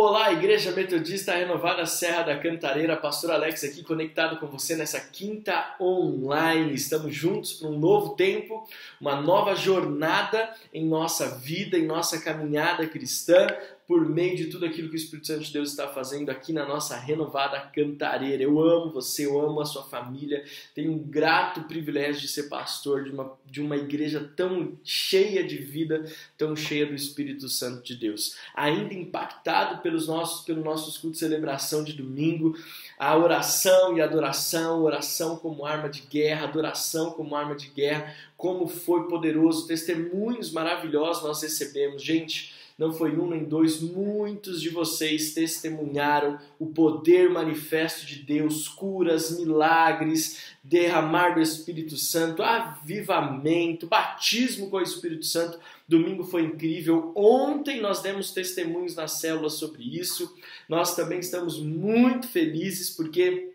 Olá, 0.00 0.32
Igreja 0.32 0.70
Metodista 0.70 1.34
Renovada 1.34 1.84
Serra 1.84 2.22
da 2.22 2.38
Cantareira, 2.38 2.96
Pastor 2.96 3.32
Alex 3.32 3.64
aqui 3.64 3.82
conectado 3.82 4.38
com 4.38 4.46
você 4.46 4.76
nessa 4.76 5.00
quinta 5.00 5.74
online. 5.80 6.72
Estamos 6.72 7.12
juntos 7.12 7.54
para 7.54 7.68
um 7.68 7.76
novo 7.76 8.14
tempo, 8.14 8.64
uma 9.00 9.20
nova 9.20 9.56
jornada 9.56 10.54
em 10.72 10.86
nossa 10.86 11.36
vida, 11.38 11.76
em 11.76 11.84
nossa 11.84 12.20
caminhada 12.20 12.86
cristã, 12.86 13.48
por 13.88 14.06
meio 14.06 14.36
de 14.36 14.48
tudo 14.48 14.66
aquilo 14.66 14.90
que 14.90 14.96
o 14.96 14.98
Espírito 14.98 15.26
Santo 15.28 15.44
de 15.44 15.50
Deus 15.50 15.70
está 15.70 15.88
fazendo 15.88 16.28
aqui 16.28 16.52
na 16.52 16.68
nossa 16.68 16.94
renovada 16.94 17.58
cantareira. 17.74 18.42
Eu 18.42 18.60
amo 18.60 18.92
você, 18.92 19.24
eu 19.24 19.40
amo 19.40 19.62
a 19.62 19.64
sua 19.64 19.82
família, 19.82 20.44
tenho 20.74 20.92
um 20.92 20.98
grato 20.98 21.62
privilégio 21.62 22.20
de 22.20 22.28
ser 22.28 22.50
pastor 22.50 23.04
de 23.04 23.10
uma, 23.10 23.32
de 23.46 23.62
uma 23.62 23.76
igreja 23.78 24.30
tão 24.36 24.76
cheia 24.84 25.42
de 25.42 25.56
vida, 25.56 26.04
tão 26.36 26.54
cheia 26.54 26.84
do 26.84 26.94
Espírito 26.94 27.48
Santo 27.48 27.82
de 27.82 27.96
Deus. 27.96 28.36
Ainda 28.54 28.92
impactado 28.92 29.80
pelos 29.80 30.06
nossos, 30.06 30.44
pelo 30.44 30.62
nossos 30.62 30.98
cultos 30.98 31.20
de 31.20 31.26
celebração 31.26 31.82
de 31.82 31.94
domingo, 31.94 32.54
a 32.98 33.16
oração 33.16 33.96
e 33.96 34.02
adoração, 34.02 34.82
oração 34.82 35.36
como 35.36 35.64
arma 35.64 35.88
de 35.88 36.02
guerra, 36.02 36.44
adoração 36.44 37.12
como 37.12 37.34
arma 37.34 37.54
de 37.54 37.68
guerra, 37.68 38.14
como 38.36 38.68
foi 38.68 39.08
poderoso, 39.08 39.66
testemunhos 39.66 40.52
maravilhosos 40.52 41.22
nós 41.22 41.40
recebemos. 41.40 42.02
Gente, 42.02 42.58
não 42.78 42.92
foi 42.92 43.18
um 43.18 43.28
nem 43.28 43.42
dois, 43.42 43.80
muitos 43.80 44.60
de 44.62 44.68
vocês 44.68 45.34
testemunharam 45.34 46.38
o 46.60 46.66
poder 46.66 47.28
manifesto 47.28 48.06
de 48.06 48.20
Deus, 48.20 48.68
curas, 48.68 49.36
milagres, 49.36 50.54
derramar 50.62 51.34
do 51.34 51.40
Espírito 51.40 51.96
Santo, 51.96 52.40
avivamento, 52.40 53.88
batismo 53.88 54.70
com 54.70 54.76
o 54.76 54.82
Espírito 54.82 55.26
Santo. 55.26 55.58
Domingo 55.88 56.22
foi 56.22 56.42
incrível. 56.42 57.10
Ontem 57.16 57.80
nós 57.80 58.00
demos 58.00 58.30
testemunhos 58.30 58.94
na 58.94 59.08
célula 59.08 59.50
sobre 59.50 59.82
isso. 59.82 60.32
Nós 60.68 60.94
também 60.94 61.18
estamos 61.18 61.58
muito 61.58 62.28
felizes 62.28 62.90
porque 62.90 63.54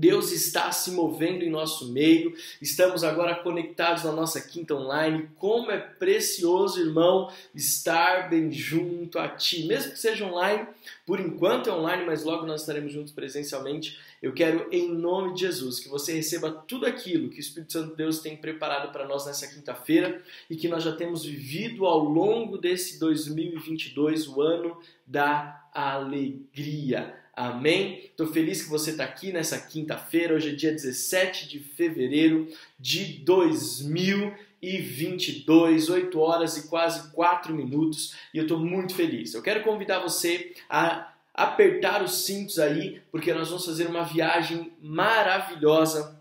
Deus 0.00 0.32
está 0.32 0.72
se 0.72 0.92
movendo 0.92 1.44
em 1.44 1.50
nosso 1.50 1.92
meio, 1.92 2.34
estamos 2.60 3.04
agora 3.04 3.34
conectados 3.34 4.02
na 4.02 4.12
nossa 4.12 4.40
quinta 4.40 4.74
online. 4.74 5.28
Como 5.36 5.70
é 5.70 5.76
precioso, 5.76 6.80
irmão, 6.80 7.30
estar 7.54 8.30
bem 8.30 8.50
junto 8.50 9.18
a 9.18 9.28
ti, 9.28 9.66
mesmo 9.66 9.92
que 9.92 9.98
seja 9.98 10.24
online, 10.24 10.66
por 11.04 11.20
enquanto 11.20 11.68
é 11.68 11.72
online, 11.74 12.06
mas 12.06 12.24
logo 12.24 12.46
nós 12.46 12.62
estaremos 12.62 12.90
juntos 12.90 13.12
presencialmente. 13.12 13.98
Eu 14.22 14.32
quero, 14.32 14.68
em 14.72 14.88
nome 14.88 15.34
de 15.34 15.40
Jesus, 15.40 15.80
que 15.80 15.88
você 15.90 16.14
receba 16.14 16.50
tudo 16.50 16.86
aquilo 16.86 17.28
que 17.28 17.36
o 17.36 17.40
Espírito 17.40 17.74
Santo 17.74 17.90
de 17.90 17.96
Deus 17.96 18.20
tem 18.20 18.38
preparado 18.38 18.90
para 18.92 19.06
nós 19.06 19.26
nessa 19.26 19.46
quinta-feira 19.48 20.22
e 20.48 20.56
que 20.56 20.68
nós 20.68 20.82
já 20.82 20.96
temos 20.96 21.26
vivido 21.26 21.84
ao 21.84 21.98
longo 21.98 22.56
desse 22.56 22.98
2022, 22.98 24.28
o 24.28 24.40
ano 24.40 24.80
da 25.06 25.68
alegria. 25.74 27.19
Amém? 27.34 28.04
Estou 28.04 28.26
feliz 28.26 28.62
que 28.62 28.68
você 28.68 28.90
está 28.90 29.04
aqui 29.04 29.32
nessa 29.32 29.58
quinta-feira. 29.58 30.34
Hoje 30.34 30.50
é 30.50 30.52
dia 30.52 30.72
17 30.72 31.48
de 31.48 31.60
fevereiro 31.60 32.52
de 32.78 33.04
2022, 33.24 35.88
8 35.88 36.18
horas 36.18 36.56
e 36.56 36.68
quase 36.68 37.10
4 37.12 37.54
minutos, 37.54 38.16
e 38.34 38.38
eu 38.38 38.42
estou 38.42 38.58
muito 38.58 38.94
feliz. 38.94 39.32
Eu 39.32 39.42
quero 39.42 39.62
convidar 39.62 40.00
você 40.00 40.52
a 40.68 41.12
apertar 41.32 42.02
os 42.02 42.24
cintos 42.24 42.58
aí, 42.58 43.00
porque 43.10 43.32
nós 43.32 43.48
vamos 43.48 43.64
fazer 43.64 43.86
uma 43.86 44.04
viagem 44.04 44.72
maravilhosa 44.82 46.20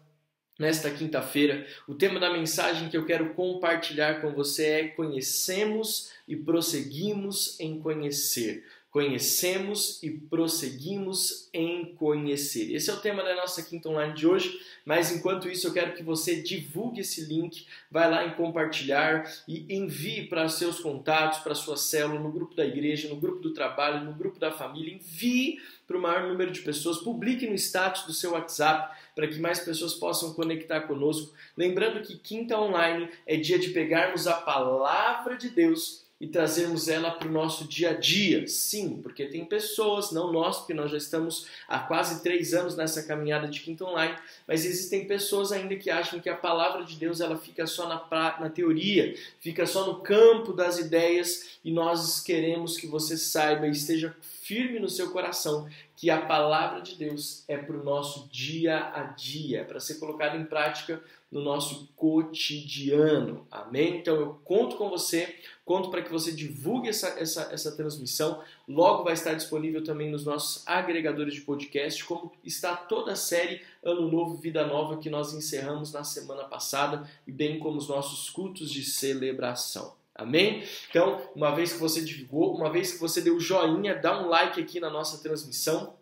nesta 0.59 0.91
quinta-feira. 0.91 1.65
O 1.87 1.95
tema 1.95 2.19
da 2.19 2.31
mensagem 2.31 2.89
que 2.89 2.97
eu 2.97 3.05
quero 3.05 3.33
compartilhar 3.33 4.21
com 4.21 4.33
você 4.33 4.65
é 4.65 4.87
Conhecemos 4.89 6.11
e 6.27 6.35
prosseguimos 6.35 7.57
em 7.59 7.79
conhecer 7.79 8.65
conhecemos 8.99 10.03
e 10.03 10.09
prosseguimos 10.11 11.47
em 11.53 11.95
conhecer. 11.95 12.75
Esse 12.75 12.89
é 12.89 12.93
o 12.93 12.99
tema 12.99 13.23
da 13.23 13.33
nossa 13.33 13.63
quinta 13.63 13.87
online 13.87 14.13
de 14.13 14.27
hoje, 14.27 14.59
mas 14.83 15.09
enquanto 15.09 15.47
isso 15.47 15.67
eu 15.67 15.71
quero 15.71 15.93
que 15.93 16.03
você 16.03 16.41
divulgue 16.41 16.99
esse 16.99 17.23
link, 17.23 17.65
vai 17.89 18.11
lá 18.11 18.25
em 18.25 18.33
compartilhar 18.33 19.23
e 19.47 19.65
envie 19.73 20.27
para 20.27 20.49
seus 20.49 20.81
contatos, 20.81 21.39
para 21.39 21.55
sua 21.55 21.77
célula, 21.77 22.19
no 22.19 22.29
grupo 22.29 22.53
da 22.53 22.65
igreja, 22.65 23.07
no 23.07 23.15
grupo 23.15 23.39
do 23.39 23.53
trabalho, 23.53 24.03
no 24.03 24.11
grupo 24.11 24.37
da 24.37 24.51
família, 24.51 24.93
envie 24.93 25.61
para 25.87 25.97
o 25.97 26.01
maior 26.01 26.27
número 26.27 26.51
de 26.51 26.59
pessoas, 26.59 26.97
publique 26.97 27.47
no 27.47 27.55
status 27.55 28.03
do 28.03 28.11
seu 28.11 28.33
WhatsApp 28.33 28.97
para 29.15 29.27
que 29.29 29.39
mais 29.39 29.61
pessoas 29.61 29.93
possam 29.93 30.33
conectar 30.33 30.81
conosco. 30.81 31.33
Lembrando 31.55 32.05
que 32.05 32.17
quinta 32.17 32.59
online 32.59 33.07
é 33.25 33.37
dia 33.37 33.57
de 33.57 33.69
pegarmos 33.69 34.27
a 34.27 34.33
palavra 34.33 35.37
de 35.37 35.47
Deus 35.47 36.08
e 36.19 36.27
trazermos 36.27 36.89
ela 36.89 37.11
para 37.11 37.27
o 37.27 37.31
nosso 37.31 37.65
dia 37.65 37.91
a 37.91 37.93
dia. 37.93 38.45
Sim, 38.47 39.01
porque 39.01 39.25
tem 39.25 39.45
pessoas, 39.45 40.11
não 40.11 40.31
nós, 40.31 40.57
porque 40.57 40.73
nós 40.73 40.91
já 40.91 40.97
estamos 40.97 41.47
há 41.67 41.79
quase 41.79 42.21
três 42.21 42.53
anos 42.53 42.75
nessa 42.75 43.03
caminhada 43.03 43.47
de 43.47 43.61
Quinto 43.61 43.85
Online, 43.85 44.15
mas 44.47 44.65
existem 44.65 45.07
pessoas 45.07 45.51
ainda 45.51 45.75
que 45.75 45.89
acham 45.89 46.19
que 46.19 46.29
a 46.29 46.35
palavra 46.35 46.83
de 46.83 46.95
Deus 46.95 47.21
ela 47.21 47.37
fica 47.37 47.65
só 47.65 47.87
na, 47.87 48.37
na 48.39 48.49
teoria, 48.49 49.15
fica 49.39 49.65
só 49.65 49.85
no 49.85 50.01
campo 50.01 50.51
das 50.51 50.77
ideias 50.77 51.59
e 51.63 51.71
nós 51.71 52.21
queremos 52.21 52.75
que 52.75 52.87
você 52.87 53.17
saiba 53.17 53.67
e 53.67 53.71
esteja 53.71 54.15
firme 54.21 54.79
no 54.79 54.89
seu 54.89 55.11
coração 55.11 55.69
que 55.95 56.09
a 56.09 56.21
palavra 56.21 56.81
de 56.81 56.95
Deus 56.95 57.43
é 57.47 57.57
para 57.57 57.77
o 57.77 57.83
nosso 57.83 58.29
dia 58.31 58.91
a 58.95 59.03
dia, 59.03 59.63
para 59.65 59.79
ser 59.79 59.95
colocada 59.95 60.37
em 60.37 60.45
prática 60.45 61.03
no 61.31 61.41
nosso 61.41 61.89
cotidiano. 61.95 63.45
Amém? 63.51 63.97
Então 63.97 64.15
eu 64.15 64.39
conto 64.43 64.77
com 64.77 64.89
você, 64.89 65.35
conto 65.69 65.91
para 65.91 66.01
que 66.01 66.11
você 66.11 66.31
divulgue 66.31 66.89
essa, 66.89 67.09
essa, 67.09 67.47
essa 67.51 67.71
transmissão. 67.71 68.41
Logo 68.67 69.03
vai 69.03 69.13
estar 69.13 69.35
disponível 69.35 69.83
também 69.83 70.09
nos 70.09 70.25
nossos 70.25 70.67
agregadores 70.67 71.35
de 71.35 71.41
podcast, 71.41 72.03
como 72.05 72.31
está 72.43 72.75
toda 72.75 73.11
a 73.11 73.15
série 73.15 73.61
Ano 73.83 74.09
Novo, 74.09 74.35
Vida 74.37 74.65
Nova 74.65 74.97
que 74.97 75.11
nós 75.11 75.31
encerramos 75.31 75.93
na 75.93 76.03
semana 76.03 76.45
passada, 76.45 77.07
e 77.27 77.31
bem 77.31 77.59
como 77.59 77.77
os 77.77 77.87
nossos 77.87 78.31
cultos 78.31 78.71
de 78.71 78.83
celebração. 78.83 79.93
Amém? 80.15 80.63
Então, 80.89 81.21
uma 81.35 81.51
vez 81.51 81.71
que 81.73 81.77
você 81.77 82.01
divulgou, 82.01 82.55
uma 82.55 82.71
vez 82.71 82.93
que 82.93 82.99
você 82.99 83.21
deu 83.21 83.39
joinha, 83.39 83.93
dá 83.93 84.19
um 84.19 84.27
like 84.27 84.59
aqui 84.59 84.79
na 84.79 84.89
nossa 84.89 85.21
transmissão. 85.21 85.93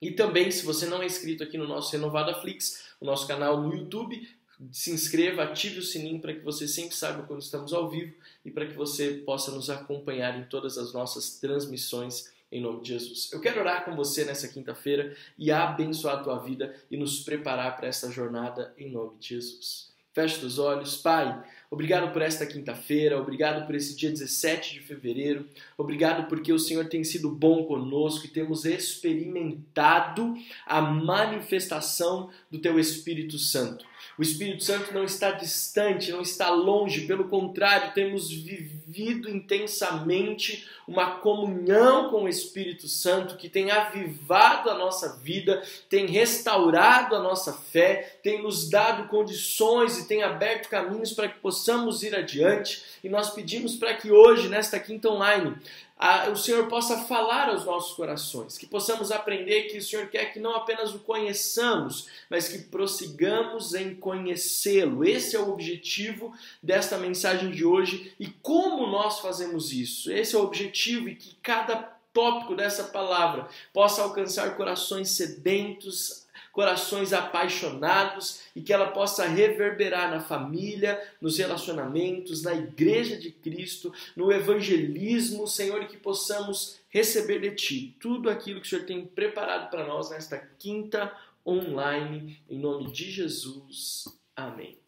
E 0.00 0.12
também, 0.12 0.48
se 0.52 0.64
você 0.64 0.86
não 0.86 1.02
é 1.02 1.06
inscrito 1.06 1.42
aqui 1.42 1.58
no 1.58 1.66
nosso 1.66 1.90
Renovada 1.90 2.40
Flix, 2.40 2.94
o 3.00 3.04
nosso 3.04 3.26
canal 3.26 3.60
no 3.60 3.74
YouTube, 3.74 4.28
se 4.70 4.92
inscreva, 4.92 5.42
ative 5.42 5.80
o 5.80 5.82
sininho 5.82 6.20
para 6.20 6.34
que 6.34 6.40
você 6.40 6.68
sempre 6.68 6.94
saiba 6.94 7.24
quando 7.24 7.42
estamos 7.42 7.72
ao 7.72 7.88
vivo 7.88 8.14
e 8.48 8.50
para 8.50 8.66
que 8.66 8.72
você 8.72 9.22
possa 9.26 9.50
nos 9.50 9.68
acompanhar 9.68 10.38
em 10.38 10.44
todas 10.44 10.78
as 10.78 10.94
nossas 10.94 11.38
transmissões 11.38 12.32
em 12.50 12.62
nome 12.62 12.80
de 12.80 12.88
Jesus. 12.88 13.30
Eu 13.30 13.42
quero 13.42 13.60
orar 13.60 13.84
com 13.84 13.94
você 13.94 14.24
nessa 14.24 14.48
quinta-feira 14.48 15.14
e 15.36 15.52
abençoar 15.52 16.16
a 16.16 16.22
tua 16.22 16.38
vida 16.38 16.74
e 16.90 16.96
nos 16.96 17.20
preparar 17.20 17.76
para 17.76 17.88
essa 17.88 18.10
jornada 18.10 18.72
em 18.78 18.90
nome 18.90 19.18
de 19.18 19.28
Jesus. 19.28 19.92
Feche 20.14 20.44
os 20.46 20.58
olhos, 20.58 20.96
Pai. 20.96 21.44
Obrigado 21.70 22.10
por 22.10 22.22
esta 22.22 22.46
quinta-feira, 22.46 23.20
obrigado 23.20 23.66
por 23.66 23.74
esse 23.74 23.94
dia 23.94 24.10
17 24.10 24.72
de 24.72 24.80
fevereiro, 24.80 25.46
obrigado 25.76 26.26
porque 26.26 26.50
o 26.50 26.58
Senhor 26.58 26.88
tem 26.88 27.04
sido 27.04 27.30
bom 27.30 27.66
conosco 27.66 28.24
e 28.24 28.30
temos 28.30 28.64
experimentado 28.64 30.34
a 30.66 30.80
manifestação 30.80 32.30
do 32.50 32.58
Teu 32.58 32.80
Espírito 32.80 33.38
Santo. 33.38 33.84
O 34.18 34.22
Espírito 34.22 34.64
Santo 34.64 34.92
não 34.92 35.04
está 35.04 35.30
distante, 35.30 36.10
não 36.10 36.20
está 36.20 36.50
longe, 36.50 37.06
pelo 37.06 37.28
contrário, 37.28 37.92
temos 37.94 38.30
vivido 38.30 39.28
intensamente 39.28 40.66
uma 40.86 41.16
comunhão 41.16 42.10
com 42.10 42.24
o 42.24 42.28
Espírito 42.28 42.88
Santo 42.88 43.36
que 43.36 43.48
tem 43.48 43.70
avivado 43.70 44.70
a 44.70 44.74
nossa 44.74 45.18
vida, 45.18 45.62
tem 45.88 46.06
restaurado 46.06 47.14
a 47.14 47.20
nossa 47.20 47.52
fé, 47.52 48.18
tem 48.22 48.42
nos 48.42 48.68
dado 48.70 49.08
condições 49.08 49.98
e 49.98 50.08
tem 50.08 50.22
aberto 50.22 50.68
caminhos 50.68 51.12
para 51.12 51.28
que 51.28 51.38
possamos 51.38 52.02
ir 52.02 52.16
adiante. 52.16 52.82
E 53.04 53.08
nós 53.08 53.30
pedimos 53.30 53.76
para 53.76 53.94
que 53.94 54.10
hoje, 54.10 54.48
nesta 54.48 54.80
quinta 54.80 55.08
online, 55.08 55.54
a, 55.98 56.28
o 56.30 56.36
Senhor 56.36 56.68
possa 56.68 56.96
falar 56.96 57.48
aos 57.48 57.64
nossos 57.64 57.96
corações, 57.96 58.56
que 58.56 58.66
possamos 58.66 59.10
aprender 59.10 59.64
que 59.64 59.78
o 59.78 59.82
Senhor 59.82 60.06
quer 60.06 60.32
que 60.32 60.38
não 60.38 60.54
apenas 60.54 60.94
o 60.94 61.00
conheçamos, 61.00 62.06
mas 62.30 62.48
que 62.48 62.58
prossigamos 62.58 63.74
em 63.74 63.96
conhecê-lo. 63.96 65.04
Esse 65.04 65.34
é 65.34 65.40
o 65.40 65.50
objetivo 65.50 66.32
desta 66.62 66.96
mensagem 66.98 67.50
de 67.50 67.64
hoje 67.64 68.14
e 68.20 68.28
como 68.28 68.86
nós 68.86 69.18
fazemos 69.18 69.72
isso. 69.72 70.12
Esse 70.12 70.36
é 70.36 70.38
o 70.38 70.44
objetivo 70.44 71.08
e 71.08 71.16
que 71.16 71.34
cada 71.42 71.98
tópico 72.12 72.54
dessa 72.54 72.84
palavra 72.84 73.48
possa 73.72 74.02
alcançar 74.02 74.56
corações 74.56 75.10
sedentos, 75.10 76.27
corações 76.58 77.12
apaixonados 77.12 78.40
e 78.52 78.60
que 78.60 78.72
ela 78.72 78.88
possa 78.88 79.28
reverberar 79.28 80.10
na 80.10 80.18
família, 80.18 81.00
nos 81.20 81.38
relacionamentos, 81.38 82.42
na 82.42 82.52
igreja 82.52 83.16
de 83.16 83.30
Cristo, 83.30 83.94
no 84.16 84.32
evangelismo, 84.32 85.46
Senhor, 85.46 85.80
e 85.82 85.86
que 85.86 85.96
possamos 85.96 86.80
receber 86.88 87.38
de 87.38 87.54
Ti 87.54 87.96
tudo 88.00 88.28
aquilo 88.28 88.60
que 88.60 88.66
o 88.66 88.70
Senhor 88.70 88.84
tem 88.84 89.06
preparado 89.06 89.70
para 89.70 89.86
nós 89.86 90.10
nesta 90.10 90.36
quinta 90.58 91.16
online, 91.46 92.42
em 92.50 92.58
nome 92.58 92.90
de 92.90 93.08
Jesus. 93.08 94.08
Amém. 94.34 94.80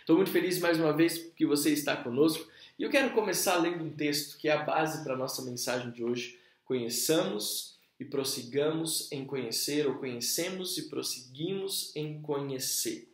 Estou 0.00 0.16
muito 0.16 0.32
feliz 0.32 0.58
mais 0.58 0.76
uma 0.76 0.92
vez 0.92 1.18
que 1.36 1.46
você 1.46 1.70
está 1.72 1.96
conosco 1.96 2.50
e 2.76 2.82
eu 2.82 2.90
quero 2.90 3.10
começar 3.10 3.58
lendo 3.58 3.84
um 3.84 3.90
texto 3.90 4.36
que 4.38 4.48
é 4.48 4.52
a 4.54 4.64
base 4.64 5.04
para 5.04 5.14
a 5.14 5.16
nossa 5.16 5.40
mensagem 5.42 5.92
de 5.92 6.02
hoje 6.02 6.40
Conheçamos 6.70 7.79
e 8.00 8.04
prossigamos 8.06 9.12
em 9.12 9.26
conhecer, 9.26 9.86
ou 9.86 9.96
conhecemos 9.96 10.78
e 10.78 10.88
prosseguimos 10.88 11.94
em 11.94 12.22
conhecer. 12.22 13.06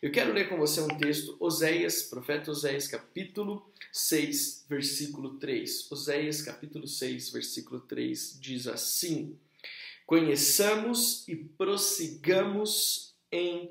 Eu 0.00 0.10
quero 0.10 0.32
ler 0.32 0.48
com 0.48 0.56
você 0.56 0.80
um 0.80 0.88
texto, 0.88 1.36
Oséias, 1.38 2.04
profeta 2.04 2.50
Oséias, 2.50 2.88
capítulo 2.88 3.70
6, 3.92 4.64
versículo 4.66 5.38
3. 5.38 5.92
Oséias, 5.92 6.40
capítulo 6.40 6.86
6, 6.86 7.28
versículo 7.28 7.80
3 7.80 8.38
diz 8.40 8.66
assim: 8.66 9.38
Conheçamos 10.06 11.28
e 11.28 11.36
prossigamos 11.36 13.14
em 13.30 13.70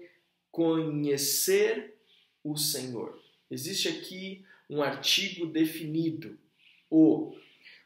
conhecer 0.51 1.95
o 2.43 2.55
Senhor. 2.55 3.19
Existe 3.49 3.87
aqui 3.87 4.45
um 4.69 4.83
artigo 4.83 5.47
definido. 5.47 6.37
O 6.91 7.35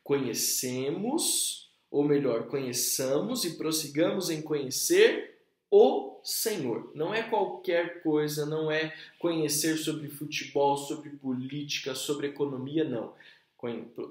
conhecemos, 0.03 1.62
ou 1.94 2.04
melhor, 2.04 2.48
conheçamos 2.48 3.45
e 3.45 3.51
prossigamos 3.51 4.31
em 4.31 4.42
conhecer 4.42 5.38
o 5.69 6.19
Senhor. 6.24 6.92
Não 6.95 7.13
é 7.13 7.22
qualquer 7.22 8.01
coisa, 8.01 8.48
não 8.48 8.72
é 8.72 8.92
conhecer 9.19 9.78
sobre 9.78 10.10
futebol, 10.10 10.75
sobre 10.75 11.12
política, 11.12 11.94
sobre 11.94 12.25
economia, 12.25 12.84
não. 12.84 13.13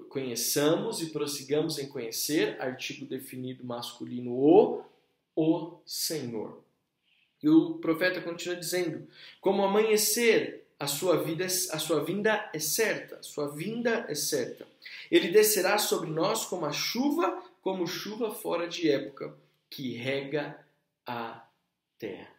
Conheçamos 0.09 1.03
e 1.03 1.07
prossigamos 1.07 1.77
em 1.81 1.89
conhecer, 1.89 2.57
artigo 2.61 3.05
definido 3.05 3.65
masculino, 3.65 4.31
o, 4.31 4.83
o 5.35 5.81
Senhor. 5.85 6.63
E 7.43 7.49
o 7.49 7.75
profeta 7.79 8.21
continua 8.21 8.55
dizendo: 8.55 9.09
como 9.41 9.65
amanhecer, 9.65 10.63
a 10.79 10.87
sua 10.87 11.17
vida, 11.23 11.47
a 11.47 11.79
sua 11.79 12.05
vinda 12.05 12.49
é 12.53 12.59
certa, 12.59 13.23
sua 13.23 13.49
vinda 13.49 14.07
é 14.09 14.15
certa. 14.15 14.67
Ele 15.11 15.29
descerá 15.29 15.79
sobre 15.79 16.11
nós 16.11 16.45
como 16.45 16.65
a 16.65 16.73
chuva, 16.73 17.42
como 17.63 17.87
chuva 17.87 18.35
fora 18.35 18.69
de 18.69 18.91
época, 18.91 19.35
que 19.71 19.95
rega 19.95 20.59
a 21.07 21.47
terra. 21.99 22.31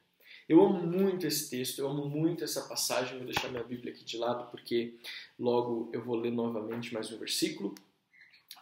Eu 0.47 0.61
amo 0.61 0.85
muito 0.85 1.25
esse 1.25 1.49
texto, 1.49 1.79
eu 1.79 1.89
amo 1.89 2.07
muito 2.07 2.43
essa 2.43 2.63
passagem. 2.63 3.17
Vou 3.17 3.25
deixar 3.25 3.49
minha 3.49 3.63
Bíblia 3.63 3.93
aqui 3.93 4.03
de 4.03 4.17
lado 4.17 4.51
porque 4.51 4.95
logo 5.39 5.89
eu 5.93 6.03
vou 6.03 6.15
ler 6.15 6.31
novamente 6.31 6.93
mais 6.93 7.11
um 7.11 7.17
versículo. 7.17 7.73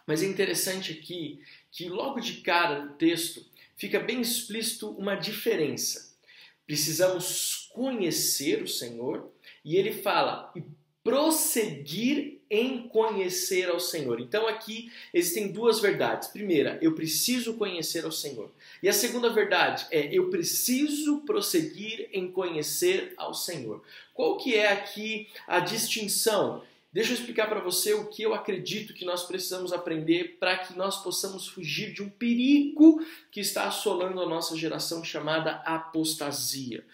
Mas 0.06 0.22
é 0.22 0.26
interessante 0.26 0.92
aqui 0.92 1.42
que 1.70 1.88
logo 1.88 2.20
de 2.20 2.40
cara 2.40 2.84
no 2.84 2.94
texto 2.94 3.44
fica 3.76 3.98
bem 3.98 4.20
explícito 4.20 4.90
uma 4.90 5.16
diferença. 5.16 6.16
Precisamos 6.64 7.68
conhecer 7.72 8.62
o 8.62 8.68
Senhor 8.68 9.30
e 9.64 9.76
ele 9.76 9.92
fala 9.92 10.52
e 10.54 10.62
prosseguir 11.02 12.40
em 12.50 12.86
conhecer 12.88 13.68
ao 13.70 13.80
Senhor. 13.80 14.20
Então 14.20 14.46
aqui 14.46 14.92
existem 15.12 15.50
duas 15.50 15.80
verdades. 15.80 16.28
Primeira, 16.28 16.78
eu 16.82 16.94
preciso 16.94 17.54
conhecer 17.54 18.04
ao 18.04 18.12
Senhor. 18.12 18.50
E 18.82 18.88
a 18.88 18.92
segunda 18.92 19.30
verdade 19.30 19.86
é 19.90 20.14
eu 20.14 20.28
preciso 20.28 21.20
prosseguir 21.20 22.10
em 22.12 22.30
conhecer 22.30 23.14
ao 23.16 23.32
Senhor. 23.32 23.82
Qual 24.12 24.36
que 24.36 24.54
é 24.54 24.70
aqui 24.70 25.28
a 25.46 25.60
distinção? 25.60 26.62
Deixa 26.92 27.12
eu 27.12 27.14
explicar 27.14 27.48
para 27.48 27.60
você 27.60 27.94
o 27.94 28.08
que 28.08 28.22
eu 28.22 28.34
acredito 28.34 28.92
que 28.92 29.06
nós 29.06 29.22
precisamos 29.22 29.72
aprender 29.72 30.36
para 30.38 30.58
que 30.58 30.76
nós 30.76 31.02
possamos 31.02 31.48
fugir 31.48 31.94
de 31.94 32.02
um 32.02 32.10
perigo 32.10 33.02
que 33.30 33.40
está 33.40 33.64
assolando 33.64 34.20
a 34.20 34.28
nossa 34.28 34.54
geração 34.54 35.02
chamada 35.02 35.52
apostasia. 35.64 36.84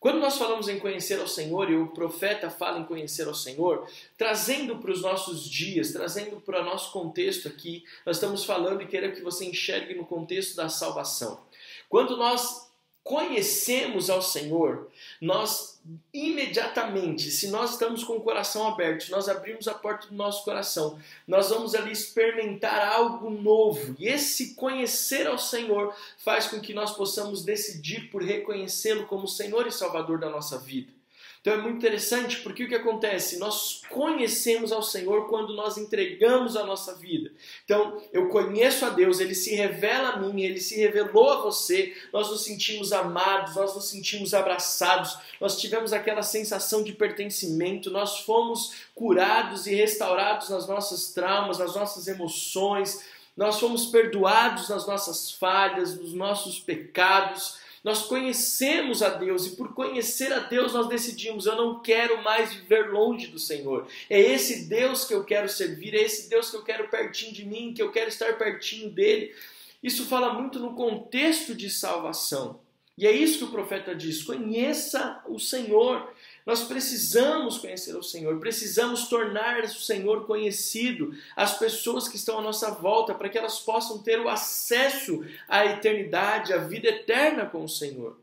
Quando 0.00 0.18
nós 0.18 0.38
falamos 0.38 0.66
em 0.66 0.78
conhecer 0.78 1.20
ao 1.20 1.28
Senhor 1.28 1.70
e 1.70 1.76
o 1.76 1.88
profeta 1.88 2.48
fala 2.48 2.78
em 2.78 2.84
conhecer 2.84 3.28
ao 3.28 3.34
Senhor, 3.34 3.86
trazendo 4.16 4.78
para 4.78 4.90
os 4.90 5.02
nossos 5.02 5.46
dias, 5.46 5.92
trazendo 5.92 6.40
para 6.40 6.62
o 6.62 6.64
nosso 6.64 6.90
contexto 6.90 7.46
aqui, 7.48 7.84
nós 8.06 8.16
estamos 8.16 8.42
falando 8.42 8.80
e 8.80 8.86
quero 8.86 9.12
que 9.12 9.20
você 9.20 9.44
enxergue 9.44 9.94
no 9.94 10.06
contexto 10.06 10.56
da 10.56 10.70
salvação. 10.70 11.42
Quando 11.86 12.16
nós 12.16 12.70
conhecemos 13.04 14.08
ao 14.08 14.22
Senhor, 14.22 14.88
nós 15.20 15.80
imediatamente, 16.12 17.30
se 17.30 17.48
nós 17.48 17.72
estamos 17.72 18.04
com 18.04 18.16
o 18.16 18.20
coração 18.20 18.66
aberto, 18.66 19.10
nós 19.10 19.28
abrimos 19.28 19.68
a 19.68 19.74
porta 19.74 20.06
do 20.06 20.14
nosso 20.14 20.44
coração, 20.44 20.98
nós 21.26 21.50
vamos 21.50 21.74
ali 21.74 21.92
experimentar 21.92 22.86
algo 22.92 23.30
novo. 23.30 23.94
E 23.98 24.08
esse 24.08 24.54
conhecer 24.54 25.26
ao 25.26 25.38
Senhor 25.38 25.94
faz 26.18 26.46
com 26.46 26.60
que 26.60 26.72
nós 26.72 26.92
possamos 26.92 27.44
decidir 27.44 28.10
por 28.10 28.22
reconhecê-lo 28.22 29.06
como 29.06 29.28
Senhor 29.28 29.66
e 29.66 29.72
Salvador 29.72 30.18
da 30.18 30.30
nossa 30.30 30.58
vida. 30.58 30.99
Então 31.40 31.54
é 31.54 31.56
muito 31.56 31.78
interessante 31.78 32.40
porque 32.40 32.64
o 32.64 32.68
que 32.68 32.74
acontece? 32.74 33.38
Nós 33.38 33.80
conhecemos 33.88 34.72
ao 34.72 34.82
Senhor 34.82 35.26
quando 35.26 35.54
nós 35.54 35.78
entregamos 35.78 36.54
a 36.54 36.64
nossa 36.64 36.94
vida. 36.94 37.32
Então 37.64 38.02
eu 38.12 38.28
conheço 38.28 38.84
a 38.84 38.90
Deus, 38.90 39.20
Ele 39.20 39.34
se 39.34 39.54
revela 39.54 40.10
a 40.10 40.16
mim, 40.18 40.42
Ele 40.42 40.60
se 40.60 40.76
revelou 40.76 41.30
a 41.30 41.40
você, 41.40 41.96
nós 42.12 42.28
nos 42.28 42.44
sentimos 42.44 42.92
amados, 42.92 43.56
nós 43.56 43.74
nos 43.74 43.88
sentimos 43.88 44.34
abraçados, 44.34 45.16
nós 45.40 45.58
tivemos 45.58 45.94
aquela 45.94 46.22
sensação 46.22 46.82
de 46.82 46.92
pertencimento, 46.92 47.90
nós 47.90 48.20
fomos 48.20 48.74
curados 48.94 49.66
e 49.66 49.74
restaurados 49.74 50.50
nas 50.50 50.68
nossas 50.68 51.14
traumas, 51.14 51.58
nas 51.58 51.74
nossas 51.74 52.06
emoções, 52.06 53.02
nós 53.34 53.58
fomos 53.58 53.86
perdoados 53.86 54.68
nas 54.68 54.86
nossas 54.86 55.30
falhas, 55.30 55.98
nos 55.98 56.12
nossos 56.12 56.58
pecados. 56.58 57.58
Nós 57.82 58.02
conhecemos 58.02 59.02
a 59.02 59.08
Deus 59.08 59.46
e 59.46 59.56
por 59.56 59.72
conhecer 59.74 60.32
a 60.32 60.40
Deus 60.40 60.74
nós 60.74 60.88
decidimos: 60.88 61.46
eu 61.46 61.56
não 61.56 61.80
quero 61.80 62.22
mais 62.22 62.52
viver 62.52 62.90
longe 62.90 63.28
do 63.28 63.38
Senhor. 63.38 63.86
É 64.08 64.20
esse 64.20 64.68
Deus 64.68 65.04
que 65.04 65.14
eu 65.14 65.24
quero 65.24 65.48
servir, 65.48 65.94
é 65.94 66.02
esse 66.02 66.28
Deus 66.28 66.50
que 66.50 66.56
eu 66.56 66.62
quero 66.62 66.88
pertinho 66.88 67.32
de 67.32 67.44
mim, 67.44 67.72
que 67.72 67.82
eu 67.82 67.90
quero 67.90 68.08
estar 68.08 68.36
pertinho 68.36 68.90
dele. 68.90 69.34
Isso 69.82 70.04
fala 70.06 70.34
muito 70.34 70.58
no 70.58 70.74
contexto 70.74 71.54
de 71.54 71.70
salvação. 71.70 72.60
E 72.98 73.06
é 73.06 73.12
isso 73.12 73.38
que 73.38 73.44
o 73.44 73.50
profeta 73.50 73.94
diz: 73.94 74.22
conheça 74.22 75.22
o 75.26 75.38
Senhor. 75.38 76.12
Nós 76.46 76.64
precisamos 76.64 77.58
conhecer 77.58 77.96
o 77.96 78.02
Senhor, 78.02 78.38
precisamos 78.40 79.08
tornar 79.08 79.62
o 79.64 79.68
Senhor 79.68 80.26
conhecido 80.26 81.14
às 81.36 81.58
pessoas 81.58 82.08
que 82.08 82.16
estão 82.16 82.38
à 82.38 82.42
nossa 82.42 82.70
volta, 82.70 83.14
para 83.14 83.28
que 83.28 83.38
elas 83.38 83.60
possam 83.60 84.02
ter 84.02 84.18
o 84.20 84.28
acesso 84.28 85.24
à 85.46 85.66
eternidade, 85.66 86.52
à 86.52 86.58
vida 86.58 86.88
eterna 86.88 87.46
com 87.46 87.64
o 87.64 87.68
Senhor. 87.68 88.18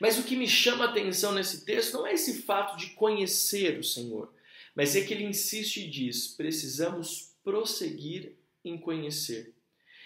Mas 0.00 0.18
o 0.18 0.22
que 0.22 0.36
me 0.36 0.48
chama 0.48 0.84
a 0.84 0.88
atenção 0.88 1.32
nesse 1.32 1.64
texto 1.64 1.94
não 1.94 2.06
é 2.06 2.14
esse 2.14 2.42
fato 2.42 2.76
de 2.76 2.88
conhecer 2.90 3.78
o 3.78 3.84
Senhor, 3.84 4.32
mas 4.74 4.96
é 4.96 5.02
que 5.02 5.14
ele 5.14 5.24
insiste 5.24 5.78
e 5.78 5.88
diz: 5.88 6.28
precisamos 6.28 7.32
prosseguir 7.42 8.36
em 8.64 8.76
conhecer. 8.76 9.54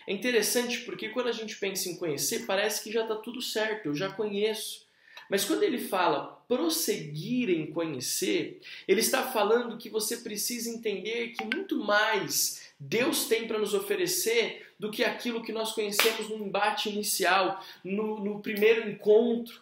É 0.06 0.12
interessante 0.12 0.80
porque 0.80 1.10
quando 1.10 1.28
a 1.28 1.32
gente 1.32 1.56
pensa 1.56 1.88
em 1.88 1.96
conhecer, 1.96 2.46
parece 2.46 2.82
que 2.82 2.92
já 2.92 3.02
está 3.02 3.16
tudo 3.16 3.42
certo, 3.42 3.86
eu 3.86 3.94
já 3.94 4.10
conheço. 4.10 4.87
Mas 5.28 5.44
quando 5.44 5.62
ele 5.62 5.78
fala 5.78 6.38
prosseguir 6.48 7.50
em 7.50 7.70
conhecer, 7.70 8.60
ele 8.86 9.00
está 9.00 9.22
falando 9.22 9.76
que 9.76 9.90
você 9.90 10.16
precisa 10.16 10.70
entender 10.70 11.34
que 11.34 11.44
muito 11.44 11.76
mais 11.76 12.72
Deus 12.80 13.26
tem 13.26 13.46
para 13.46 13.58
nos 13.58 13.74
oferecer 13.74 14.66
do 14.78 14.90
que 14.90 15.04
aquilo 15.04 15.42
que 15.42 15.52
nós 15.52 15.72
conhecemos 15.72 16.28
no 16.30 16.46
embate 16.46 16.88
inicial, 16.88 17.62
no, 17.84 18.18
no 18.24 18.40
primeiro 18.40 18.88
encontro. 18.88 19.60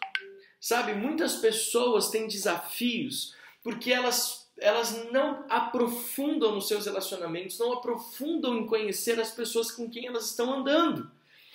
Sabe, 0.59 0.93
muitas 0.93 1.35
pessoas 1.35 2.09
têm 2.09 2.27
desafios 2.27 3.35
porque 3.63 3.91
elas 3.91 4.47
elas 4.59 5.05
não 5.11 5.45
aprofundam 5.49 6.55
nos 6.55 6.67
seus 6.67 6.87
relacionamentos, 6.87 7.59
não 7.59 7.73
aprofundam 7.73 8.57
em 8.57 8.65
conhecer 8.65 9.19
as 9.19 9.29
pessoas 9.29 9.69
com 9.69 9.87
quem 9.87 10.07
elas 10.07 10.31
estão 10.31 10.51
andando. 10.51 11.11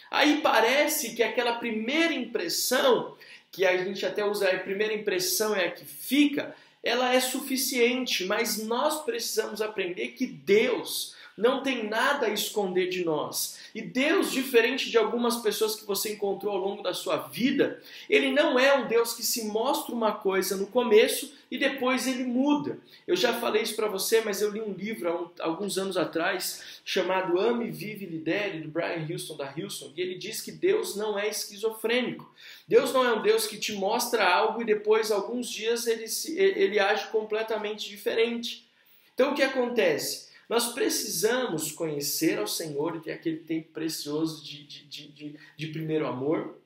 Aí 0.09 0.41
parece 0.41 1.17
que 1.17 1.23
aquela 1.23 1.55
primeira 1.55 2.13
impressão 2.13 3.17
que 3.53 3.67
a 3.67 3.77
gente 3.85 4.05
até 4.05 4.25
usa 4.25 4.49
a 4.49 4.59
primeira 4.59 4.95
impressão 4.95 5.55
é 5.55 5.67
a 5.67 5.71
que 5.71 5.85
fica, 5.85 6.57
ela 6.83 7.15
é 7.15 7.21
suficiente, 7.21 8.25
mas 8.25 8.59
nós 8.65 9.05
precisamos 9.05 9.61
aprender 9.61 10.09
que 10.09 10.27
Deus 10.27 11.15
não 11.37 11.63
tem 11.63 11.89
nada 11.89 12.27
a 12.27 12.31
esconder 12.31 12.89
de 12.89 13.05
nós. 13.05 13.59
E 13.75 13.81
Deus, 13.81 14.31
diferente 14.31 14.91
de 14.91 14.99
algumas 14.99 15.37
pessoas 15.37 15.75
que 15.75 15.87
você 15.87 16.13
encontrou 16.13 16.53
ao 16.53 16.59
longo 16.59 16.83
da 16.83 16.93
sua 16.93 17.17
vida, 17.17 17.81
ele 18.09 18.31
não 18.31 18.59
é 18.59 18.77
um 18.77 18.87
Deus 18.87 19.15
que 19.15 19.23
se 19.23 19.45
mostra 19.47 19.95
uma 19.95 20.13
coisa 20.13 20.57
no 20.57 20.67
começo 20.67 21.33
e 21.51 21.59
depois 21.59 22.07
ele 22.07 22.25
muda. 22.25 22.79
Eu 23.07 23.17
já 23.17 23.35
falei 23.35 23.63
isso 23.63 23.77
para 23.77 23.89
você, 23.89 24.21
mas 24.21 24.41
eu 24.41 24.51
li 24.51 24.61
um 24.61 24.73
livro 24.73 25.33
há 25.39 25.45
alguns 25.45 25.79
anos 25.79 25.97
atrás 25.97 26.81
chamado 26.85 27.39
Ame, 27.39 27.71
Vive, 27.71 28.07
Lidere, 28.07 28.61
do 28.61 28.69
Brian 28.69 29.07
Houston 29.11 29.37
da 29.37 29.53
Houston, 29.57 29.93
e 29.97 30.01
ele 30.01 30.15
diz 30.15 30.41
que 30.41 30.53
Deus 30.53 30.97
não 30.97 31.19
é 31.19 31.29
esquizofrênico. 31.29 32.31
Deus 32.67 32.93
não 32.93 33.05
é 33.05 33.13
um 33.13 33.23
Deus 33.23 33.47
que 33.47 33.59
te 33.59 33.73
mostra 33.75 34.27
algo 34.27 34.63
e 34.63 34.65
depois, 34.65 35.11
alguns 35.11 35.49
dias, 35.49 35.87
ele, 35.87 36.09
se, 36.09 36.39
ele 36.39 36.79
age 36.79 37.09
completamente 37.09 37.89
diferente. 37.89 38.67
Então 39.15 39.33
o 39.33 39.35
que 39.35 39.43
acontece? 39.43 40.32
Nós 40.49 40.73
precisamos 40.73 41.73
conhecer 41.73 42.39
ao 42.39 42.47
Senhor 42.47 42.97
e 42.97 43.01
ter 43.01 43.13
aquele 43.13 43.39
tempo 43.39 43.73
precioso 43.73 44.45
de, 44.45 44.65
de, 44.65 45.09
de, 45.09 45.37
de, 45.57 45.67
primeiro 45.69 46.07
amor, 46.07 46.59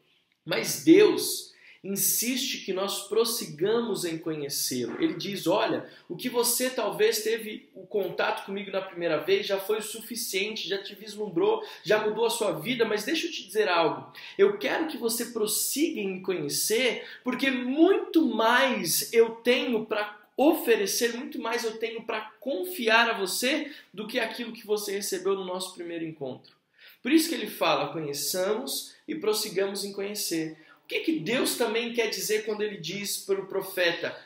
mas 0.44 0.82
Deus, 0.84 1.54
insiste 1.84 2.64
que 2.64 2.72
nós 2.72 3.06
prossigamos 3.08 4.04
em 4.04 4.18
conhecê-lo. 4.18 5.00
Ele 5.00 5.14
diz: 5.14 5.46
Olha, 5.46 5.88
o 6.08 6.16
que 6.16 6.28
você 6.28 6.70
talvez 6.70 7.22
teve 7.22 7.68
o 7.74 7.86
contato 7.86 8.44
comigo 8.46 8.70
na 8.70 8.80
primeira 8.80 9.18
vez 9.18 9.46
já 9.46 9.58
foi 9.58 9.78
o 9.78 9.82
suficiente, 9.82 10.68
já 10.68 10.82
te 10.82 10.94
vislumbrou, 10.94 11.62
já 11.84 12.04
mudou 12.04 12.26
a 12.26 12.30
sua 12.30 12.52
vida, 12.52 12.84
mas 12.84 13.04
deixa 13.04 13.26
eu 13.26 13.30
te 13.30 13.46
dizer 13.46 13.68
algo. 13.68 14.12
Eu 14.36 14.58
quero 14.58 14.88
que 14.88 14.96
você 14.96 15.26
prossiga 15.26 16.00
em 16.00 16.20
conhecer, 16.22 17.06
porque 17.22 17.50
muito 17.50 18.26
mais 18.26 19.12
eu 19.12 19.30
tenho 19.30 19.84
para 19.84 20.25
oferecer, 20.36 21.16
muito 21.16 21.40
mais 21.40 21.64
eu 21.64 21.78
tenho 21.78 22.02
para 22.02 22.20
confiar 22.40 23.08
a 23.08 23.18
você 23.18 23.72
do 23.92 24.06
que 24.06 24.20
aquilo 24.20 24.52
que 24.52 24.66
você 24.66 24.92
recebeu 24.92 25.34
no 25.34 25.44
nosso 25.44 25.74
primeiro 25.74 26.04
encontro. 26.04 26.54
Por 27.02 27.12
isso 27.12 27.28
que 27.28 27.34
ele 27.34 27.48
fala: 27.48 27.92
conheçamos 27.92 28.94
e 29.06 29.14
prossigamos 29.14 29.84
em 29.84 29.92
conhecer. 29.92 30.58
O 30.84 30.88
que, 30.88 31.00
que 31.00 31.18
Deus 31.18 31.56
também 31.56 31.92
quer 31.92 32.08
dizer 32.08 32.44
quando 32.44 32.62
ele 32.62 32.76
diz 32.76 33.18
para 33.18 33.40
o 33.40 33.46
profeta: 33.46 34.16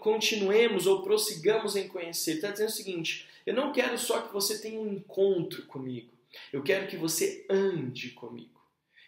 continuemos 0.00 0.86
ou 0.86 1.02
prossigamos 1.02 1.76
em 1.76 1.86
conhecer? 1.86 2.30
Ele 2.30 2.38
está 2.38 2.50
dizendo 2.50 2.68
o 2.68 2.72
seguinte: 2.72 3.28
eu 3.44 3.54
não 3.54 3.72
quero 3.72 3.98
só 3.98 4.22
que 4.22 4.32
você 4.32 4.58
tenha 4.58 4.80
um 4.80 4.92
encontro 4.92 5.62
comigo, 5.64 6.08
eu 6.52 6.62
quero 6.62 6.86
que 6.86 6.96
você 6.96 7.44
ande 7.48 8.10
comigo. 8.10 8.51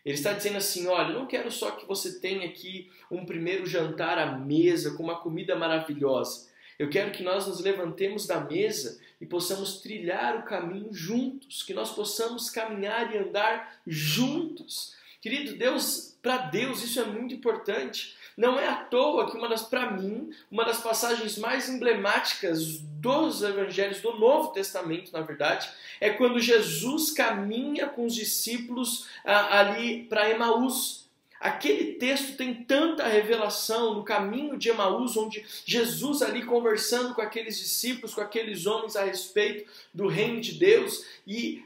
Ele 0.05 0.15
está 0.15 0.33
dizendo 0.33 0.59
assim: 0.59 0.87
olha, 0.87 1.13
eu 1.13 1.19
não 1.19 1.27
quero 1.27 1.51
só 1.51 1.71
que 1.73 1.87
você 1.87 2.21
tenha 2.21 2.47
aqui 2.47 2.91
um 3.11 3.25
primeiro 3.25 3.67
jantar 3.67 4.19
à 4.19 4.37
mesa 4.37 4.95
com 4.97 5.03
uma 5.03 5.21
comida 5.21 5.57
maravilhosa. 5.57 6.53
Eu 6.79 6.91
quero 6.91 7.13
que 7.13 7.23
nós 7.23 7.47
nos 7.47 7.61
levantemos 7.61 8.27
da 8.27 8.41
mesa 8.41 9.01
e 9.21 9.27
possamos 9.27 9.81
trilhar 9.81 10.37
o 10.37 10.43
caminho 10.43 10.93
juntos, 10.93 11.63
que 11.63 11.73
nós 11.73 11.93
possamos 11.93 12.51
caminhar 12.51 13.15
e 13.15 13.19
andar 13.19 13.81
juntos. 13.87 14.95
Querido 15.21 15.57
Deus, 15.57 16.19
para 16.21 16.37
Deus 16.37 16.83
isso 16.83 17.01
é 17.01 17.05
muito 17.05 17.35
importante. 17.35 18.17
Não 18.37 18.59
é 18.59 18.67
à 18.67 18.77
toa 18.77 19.31
que 19.31 19.37
uma 19.37 19.49
das, 19.49 19.63
para 19.63 19.91
mim, 19.93 20.31
uma 20.51 20.65
das 20.65 20.81
passagens 20.81 21.39
mais 21.39 21.69
emblemáticas 21.69 22.79
dos 22.79 23.43
evangelhos 23.43 24.01
do 24.01 24.19
Novo 24.19 24.49
Testamento, 24.49 25.13
na 25.13 25.21
verdade, 25.21 25.69
é 26.01 26.11
quando 26.11 26.41
Jesus 26.41 27.11
caminha 27.11 27.87
com 27.87 28.07
os 28.07 28.15
discípulos 28.15 29.07
ah, 29.25 29.61
ali 29.61 30.05
para 30.05 30.31
Emaús. 30.31 31.05
Aquele 31.39 31.93
texto 31.95 32.37
tem 32.37 32.55
tanta 32.55 33.07
revelação 33.07 33.95
no 33.95 34.03
caminho 34.03 34.57
de 34.57 34.71
Emaús, 34.71 35.17
onde 35.17 35.45
Jesus 35.65 36.23
ali 36.23 36.43
conversando 36.43 37.15
com 37.15 37.21
aqueles 37.21 37.59
discípulos, 37.59 38.15
com 38.15 38.23
aqueles 38.23 38.65
homens 38.67 38.97
a 38.97 39.05
respeito 39.05 39.71
do 39.93 40.09
reino 40.09 40.41
de 40.41 40.53
Deus, 40.53 41.05
e 41.27 41.63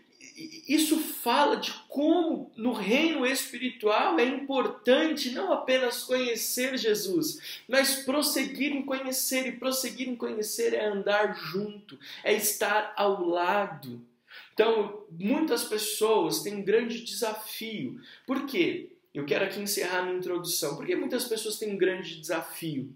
isso 0.69 0.99
fala 0.99 1.57
de 1.57 1.73
como 1.89 2.53
no 2.55 2.73
reino 2.73 3.25
espiritual 3.25 4.19
é 4.19 4.25
importante 4.25 5.31
não 5.31 5.51
apenas 5.51 6.05
conhecer 6.05 6.77
Jesus, 6.77 7.63
mas 7.67 7.97
prosseguir 8.05 8.73
em 8.73 8.83
conhecer. 8.83 9.47
E 9.47 9.53
prosseguir 9.53 10.07
em 10.07 10.15
conhecer 10.15 10.75
é 10.75 10.85
andar 10.85 11.35
junto, 11.35 11.99
é 12.23 12.35
estar 12.35 12.93
ao 12.95 13.25
lado. 13.25 14.01
Então, 14.53 15.03
muitas 15.11 15.65
pessoas 15.65 16.43
têm 16.43 16.57
um 16.57 16.63
grande 16.63 17.03
desafio. 17.03 17.99
Por 18.27 18.45
quê? 18.45 18.91
Eu 19.15 19.25
quero 19.25 19.47
aqui 19.47 19.59
encerrar 19.59 20.03
minha 20.03 20.19
introdução. 20.19 20.77
Por 20.77 20.85
que 20.85 20.95
muitas 20.95 21.25
pessoas 21.25 21.59
têm 21.59 21.73
um 21.73 21.79
grande 21.79 22.21
desafio? 22.21 22.93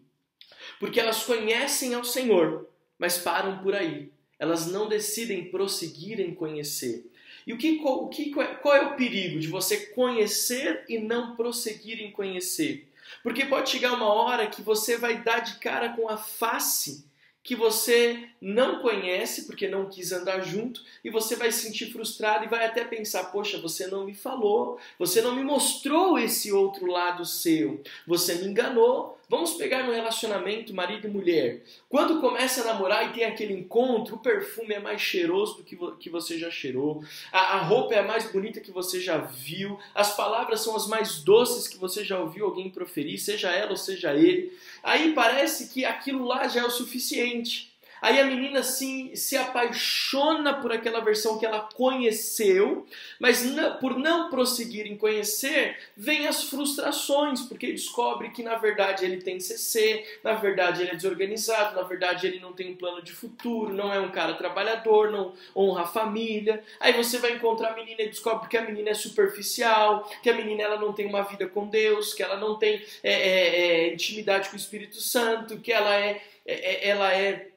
Porque 0.78 1.00
elas 1.00 1.24
conhecem 1.24 1.94
ao 1.94 2.04
Senhor, 2.04 2.68
mas 2.98 3.16
param 3.16 3.58
por 3.62 3.74
aí. 3.74 4.12
Elas 4.38 4.66
não 4.66 4.88
decidem 4.88 5.50
prosseguir 5.50 6.20
em 6.20 6.34
conhecer. 6.34 7.10
E 7.46 7.52
o 7.52 7.58
que, 7.58 7.80
o 7.82 8.08
que, 8.08 8.30
qual 8.30 8.74
é 8.74 8.82
o 8.82 8.96
perigo 8.96 9.38
de 9.40 9.48
você 9.48 9.86
conhecer 9.86 10.84
e 10.88 10.98
não 10.98 11.34
prosseguir 11.34 12.00
em 12.00 12.10
conhecer? 12.10 12.88
Porque 13.22 13.44
pode 13.44 13.70
chegar 13.70 13.92
uma 13.92 14.12
hora 14.12 14.46
que 14.46 14.62
você 14.62 14.96
vai 14.96 15.22
dar 15.22 15.40
de 15.40 15.58
cara 15.58 15.90
com 15.90 16.08
a 16.08 16.16
face 16.16 17.04
que 17.42 17.56
você 17.56 18.28
não 18.42 18.80
conhece 18.80 19.46
porque 19.46 19.68
não 19.68 19.88
quis 19.88 20.10
andar 20.10 20.40
junto 20.40 20.82
e 21.04 21.10
você 21.10 21.36
vai 21.36 21.52
se 21.52 21.62
sentir 21.62 21.92
frustrado 21.92 22.44
e 22.44 22.48
vai 22.48 22.66
até 22.66 22.84
pensar: 22.84 23.26
poxa, 23.26 23.60
você 23.60 23.86
não 23.86 24.04
me 24.04 24.14
falou, 24.14 24.80
você 24.98 25.22
não 25.22 25.36
me 25.36 25.44
mostrou 25.44 26.18
esse 26.18 26.50
outro 26.50 26.86
lado 26.86 27.24
seu, 27.24 27.80
você 28.04 28.34
me 28.34 28.48
enganou. 28.48 29.16
Vamos 29.28 29.52
pegar 29.52 29.84
no 29.84 29.92
relacionamento 29.92 30.74
marido 30.74 31.06
e 31.06 31.10
mulher. 31.10 31.62
Quando 31.88 32.20
começa 32.20 32.60
a 32.60 32.64
namorar 32.64 33.08
e 33.08 33.14
tem 33.14 33.24
aquele 33.24 33.54
encontro, 33.54 34.16
o 34.16 34.18
perfume 34.18 34.74
é 34.74 34.78
mais 34.78 35.00
cheiroso 35.00 35.56
do 35.56 35.62
que, 35.62 35.74
que 35.98 36.10
você 36.10 36.36
já 36.36 36.50
cheirou, 36.50 37.02
a, 37.30 37.56
a 37.56 37.62
roupa 37.62 37.94
é 37.94 38.00
a 38.00 38.06
mais 38.06 38.30
bonita 38.30 38.60
que 38.60 38.70
você 38.70 39.00
já 39.00 39.16
viu, 39.16 39.78
as 39.94 40.14
palavras 40.14 40.60
são 40.60 40.76
as 40.76 40.86
mais 40.86 41.22
doces 41.22 41.66
que 41.66 41.78
você 41.78 42.04
já 42.04 42.20
ouviu 42.20 42.44
alguém 42.44 42.68
proferir, 42.68 43.18
seja 43.18 43.50
ela 43.50 43.70
ou 43.70 43.76
seja 43.78 44.12
ele. 44.14 44.52
Aí 44.82 45.14
parece 45.14 45.72
que 45.72 45.82
aquilo 45.82 46.26
lá 46.26 46.46
já 46.46 46.60
é 46.60 46.66
o 46.66 46.70
suficiente. 46.70 47.71
Aí 48.02 48.18
a 48.18 48.24
menina 48.24 48.58
assim, 48.58 49.14
se 49.14 49.36
apaixona 49.36 50.54
por 50.54 50.72
aquela 50.72 51.00
versão 51.00 51.38
que 51.38 51.46
ela 51.46 51.60
conheceu, 51.60 52.84
mas 53.20 53.44
não, 53.44 53.76
por 53.76 53.96
não 53.96 54.28
prosseguir 54.28 54.88
em 54.88 54.96
conhecer, 54.96 55.78
vem 55.96 56.26
as 56.26 56.42
frustrações, 56.42 57.42
porque 57.42 57.70
descobre 57.70 58.30
que 58.30 58.42
na 58.42 58.56
verdade 58.56 59.04
ele 59.04 59.22
tem 59.22 59.38
CC, 59.38 60.04
na 60.24 60.34
verdade 60.34 60.82
ele 60.82 60.90
é 60.90 60.96
desorganizado, 60.96 61.76
na 61.76 61.82
verdade 61.82 62.26
ele 62.26 62.40
não 62.40 62.52
tem 62.52 62.72
um 62.72 62.76
plano 62.76 63.00
de 63.00 63.12
futuro, 63.12 63.72
não 63.72 63.94
é 63.94 64.00
um 64.00 64.10
cara 64.10 64.34
trabalhador, 64.34 65.12
não 65.12 65.32
honra 65.54 65.82
a 65.82 65.86
família. 65.86 66.60
Aí 66.80 66.92
você 66.94 67.18
vai 67.18 67.34
encontrar 67.34 67.70
a 67.70 67.76
menina 67.76 68.02
e 68.02 68.08
descobre 68.08 68.48
que 68.48 68.56
a 68.56 68.62
menina 68.62 68.90
é 68.90 68.94
superficial, 68.94 70.10
que 70.20 70.28
a 70.28 70.34
menina 70.34 70.64
ela 70.64 70.76
não 70.76 70.92
tem 70.92 71.06
uma 71.06 71.22
vida 71.22 71.46
com 71.46 71.68
Deus, 71.68 72.14
que 72.14 72.22
ela 72.24 72.36
não 72.36 72.56
tem 72.58 72.82
é, 73.00 73.12
é, 73.12 73.60
é, 73.60 73.94
intimidade 73.94 74.48
com 74.48 74.56
o 74.56 74.58
Espírito 74.58 75.00
Santo, 75.00 75.60
que 75.60 75.72
ela 75.72 75.94
é, 75.94 76.20
é, 76.44 76.54
é 76.54 76.88
ela 76.88 77.12
é, 77.12 77.51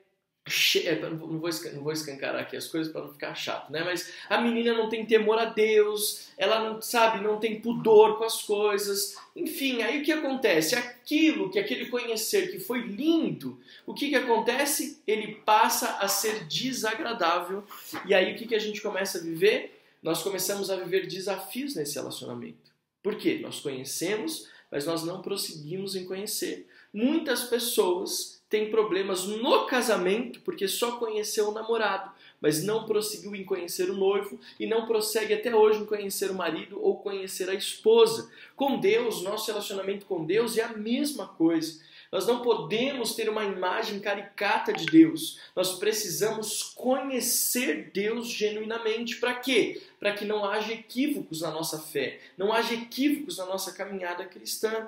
não 1.02 1.18
vou, 1.18 1.28
não 1.74 1.84
vou 1.84 1.92
escancarar 1.92 2.42
aqui 2.42 2.56
as 2.56 2.68
coisas 2.68 2.92
para 2.92 3.02
não 3.02 3.12
ficar 3.12 3.34
chato, 3.34 3.72
né? 3.72 3.84
Mas 3.84 4.14
a 4.30 4.40
menina 4.40 4.74
não 4.74 4.88
tem 4.90 5.04
temor 5.04 5.40
a 5.40 5.46
Deus, 5.46 6.28
ela 6.38 6.70
não 6.70 6.80
sabe, 6.80 7.24
não 7.24 7.40
tem 7.40 7.60
pudor 7.60 8.20
com 8.20 8.24
as 8.24 8.44
coisas. 8.44 9.18
Enfim, 9.36 9.82
aí 9.82 10.02
o 10.02 10.06
que 10.06 10.12
acontece? 10.12 10.76
Aquilo 10.76 11.50
que 11.50 11.58
aquele 11.58 11.88
conhecer 11.88 12.52
que 12.52 12.60
foi 12.60 12.82
lindo, 12.82 13.60
o 13.88 13.94
que, 13.94 14.10
que 14.10 14.16
acontece? 14.16 15.02
Ele 15.08 15.34
passa 15.44 15.98
a 15.98 16.08
ser 16.08 16.46
desagradável. 16.46 17.64
E 18.06 18.14
aí 18.14 18.34
o 18.34 18.38
que, 18.38 18.46
que 18.46 18.56
a 18.56 18.60
gente 18.60 18.82
começa 18.82 19.18
a 19.18 19.22
viver? 19.22 19.82
Nós 20.04 20.22
começamos 20.22 20.70
a 20.70 20.76
viver 20.76 21.08
desafios 21.08 21.76
nesse 21.76 21.96
relacionamento. 21.96 22.72
Por 23.02 23.16
quê? 23.16 23.40
Nós 23.42 23.60
conhecemos, 23.62 24.48
mas 24.72 24.86
nós 24.86 25.04
não 25.04 25.24
prosseguimos 25.24 25.96
em 25.96 26.06
conhecer. 26.06 26.68
Muitas 26.94 27.46
pessoas 27.46 28.35
tem 28.50 28.70
problemas 28.70 29.24
no 29.26 29.66
casamento 29.66 30.40
porque 30.42 30.68
só 30.68 30.98
conheceu 30.98 31.50
o 31.50 31.54
namorado, 31.54 32.12
mas 32.40 32.64
não 32.64 32.86
prosseguiu 32.86 33.36
em 33.36 33.44
conhecer 33.44 33.90
o 33.90 33.96
noivo 33.96 34.40
e 34.60 34.68
não 34.68 34.86
prossegue 34.86 35.34
até 35.34 35.54
hoje 35.56 35.80
em 35.80 35.86
conhecer 35.86 36.30
o 36.30 36.36
marido 36.36 36.80
ou 36.82 37.00
conhecer 37.00 37.50
a 37.50 37.56
esposa. 37.56 38.32
Com 38.56 38.80
Deus, 38.80 39.24
nosso 39.24 39.48
relacionamento 39.48 40.06
com 40.06 40.24
Deus 40.24 40.58
é 40.58 40.64
a 40.64 40.70
mesma 40.70 41.28
coisa. 41.28 41.84
Nós 42.12 42.28
não 42.28 42.42
podemos 42.42 43.16
ter 43.16 43.30
uma 43.30 43.44
imagem 43.44 44.00
caricata 44.00 44.72
de 44.72 44.86
Deus. 44.86 45.40
Nós 45.56 45.80
precisamos 45.80 46.64
conhecer 46.64 47.92
Deus 47.94 48.28
genuinamente. 48.30 49.18
Para 49.18 49.34
quê? 49.34 49.82
Para 50.00 50.14
que 50.14 50.24
não 50.24 50.46
haja 50.46 50.72
equívocos 50.72 51.42
na 51.42 51.52
nossa 51.52 51.80
fé, 51.80 52.22
não 52.38 52.54
haja 52.54 52.74
equívocos 52.74 53.38
na 53.38 53.46
nossa 53.46 53.74
caminhada 53.74 54.24
cristã. 54.26 54.88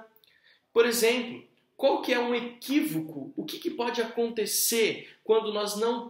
Por 0.72 0.86
exemplo, 0.86 1.44
qual 1.78 2.02
que 2.02 2.12
é 2.12 2.20
um 2.20 2.34
equívoco? 2.34 3.32
O 3.36 3.46
que, 3.46 3.60
que 3.60 3.70
pode 3.70 4.02
acontecer 4.02 5.16
quando 5.24 5.54
nós 5.54 5.76
não 5.76 6.10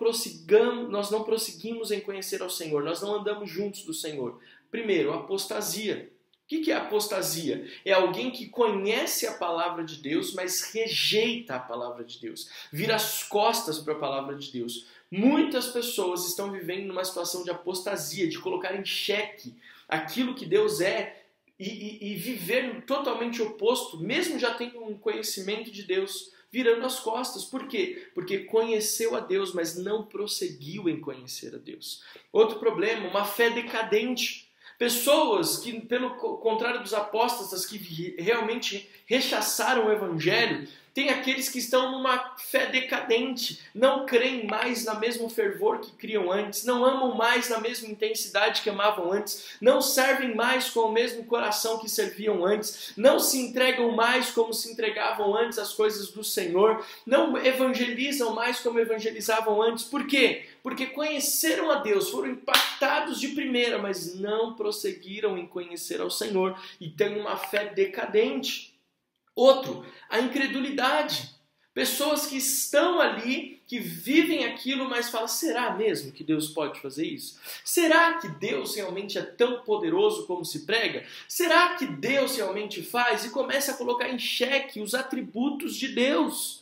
nós 0.89 1.11
não 1.11 1.23
prosseguimos 1.25 1.91
em 1.91 1.99
conhecer 1.99 2.41
ao 2.41 2.49
Senhor, 2.49 2.81
nós 2.81 3.01
não 3.01 3.15
andamos 3.15 3.49
juntos 3.49 3.83
do 3.83 3.93
Senhor? 3.93 4.39
Primeiro, 4.71 5.11
apostasia. 5.11 6.09
O 6.45 6.47
que, 6.47 6.61
que 6.61 6.71
é 6.71 6.75
apostasia? 6.75 7.69
É 7.83 7.91
alguém 7.91 8.31
que 8.31 8.47
conhece 8.47 9.27
a 9.27 9.33
palavra 9.33 9.83
de 9.83 9.97
Deus, 9.97 10.33
mas 10.33 10.71
rejeita 10.73 11.55
a 11.55 11.59
palavra 11.59 12.05
de 12.05 12.17
Deus, 12.21 12.49
vira 12.71 12.95
as 12.95 13.23
costas 13.23 13.79
para 13.79 13.91
a 13.91 13.99
palavra 13.99 14.37
de 14.37 14.49
Deus. 14.49 14.87
Muitas 15.11 15.67
pessoas 15.67 16.25
estão 16.25 16.49
vivendo 16.49 16.87
numa 16.87 17.03
situação 17.03 17.43
de 17.43 17.49
apostasia, 17.49 18.29
de 18.29 18.39
colocar 18.39 18.73
em 18.73 18.85
xeque 18.85 19.53
aquilo 19.89 20.33
que 20.33 20.45
Deus 20.45 20.79
é 20.79 21.26
e, 21.59 21.67
e, 21.67 22.11
e 22.11 22.15
viver 22.15 22.83
totalmente 22.85 23.41
oposto, 23.41 23.99
mesmo 23.99 24.37
já 24.37 24.53
tendo 24.53 24.83
um 24.83 24.97
conhecimento 24.97 25.71
de 25.71 25.83
Deus, 25.83 26.31
virando 26.51 26.85
as 26.85 26.99
costas. 26.99 27.43
Por 27.43 27.67
quê? 27.67 28.09
Porque 28.13 28.39
conheceu 28.39 29.15
a 29.15 29.19
Deus, 29.19 29.53
mas 29.53 29.75
não 29.75 30.05
prosseguiu 30.05 30.87
em 30.87 30.99
conhecer 30.99 31.53
a 31.55 31.57
Deus. 31.57 32.03
Outro 32.31 32.59
problema, 32.59 33.09
uma 33.09 33.25
fé 33.25 33.49
decadente. 33.49 34.47
Pessoas 34.77 35.57
que, 35.57 35.81
pelo 35.81 36.15
contrário 36.15 36.81
dos 36.81 36.93
apóstolos, 36.93 37.65
que 37.65 38.15
realmente 38.19 38.87
rechaçaram 39.07 39.87
o 39.87 39.91
evangelho, 39.91 40.67
Tem 40.97 41.11
aqueles 41.11 41.47
que 41.47 41.59
estão 41.59 41.91
numa 41.91 42.33
fé 42.39 42.65
decadente, 42.65 43.61
não 43.71 44.03
creem 44.03 44.47
mais 44.47 44.83
na 44.83 44.95
mesmo 44.95 45.29
fervor 45.29 45.79
que 45.79 45.91
criam 45.91 46.31
antes, 46.31 46.65
não 46.65 46.83
amam 46.83 47.13
mais 47.13 47.49
na 47.49 47.59
mesma 47.59 47.87
intensidade 47.87 48.63
que 48.63 48.69
amavam 48.71 49.11
antes, 49.11 49.57
não 49.61 49.79
servem 49.79 50.33
mais 50.33 50.71
com 50.71 50.79
o 50.79 50.91
mesmo 50.91 51.23
coração 51.25 51.77
que 51.77 51.87
serviam 51.87 52.43
antes, 52.43 52.93
não 52.97 53.19
se 53.19 53.37
entregam 53.37 53.91
mais 53.91 54.31
como 54.31 54.51
se 54.51 54.71
entregavam 54.71 55.37
antes 55.37 55.59
às 55.59 55.71
coisas 55.71 56.09
do 56.09 56.23
Senhor, 56.23 56.83
não 57.05 57.37
evangelizam 57.37 58.33
mais 58.33 58.59
como 58.59 58.79
evangelizavam 58.79 59.61
antes. 59.61 59.83
Por 59.83 60.07
quê? 60.07 60.47
Porque 60.63 60.87
conheceram 60.87 61.69
a 61.69 61.75
Deus, 61.75 62.09
foram 62.09 62.31
impactados 62.31 63.19
de 63.19 63.27
primeira, 63.27 63.77
mas 63.77 64.15
não 64.15 64.55
prosseguiram 64.55 65.37
em 65.37 65.45
conhecer 65.45 66.01
ao 66.01 66.09
Senhor 66.09 66.59
e 66.81 66.89
têm 66.89 67.19
uma 67.19 67.37
fé 67.37 67.65
decadente. 67.65 68.75
Outro, 69.37 69.85
a 70.09 70.19
incredulidade. 70.19 71.29
Pessoas 71.71 72.25
que 72.25 72.37
estão 72.37 72.99
ali, 72.99 73.61
que 73.67 73.77
vivem 73.77 74.45
aquilo, 74.45 74.89
mas 74.89 75.09
falam: 75.09 75.27
será 75.27 75.75
mesmo 75.75 76.11
que 76.11 76.23
Deus 76.23 76.49
pode 76.49 76.81
fazer 76.81 77.05
isso? 77.05 77.39
Será 77.63 78.13
que 78.13 78.27
Deus 78.27 78.75
realmente 78.75 79.15
é 79.15 79.21
tão 79.21 79.61
poderoso 79.61 80.25
como 80.25 80.43
se 80.43 80.65
prega? 80.65 81.05
Será 81.27 81.75
que 81.75 81.85
Deus 81.85 82.35
realmente 82.35 82.81
faz? 82.81 83.25
E 83.25 83.29
começa 83.29 83.73
a 83.73 83.77
colocar 83.77 84.09
em 84.09 84.17
xeque 84.17 84.81
os 84.81 84.95
atributos 84.95 85.75
de 85.75 85.89
Deus 85.89 86.56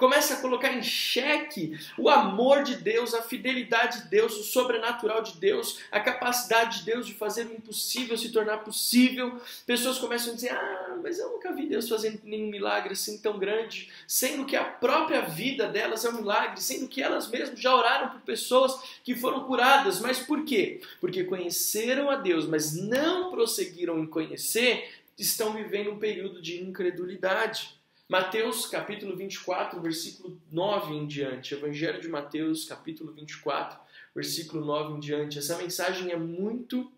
começa 0.00 0.32
a 0.32 0.40
colocar 0.40 0.72
em 0.72 0.82
xeque 0.82 1.78
o 1.98 2.08
amor 2.08 2.62
de 2.62 2.76
Deus, 2.76 3.12
a 3.12 3.20
fidelidade 3.20 4.02
de 4.02 4.08
Deus, 4.08 4.34
o 4.34 4.42
sobrenatural 4.42 5.22
de 5.22 5.36
Deus, 5.36 5.78
a 5.92 6.00
capacidade 6.00 6.78
de 6.78 6.86
Deus 6.86 7.06
de 7.06 7.12
fazer 7.12 7.46
o 7.46 7.52
impossível 7.52 8.16
se 8.16 8.32
tornar 8.32 8.64
possível. 8.64 9.38
Pessoas 9.66 9.98
começam 9.98 10.32
a 10.32 10.34
dizer: 10.34 10.52
Ah, 10.52 10.98
mas 11.02 11.18
eu 11.18 11.30
nunca 11.30 11.52
vi 11.52 11.66
Deus 11.66 11.86
fazendo 11.86 12.18
nenhum 12.24 12.48
milagre 12.48 12.94
assim 12.94 13.18
tão 13.18 13.38
grande, 13.38 13.90
sendo 14.06 14.46
que 14.46 14.56
a 14.56 14.64
própria 14.64 15.20
vida 15.20 15.68
delas 15.68 16.02
é 16.02 16.08
um 16.08 16.14
milagre, 16.14 16.62
sendo 16.62 16.88
que 16.88 17.02
elas 17.02 17.28
mesmas 17.28 17.60
já 17.60 17.76
oraram 17.76 18.08
por 18.08 18.22
pessoas 18.22 18.80
que 19.04 19.14
foram 19.14 19.44
curadas. 19.44 20.00
Mas 20.00 20.18
por 20.18 20.46
quê? 20.46 20.80
Porque 20.98 21.24
conheceram 21.24 22.08
a 22.08 22.16
Deus, 22.16 22.46
mas 22.46 22.74
não 22.74 23.30
prosseguiram 23.30 23.98
em 23.98 24.06
conhecer, 24.06 24.88
estão 25.18 25.52
vivendo 25.52 25.90
um 25.90 25.98
período 25.98 26.40
de 26.40 26.58
incredulidade. 26.58 27.78
Mateus 28.10 28.66
capítulo 28.66 29.16
24, 29.16 29.80
versículo 29.80 30.36
9 30.50 30.94
em 30.94 31.06
diante. 31.06 31.54
Evangelho 31.54 32.00
de 32.00 32.08
Mateus, 32.08 32.64
capítulo 32.64 33.12
24, 33.12 33.78
versículo 34.12 34.64
9 34.64 34.94
em 34.94 34.98
diante. 34.98 35.38
Essa 35.38 35.56
mensagem 35.56 36.10
é 36.10 36.16
muito 36.16 36.90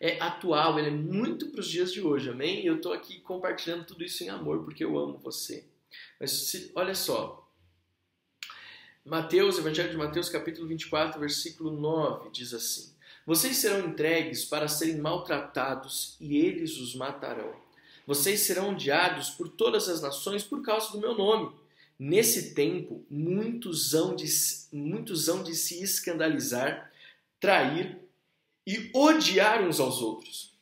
é 0.00 0.18
atual, 0.22 0.78
ela 0.78 0.88
é 0.88 0.90
muito 0.90 1.50
para 1.50 1.60
os 1.60 1.68
dias 1.68 1.92
de 1.92 2.00
hoje, 2.00 2.30
amém? 2.30 2.62
E 2.62 2.66
eu 2.66 2.76
estou 2.76 2.94
aqui 2.94 3.20
compartilhando 3.20 3.84
tudo 3.84 4.02
isso 4.02 4.24
em 4.24 4.30
amor, 4.30 4.64
porque 4.64 4.82
eu 4.82 4.98
amo 4.98 5.18
você. 5.18 5.66
Mas 6.18 6.30
se, 6.30 6.72
olha 6.74 6.94
só, 6.94 7.46
Mateus, 9.04 9.58
Evangelho 9.58 9.90
de 9.90 9.96
Mateus, 9.98 10.30
capítulo 10.30 10.66
24, 10.66 11.20
versículo 11.20 11.70
9, 11.70 12.30
diz 12.30 12.54
assim: 12.54 12.94
Vocês 13.26 13.58
serão 13.58 13.86
entregues 13.90 14.42
para 14.42 14.68
serem 14.68 14.96
maltratados 14.96 16.16
e 16.18 16.38
eles 16.38 16.78
os 16.78 16.94
matarão 16.94 17.62
vocês 18.06 18.40
serão 18.40 18.70
odiados 18.70 19.30
por 19.30 19.48
todas 19.48 19.88
as 19.88 20.00
nações 20.00 20.42
por 20.42 20.62
causa 20.62 20.92
do 20.92 21.00
meu 21.00 21.16
nome. 21.16 21.54
Nesse 21.98 22.54
tempo, 22.54 23.04
muitos 23.08 23.94
hão 23.94 24.14
de, 24.14 24.26
muitos 24.72 25.28
hão 25.28 25.42
de 25.42 25.54
se 25.54 25.82
escandalizar, 25.82 26.92
trair 27.38 27.98
e 28.66 28.90
odiar 28.94 29.62
uns 29.62 29.78
aos 29.78 30.02
outros. 30.02 30.52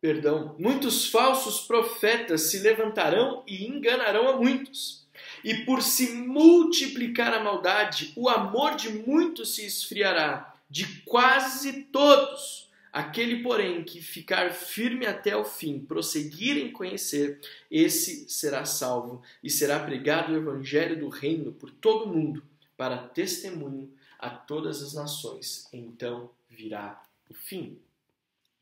Perdão, 0.00 0.54
muitos 0.58 1.08
falsos 1.08 1.60
profetas 1.60 2.42
se 2.42 2.60
levantarão 2.60 3.42
e 3.46 3.66
enganarão 3.66 4.28
a 4.28 4.36
muitos. 4.36 5.06
E 5.42 5.64
por 5.64 5.82
se 5.82 6.12
multiplicar 6.12 7.34
a 7.34 7.42
maldade, 7.42 8.12
o 8.14 8.28
amor 8.28 8.76
de 8.76 8.90
muitos 8.90 9.56
se 9.56 9.66
esfriará, 9.66 10.54
de 10.70 11.02
quase 11.02 11.84
todos. 11.84 12.67
Aquele, 12.92 13.42
porém, 13.42 13.84
que 13.84 14.00
ficar 14.00 14.52
firme 14.52 15.06
até 15.06 15.36
o 15.36 15.44
fim, 15.44 15.78
prosseguir 15.78 16.56
em 16.56 16.72
conhecer, 16.72 17.40
esse 17.70 18.28
será 18.28 18.64
salvo 18.64 19.22
e 19.42 19.50
será 19.50 19.78
pregado 19.80 20.32
o 20.32 20.36
evangelho 20.36 20.98
do 20.98 21.08
reino 21.08 21.52
por 21.52 21.70
todo 21.70 22.04
o 22.04 22.14
mundo, 22.14 22.42
para 22.76 22.96
testemunho 22.96 23.92
a 24.18 24.30
todas 24.30 24.82
as 24.82 24.94
nações. 24.94 25.68
Então 25.72 26.30
virá 26.48 27.02
o 27.28 27.34
fim. 27.34 27.78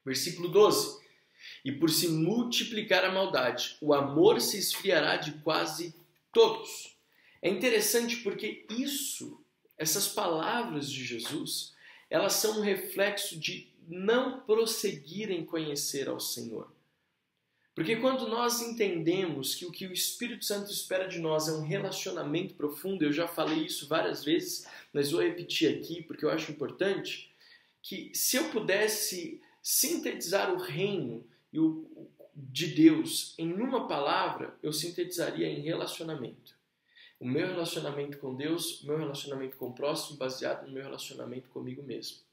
Versículo 0.04 0.49
12. 0.49 1.04
E 1.64 1.73
por 1.73 1.90
se 1.90 2.09
multiplicar 2.09 3.04
a 3.04 3.12
maldade, 3.12 3.77
o 3.81 3.94
amor 3.94 4.40
se 4.40 4.59
esfriará 4.59 5.16
de 5.16 5.33
quase 5.38 5.94
todos. 6.33 6.96
É 7.40 7.48
interessante 7.48 8.16
porque 8.16 8.66
isso, 8.70 9.40
essas 9.79 10.09
palavras 10.09 10.90
de 10.90 11.05
Jesus, 11.05 11.74
elas 12.11 12.35
são 12.35 12.59
um 12.59 12.62
reflexo 12.62 13.38
de 13.38 13.68
não 13.88 14.40
prosseguir 14.40 15.31
em 15.31 15.44
conhecer 15.44 16.09
ao 16.09 16.20
Senhor. 16.20 16.70
Porque 17.75 17.96
quando 17.96 18.27
nós 18.27 18.62
entendemos 18.62 19.55
que 19.55 19.66
o 19.66 19.70
que 19.70 19.87
o 19.87 19.92
Espírito 19.92 20.46
Santo 20.46 20.72
espera 20.72 21.07
de 21.07 21.18
nós 21.18 21.46
é 21.46 21.53
um 21.53 21.61
relacionamento 21.61 22.55
profundo, 22.55 23.05
eu 23.05 23.12
já 23.12 23.29
falei 23.29 23.66
isso 23.66 23.87
várias 23.87 24.25
vezes, 24.25 24.66
mas 24.94 25.11
vou 25.11 25.20
repetir 25.20 25.77
aqui 25.77 26.03
porque 26.03 26.25
eu 26.25 26.31
acho 26.31 26.51
importante, 26.51 27.31
que 27.83 28.11
se 28.14 28.37
eu 28.37 28.49
pudesse 28.49 29.42
sintetizar 29.62 30.53
o 30.53 30.57
reino 30.57 31.22
de 32.35 32.66
Deus 32.68 33.35
em 33.38 33.53
uma 33.53 33.87
palavra, 33.87 34.57
eu 34.62 34.72
sintetizaria 34.72 35.46
em 35.46 35.61
relacionamento. 35.61 36.57
O 37.20 37.27
meu 37.27 37.46
relacionamento 37.46 38.18
com 38.18 38.35
Deus, 38.35 38.83
o 38.83 38.87
meu 38.87 38.99
relacionamento 38.99 39.57
com 39.57 39.68
o 39.68 39.75
próximo, 39.75 40.16
baseado 40.16 40.66
no 40.66 40.72
meu 40.72 40.83
relacionamento 40.83 41.49
comigo 41.51 41.83
mesmo. 41.83 42.25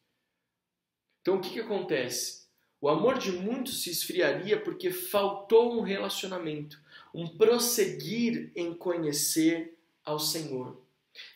Então 1.23 1.37
o 1.37 1.39
que, 1.39 1.51
que 1.51 1.61
acontece? 1.61 2.43
O 2.81 2.89
amor 2.89 3.17
de 3.17 3.31
muitos 3.31 3.81
se 3.81 3.89
esfriaria 3.89 4.59
porque 4.59 4.91
faltou 4.91 5.73
um 5.73 5.81
relacionamento, 5.81 6.77
um 7.13 7.25
prosseguir 7.25 8.51
em 8.53 8.73
conhecer 8.73 9.79
ao 10.03 10.19
Senhor. 10.19 10.77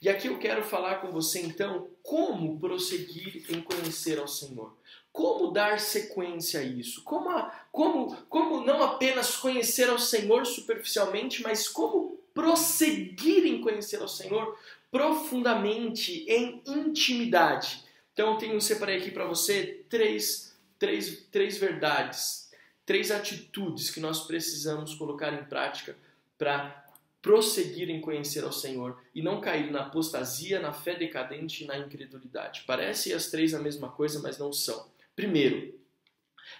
E 0.01 0.09
aqui 0.09 0.27
eu 0.27 0.37
quero 0.39 0.61
falar 0.61 0.95
com 0.95 1.09
você 1.09 1.39
então 1.39 1.87
como 2.03 2.59
prosseguir 2.59 3.45
em 3.49 3.61
conhecer 3.61 4.19
ao 4.19 4.27
Senhor. 4.27 4.75
Como 5.09 5.53
dar 5.53 5.79
sequência 5.79 6.59
a 6.59 6.63
isso? 6.63 7.01
Como, 7.03 7.29
a, 7.29 7.49
como, 7.71 8.13
como 8.23 8.65
não 8.65 8.83
apenas 8.83 9.37
conhecer 9.37 9.89
ao 9.89 9.97
Senhor 9.97 10.45
superficialmente, 10.45 11.41
mas 11.41 11.69
como 11.69 12.19
prosseguir 12.33 13.45
em 13.45 13.61
conhecer 13.61 14.01
ao 14.01 14.07
Senhor 14.09 14.59
profundamente, 14.91 16.25
em 16.27 16.61
intimidade. 16.67 17.86
Então, 18.17 18.31
eu 18.31 18.37
tenho, 18.39 18.59
separei 18.59 18.97
aqui 18.97 19.11
para 19.11 19.27
você 19.27 19.85
três, 19.87 20.57
três, 20.79 21.27
três 21.31 21.55
verdades, 21.59 22.51
três 22.83 23.11
atitudes 23.11 23.91
que 23.91 23.99
nós 23.99 24.25
precisamos 24.25 24.95
colocar 24.95 25.31
em 25.39 25.45
prática 25.45 25.95
para 26.35 26.83
prosseguir 27.21 27.91
em 27.91 28.01
conhecer 28.01 28.43
ao 28.43 28.51
Senhor 28.51 28.99
e 29.13 29.21
não 29.21 29.39
cair 29.39 29.69
na 29.69 29.81
apostasia, 29.81 30.59
na 30.59 30.73
fé 30.73 30.95
decadente 30.95 31.63
e 31.63 31.67
na 31.67 31.77
incredulidade. 31.77 32.63
Parece 32.65 33.13
as 33.13 33.29
três 33.29 33.53
a 33.53 33.61
mesma 33.61 33.91
coisa, 33.91 34.19
mas 34.19 34.39
não 34.39 34.51
são. 34.51 34.89
Primeiro, 35.15 35.79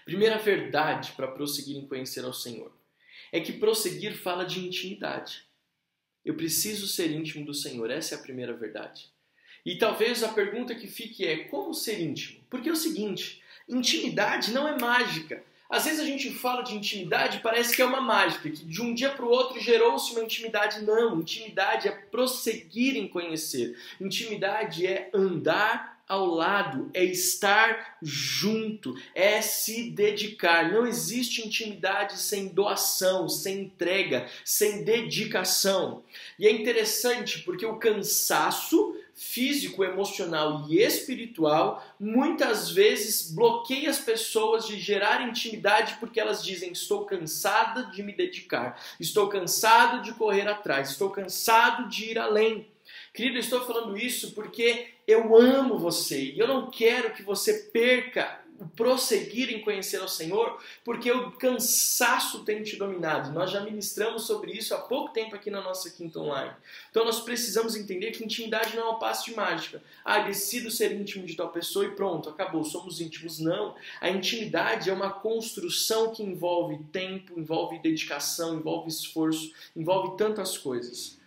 primeira 0.04 0.38
verdade 0.38 1.10
para 1.16 1.26
prosseguir 1.26 1.76
em 1.76 1.88
conhecer 1.88 2.24
ao 2.24 2.32
Senhor 2.32 2.70
é 3.32 3.40
que 3.40 3.52
prosseguir 3.52 4.16
fala 4.16 4.44
de 4.44 4.64
intimidade. 4.64 5.44
Eu 6.24 6.36
preciso 6.36 6.86
ser 6.86 7.10
íntimo 7.10 7.44
do 7.44 7.52
Senhor, 7.52 7.90
essa 7.90 8.14
é 8.14 8.18
a 8.18 8.22
primeira 8.22 8.52
verdade. 8.52 9.10
E 9.68 9.76
talvez 9.76 10.22
a 10.22 10.28
pergunta 10.28 10.74
que 10.74 10.86
fique 10.86 11.26
é: 11.26 11.44
como 11.44 11.74
ser 11.74 12.00
íntimo? 12.00 12.40
Porque 12.48 12.70
é 12.70 12.72
o 12.72 12.76
seguinte: 12.76 13.42
intimidade 13.68 14.50
não 14.50 14.66
é 14.66 14.78
mágica. 14.78 15.44
Às 15.68 15.84
vezes 15.84 16.00
a 16.00 16.06
gente 16.06 16.30
fala 16.30 16.62
de 16.62 16.74
intimidade 16.74 17.40
parece 17.42 17.76
que 17.76 17.82
é 17.82 17.84
uma 17.84 18.00
mágica, 18.00 18.48
que 18.48 18.64
de 18.64 18.80
um 18.80 18.94
dia 18.94 19.10
para 19.10 19.26
o 19.26 19.28
outro 19.28 19.60
gerou-se 19.60 20.12
uma 20.12 20.24
intimidade. 20.24 20.80
Não, 20.80 21.20
intimidade 21.20 21.86
é 21.86 21.90
prosseguir 21.90 22.96
em 22.96 23.06
conhecer. 23.06 23.78
Intimidade 24.00 24.86
é 24.86 25.10
andar 25.12 25.98
ao 26.08 26.24
lado, 26.24 26.90
é 26.94 27.04
estar 27.04 27.98
junto, 28.00 28.94
é 29.14 29.42
se 29.42 29.90
dedicar. 29.90 30.72
Não 30.72 30.86
existe 30.86 31.46
intimidade 31.46 32.18
sem 32.18 32.48
doação, 32.48 33.28
sem 33.28 33.64
entrega, 33.64 34.26
sem 34.42 34.82
dedicação. 34.82 36.02
E 36.38 36.46
é 36.46 36.50
interessante 36.50 37.40
porque 37.40 37.66
o 37.66 37.76
cansaço 37.76 38.96
físico, 39.18 39.82
emocional 39.82 40.64
e 40.68 40.78
espiritual 40.78 41.84
muitas 41.98 42.70
vezes 42.70 43.32
bloqueia 43.32 43.90
as 43.90 43.98
pessoas 43.98 44.64
de 44.64 44.78
gerar 44.78 45.28
intimidade 45.28 45.96
porque 45.98 46.20
elas 46.20 46.42
dizem: 46.42 46.70
Estou 46.70 47.04
cansada 47.04 47.90
de 47.90 48.00
me 48.02 48.12
dedicar, 48.12 48.80
estou 49.00 49.28
cansado 49.28 50.02
de 50.02 50.14
correr 50.14 50.46
atrás, 50.46 50.90
estou 50.90 51.10
cansado 51.10 51.88
de 51.88 52.12
ir 52.12 52.18
além. 52.18 52.68
Querido, 53.12 53.38
estou 53.38 53.60
falando 53.66 53.98
isso 53.98 54.30
porque 54.30 54.86
eu 55.04 55.36
amo 55.36 55.78
você 55.78 56.22
e 56.22 56.38
eu 56.38 56.46
não 56.46 56.70
quero 56.70 57.12
que 57.12 57.22
você 57.24 57.54
perca 57.72 58.40
prosseguir 58.74 59.52
em 59.52 59.60
conhecer 59.60 59.98
ao 59.98 60.08
Senhor, 60.08 60.60
porque 60.84 61.10
o 61.10 61.32
cansaço 61.32 62.44
tem 62.44 62.62
te 62.62 62.76
dominado. 62.76 63.32
Nós 63.32 63.50
já 63.50 63.60
ministramos 63.60 64.24
sobre 64.24 64.52
isso 64.52 64.74
há 64.74 64.78
pouco 64.78 65.12
tempo 65.12 65.34
aqui 65.34 65.50
na 65.50 65.60
nossa 65.60 65.90
quinta 65.90 66.18
online. 66.18 66.52
Então 66.90 67.04
nós 67.04 67.20
precisamos 67.20 67.76
entender 67.76 68.10
que 68.10 68.24
intimidade 68.24 68.76
não 68.76 68.88
é 68.88 68.90
um 68.90 68.98
passo 68.98 69.26
de 69.26 69.36
mágica. 69.36 69.82
Ah, 70.04 70.20
decido 70.20 70.70
ser 70.70 70.92
íntimo 70.92 71.24
de 71.24 71.36
tal 71.36 71.50
pessoa 71.50 71.84
e 71.84 71.92
pronto, 71.92 72.28
acabou, 72.28 72.64
somos 72.64 73.00
íntimos. 73.00 73.38
Não. 73.38 73.74
A 74.00 74.10
intimidade 74.10 74.90
é 74.90 74.92
uma 74.92 75.10
construção 75.10 76.12
que 76.12 76.22
envolve 76.22 76.78
tempo, 76.92 77.38
envolve 77.38 77.78
dedicação, 77.78 78.56
envolve 78.56 78.88
esforço, 78.88 79.52
envolve 79.76 80.16
tantas 80.16 80.58
coisas. 80.58 81.18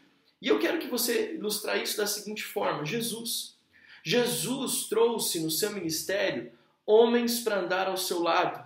E 0.42 0.48
eu 0.48 0.60
quero 0.60 0.80
que 0.80 0.88
você 0.88 1.36
ilustrar 1.36 1.82
isso 1.82 1.98
da 1.98 2.08
seguinte 2.08 2.44
forma: 2.44 2.86
Jesus. 2.86 3.56
Jesus 4.04 4.88
trouxe 4.88 5.40
no 5.42 5.52
seu 5.52 5.70
ministério 5.70 6.52
homens 6.92 7.40
para 7.40 7.60
andar 7.60 7.88
ao 7.88 7.98
seu 7.98 8.22
lado, 8.22 8.66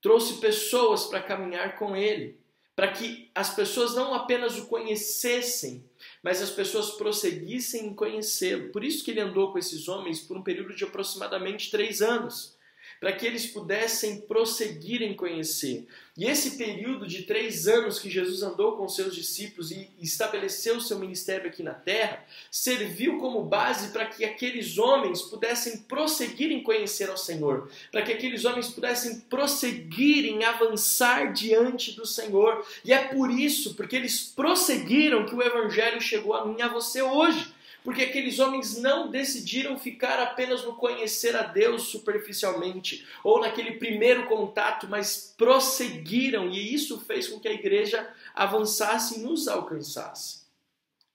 trouxe 0.00 0.40
pessoas 0.40 1.06
para 1.06 1.22
caminhar 1.22 1.76
com 1.76 1.94
ele, 1.94 2.38
para 2.74 2.92
que 2.92 3.30
as 3.34 3.54
pessoas 3.54 3.94
não 3.94 4.14
apenas 4.14 4.56
o 4.56 4.66
conhecessem, 4.66 5.84
mas 6.22 6.40
as 6.40 6.50
pessoas 6.50 6.90
prosseguissem 6.90 7.86
em 7.86 7.94
conhecê-lo. 7.94 8.70
Por 8.70 8.84
isso 8.84 9.04
que 9.04 9.10
ele 9.10 9.20
andou 9.20 9.52
com 9.52 9.58
esses 9.58 9.88
homens 9.88 10.20
por 10.20 10.36
um 10.36 10.42
período 10.42 10.74
de 10.74 10.84
aproximadamente 10.84 11.70
três 11.70 12.00
anos 12.00 12.56
para 13.00 13.12
que 13.12 13.26
eles 13.26 13.46
pudessem 13.46 14.20
prosseguir 14.22 15.02
em 15.02 15.14
conhecer. 15.14 15.86
E 16.16 16.24
esse 16.24 16.56
período 16.56 17.06
de 17.06 17.22
três 17.22 17.68
anos 17.68 18.00
que 18.00 18.10
Jesus 18.10 18.42
andou 18.42 18.76
com 18.76 18.88
seus 18.88 19.14
discípulos 19.14 19.70
e 19.70 19.88
estabeleceu 20.00 20.80
seu 20.80 20.98
ministério 20.98 21.46
aqui 21.46 21.62
na 21.62 21.74
terra, 21.74 22.24
serviu 22.50 23.18
como 23.18 23.44
base 23.44 23.92
para 23.92 24.04
que 24.04 24.24
aqueles 24.24 24.78
homens 24.78 25.22
pudessem 25.22 25.78
prosseguir 25.78 26.50
em 26.50 26.60
conhecer 26.60 27.08
ao 27.08 27.16
Senhor, 27.16 27.70
para 27.92 28.02
que 28.02 28.12
aqueles 28.12 28.44
homens 28.44 28.68
pudessem 28.68 29.20
prosseguir 29.20 30.24
em 30.24 30.42
avançar 30.42 31.32
diante 31.32 31.92
do 31.92 32.04
Senhor. 32.04 32.66
E 32.84 32.92
é 32.92 32.98
por 32.98 33.30
isso, 33.30 33.76
porque 33.76 33.94
eles 33.94 34.20
prosseguiram, 34.34 35.24
que 35.24 35.34
o 35.34 35.42
Evangelho 35.42 36.00
chegou 36.00 36.34
a 36.34 36.44
mim 36.44 36.56
e 36.58 36.62
a 36.62 36.68
você 36.68 37.00
hoje 37.00 37.52
porque 37.84 38.02
aqueles 38.02 38.38
homens 38.38 38.76
não 38.78 39.10
decidiram 39.10 39.78
ficar 39.78 40.20
apenas 40.20 40.64
no 40.64 40.74
conhecer 40.74 41.34
a 41.36 41.42
Deus 41.42 41.84
superficialmente 41.88 43.06
ou 43.24 43.40
naquele 43.40 43.72
primeiro 43.72 44.26
contato, 44.26 44.86
mas 44.88 45.34
prosseguiram 45.36 46.48
e 46.48 46.74
isso 46.74 47.00
fez 47.00 47.28
com 47.28 47.40
que 47.40 47.48
a 47.48 47.52
igreja 47.52 48.08
avançasse 48.34 49.18
e 49.18 49.22
nos 49.22 49.48
alcançasse. 49.48 50.42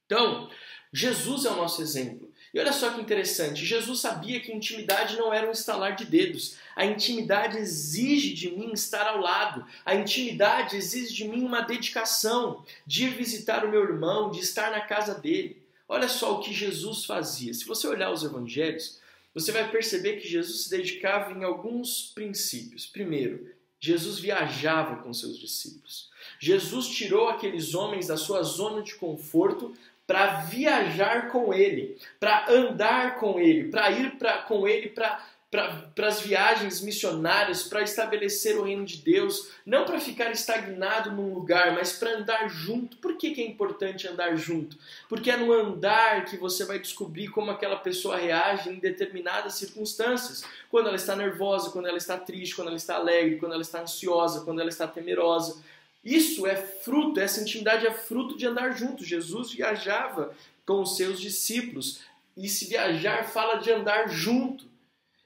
Então, 0.06 0.50
Jesus 0.92 1.46
é 1.46 1.50
o 1.50 1.56
nosso 1.56 1.82
exemplo. 1.82 2.32
E 2.54 2.60
olha 2.60 2.72
só 2.72 2.92
que 2.92 3.02
interessante, 3.02 3.66
Jesus 3.66 4.00
sabia 4.00 4.40
que 4.40 4.54
intimidade 4.54 5.18
não 5.18 5.34
era 5.34 5.48
um 5.48 5.52
estalar 5.52 5.96
de 5.96 6.06
dedos. 6.06 6.56
A 6.76 6.86
intimidade 6.86 7.58
exige 7.58 8.32
de 8.36 8.52
mim 8.52 8.72
estar 8.74 9.08
ao 9.08 9.20
lado. 9.20 9.66
A 9.84 9.96
intimidade 9.96 10.78
exige 10.78 11.12
de 11.16 11.28
mim 11.28 11.44
uma 11.44 11.62
dedicação, 11.62 12.64
de 12.86 13.06
ir 13.06 13.10
visitar 13.10 13.66
o 13.66 13.70
meu 13.70 13.82
irmão, 13.82 14.30
de 14.30 14.40
estar 14.40 14.70
na 14.70 14.82
casa 14.82 15.16
dele. 15.16 15.63
Olha 15.94 16.08
só 16.08 16.34
o 16.34 16.40
que 16.40 16.52
Jesus 16.52 17.06
fazia. 17.06 17.54
Se 17.54 17.66
você 17.66 17.88
olhar 17.88 18.12
os 18.12 18.24
evangelhos, 18.24 19.00
você 19.32 19.52
vai 19.52 19.70
perceber 19.70 20.14
que 20.14 20.28
Jesus 20.28 20.64
se 20.64 20.70
dedicava 20.72 21.32
em 21.32 21.44
alguns 21.44 22.12
princípios. 22.16 22.88
Primeiro, 22.88 23.48
Jesus 23.80 24.18
viajava 24.18 25.04
com 25.04 25.14
seus 25.14 25.38
discípulos. 25.38 26.10
Jesus 26.40 26.88
tirou 26.88 27.28
aqueles 27.30 27.76
homens 27.76 28.08
da 28.08 28.18
sua 28.18 28.42
zona 28.42 28.82
de 28.82 28.96
conforto 28.96 29.72
para 30.08 30.42
viajar 30.46 31.30
com 31.32 31.54
ele, 31.54 31.96
para 32.20 32.52
andar 32.52 33.20
com 33.20 33.40
ele, 33.40 33.70
para 33.70 33.92
ir 33.92 34.18
pra, 34.18 34.40
com 34.40 34.68
ele 34.68 34.90
para 34.90 35.24
para 35.54 36.08
as 36.08 36.20
viagens 36.20 36.82
missionárias, 36.82 37.62
para 37.62 37.84
estabelecer 37.84 38.58
o 38.58 38.64
reino 38.64 38.84
de 38.84 38.98
Deus, 38.98 39.50
não 39.64 39.86
para 39.86 40.00
ficar 40.00 40.32
estagnado 40.32 41.12
num 41.12 41.32
lugar, 41.32 41.76
mas 41.76 41.94
para 41.94 42.18
andar 42.18 42.50
junto. 42.50 42.98
Por 42.98 43.16
que, 43.16 43.36
que 43.36 43.42
é 43.42 43.46
importante 43.46 44.08
andar 44.08 44.36
junto? 44.36 44.76
Porque 45.08 45.30
é 45.30 45.38
no 45.38 45.54
andar 45.54 46.26
que 46.26 46.38
você 46.38 46.66
vai 46.66 46.80
descobrir 46.80 47.28
como 47.28 47.52
aquela 47.52 47.76
pessoa 47.76 48.18
reage 48.18 48.72
em 48.72 48.80
determinadas 48.80 49.54
circunstâncias. 49.54 50.44
Quando 50.72 50.88
ela 50.88 50.96
está 50.96 51.16
nervosa, 51.16 51.70
quando 51.70 51.88
ela 51.88 52.00
está 52.00 52.18
triste, 52.18 52.56
quando 52.56 52.70
ela 52.70 52.78
está 52.78 52.96
alegre, 52.96 53.38
quando 53.38 53.52
ela 53.54 53.62
está 53.62 53.84
ansiosa, 53.84 54.42
quando 54.42 54.60
ela 54.60 54.70
está 54.70 54.88
temerosa. 54.88 55.62
Isso 56.04 56.48
é 56.48 56.56
fruto, 56.56 57.20
essa 57.20 57.40
intimidade 57.40 57.86
é 57.86 57.94
fruto 57.94 58.36
de 58.36 58.48
andar 58.48 58.72
junto. 58.72 59.06
Jesus 59.06 59.52
viajava 59.52 60.34
com 60.66 60.82
os 60.82 60.98
seus 60.98 61.22
discípulos. 61.22 62.02
E 62.36 62.50
se 62.50 62.66
viajar 62.66 63.30
fala 63.30 63.58
de 63.58 63.72
andar 63.72 64.10
junto. 64.10 64.73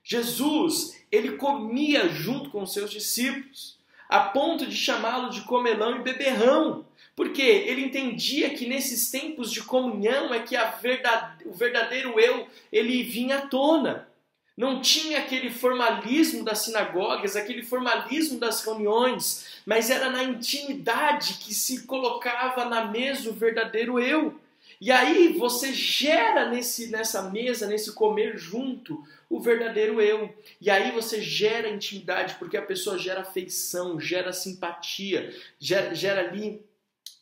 Jesus, 0.09 0.97
ele 1.11 1.33
comia 1.33 2.07
junto 2.07 2.49
com 2.49 2.63
os 2.63 2.71
seus 2.71 2.89
discípulos, 2.89 3.77
a 4.07 4.21
ponto 4.21 4.65
de 4.65 4.73
chamá-lo 4.73 5.29
de 5.29 5.41
comelão 5.41 5.97
e 5.97 6.01
beberrão, 6.01 6.85
porque 7.13 7.41
ele 7.41 7.83
entendia 7.83 8.51
que 8.51 8.65
nesses 8.65 9.11
tempos 9.11 9.51
de 9.51 9.61
comunhão 9.61 10.33
é 10.33 10.39
que 10.39 10.55
verdade, 10.81 11.43
o 11.45 11.51
verdadeiro 11.51 12.17
eu 12.17 12.47
ele 12.71 13.03
vinha 13.03 13.39
à 13.39 13.41
tona. 13.47 14.07
Não 14.55 14.81
tinha 14.81 15.19
aquele 15.19 15.51
formalismo 15.51 16.45
das 16.45 16.59
sinagogas, 16.59 17.35
aquele 17.35 17.61
formalismo 17.61 18.39
das 18.39 18.63
reuniões, 18.63 19.61
mas 19.65 19.89
era 19.89 20.09
na 20.09 20.23
intimidade 20.23 21.33
que 21.33 21.53
se 21.53 21.85
colocava 21.85 22.63
na 22.63 22.85
mesa 22.85 23.29
o 23.29 23.33
verdadeiro 23.33 23.99
eu. 23.99 24.39
E 24.79 24.91
aí 24.91 25.33
você 25.33 25.73
gera 25.73 26.49
nesse, 26.49 26.87
nessa 26.87 27.23
mesa, 27.23 27.67
nesse 27.67 27.93
comer 27.93 28.37
junto, 28.37 29.03
o 29.29 29.39
verdadeiro 29.39 29.99
eu. 30.01 30.33
E 30.61 30.69
aí 30.69 30.91
você 30.91 31.21
gera 31.21 31.69
intimidade, 31.69 32.35
porque 32.35 32.57
a 32.57 32.61
pessoa 32.61 32.97
gera 32.97 33.21
afeição, 33.21 33.99
gera 33.99 34.31
simpatia, 34.31 35.33
gera, 35.59 35.95
gera 35.95 36.29
ali 36.29 36.61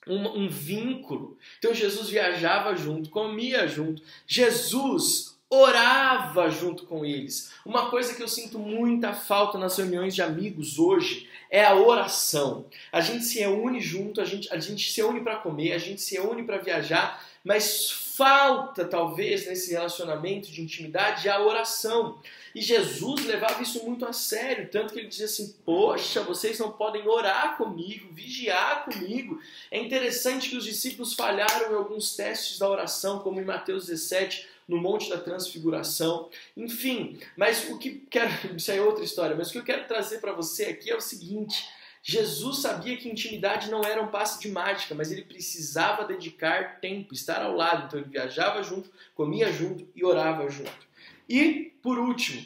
um, 0.08 0.44
um 0.44 0.50
vínculo. 0.50 1.38
Então 1.58 1.74
Jesus 1.74 2.10
viajava 2.10 2.76
junto, 2.76 3.10
comia 3.10 3.68
junto. 3.68 4.02
Jesus 4.28 5.36
orava 5.50 6.50
junto 6.50 6.86
com 6.86 7.06
eles. 7.06 7.52
Uma 7.66 7.90
coisa 7.90 8.14
que 8.14 8.22
eu 8.22 8.28
sinto 8.28 8.60
muita 8.60 9.14
falta 9.14 9.58
nas 9.58 9.78
reuniões 9.78 10.14
de 10.14 10.22
amigos 10.22 10.78
hoje 10.78 11.25
é 11.50 11.64
a 11.64 11.76
oração. 11.76 12.66
A 12.92 13.02
gente 13.02 13.24
se 13.24 13.40
reúne 13.40 13.80
junto, 13.80 14.22
a 14.22 14.26
gente, 14.26 14.52
a 14.54 14.60
gente 14.60 14.92
se 14.92 15.02
une 15.04 15.22
para 15.22 15.38
comer, 15.38 15.74
a 15.74 15.78
gente 15.78 16.02
se 16.02 16.20
une 16.20 16.44
para 16.44 16.58
viajar, 16.58 17.24
mas 17.44 17.92
falta 18.16 18.86
talvez 18.86 19.46
nesse 19.46 19.72
relacionamento 19.72 20.50
de 20.50 20.62
intimidade 20.62 21.28
a 21.30 21.42
oração. 21.42 22.18
E 22.54 22.62
Jesus 22.62 23.26
levava 23.26 23.62
isso 23.62 23.84
muito 23.84 24.06
a 24.06 24.14
sério, 24.14 24.70
tanto 24.72 24.94
que 24.94 25.00
ele 25.00 25.10
dizia 25.10 25.26
assim: 25.26 25.54
Poxa, 25.66 26.22
vocês 26.22 26.58
não 26.58 26.72
podem 26.72 27.06
orar 27.08 27.58
comigo, 27.58 28.14
vigiar 28.14 28.86
comigo. 28.86 29.42
É 29.70 29.78
interessante 29.78 30.50
que 30.50 30.56
os 30.56 30.64
discípulos 30.64 31.14
falharam 31.14 31.74
em 31.74 31.76
alguns 31.76 32.16
testes 32.16 32.58
da 32.58 32.70
oração, 32.70 33.20
como 33.20 33.42
em 33.42 33.46
Mateus 33.46 33.88
17, 33.88 34.48
no 34.68 34.78
Monte 34.78 35.10
da 35.10 35.18
Transfiguração. 35.18 36.30
Enfim, 36.56 37.20
mas 37.36 37.70
o 37.70 37.78
que 37.78 38.06
quero. 38.10 38.32
Isso 38.56 38.72
é 38.72 38.82
outra 38.82 39.04
história, 39.04 39.36
mas 39.36 39.50
o 39.50 39.52
que 39.52 39.60
eu 39.60 39.64
quero 39.64 39.88
trazer 39.88 40.20
para 40.20 40.34
você 40.34 40.66
aqui 40.66 40.90
é 40.90 40.96
o 40.96 41.02
seguinte 41.02 41.68
Jesus 42.08 42.60
sabia 42.60 42.96
que 42.98 43.10
intimidade 43.10 43.72
não 43.72 43.82
era 43.82 44.00
um 44.00 44.10
passe 44.10 44.40
de 44.40 44.48
mágica, 44.48 44.94
mas 44.94 45.12
ele 45.12 45.24
precisava 45.24 46.06
dedicar 46.06 46.80
tempo, 46.80 47.16
estar 47.16 47.42
ao 47.42 47.56
lado. 47.56 47.88
Então 47.88 48.00
ele 48.00 48.10
viajava 48.10 48.62
junto, 48.62 48.92
comia 49.16 49.52
junto 49.52 49.90
e 49.96 50.06
orava 50.06 50.48
junto. 50.48 50.88
E, 51.28 51.74
por 51.82 51.98
último, 51.98 52.46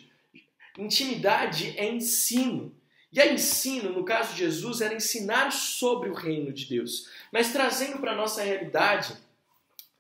intimidade 0.77 1.77
é 1.77 1.91
ensino. 1.91 2.73
E 3.11 3.19
a 3.19 3.33
ensino, 3.33 3.91
no 3.91 4.05
caso 4.05 4.31
de 4.31 4.39
Jesus, 4.39 4.79
era 4.79 4.93
ensinar 4.93 5.51
sobre 5.51 6.09
o 6.09 6.13
reino 6.13 6.53
de 6.53 6.63
Deus. 6.63 7.09
Mas 7.29 7.51
trazendo 7.51 7.99
para 7.99 8.13
a 8.13 8.15
nossa 8.15 8.41
realidade, 8.41 9.13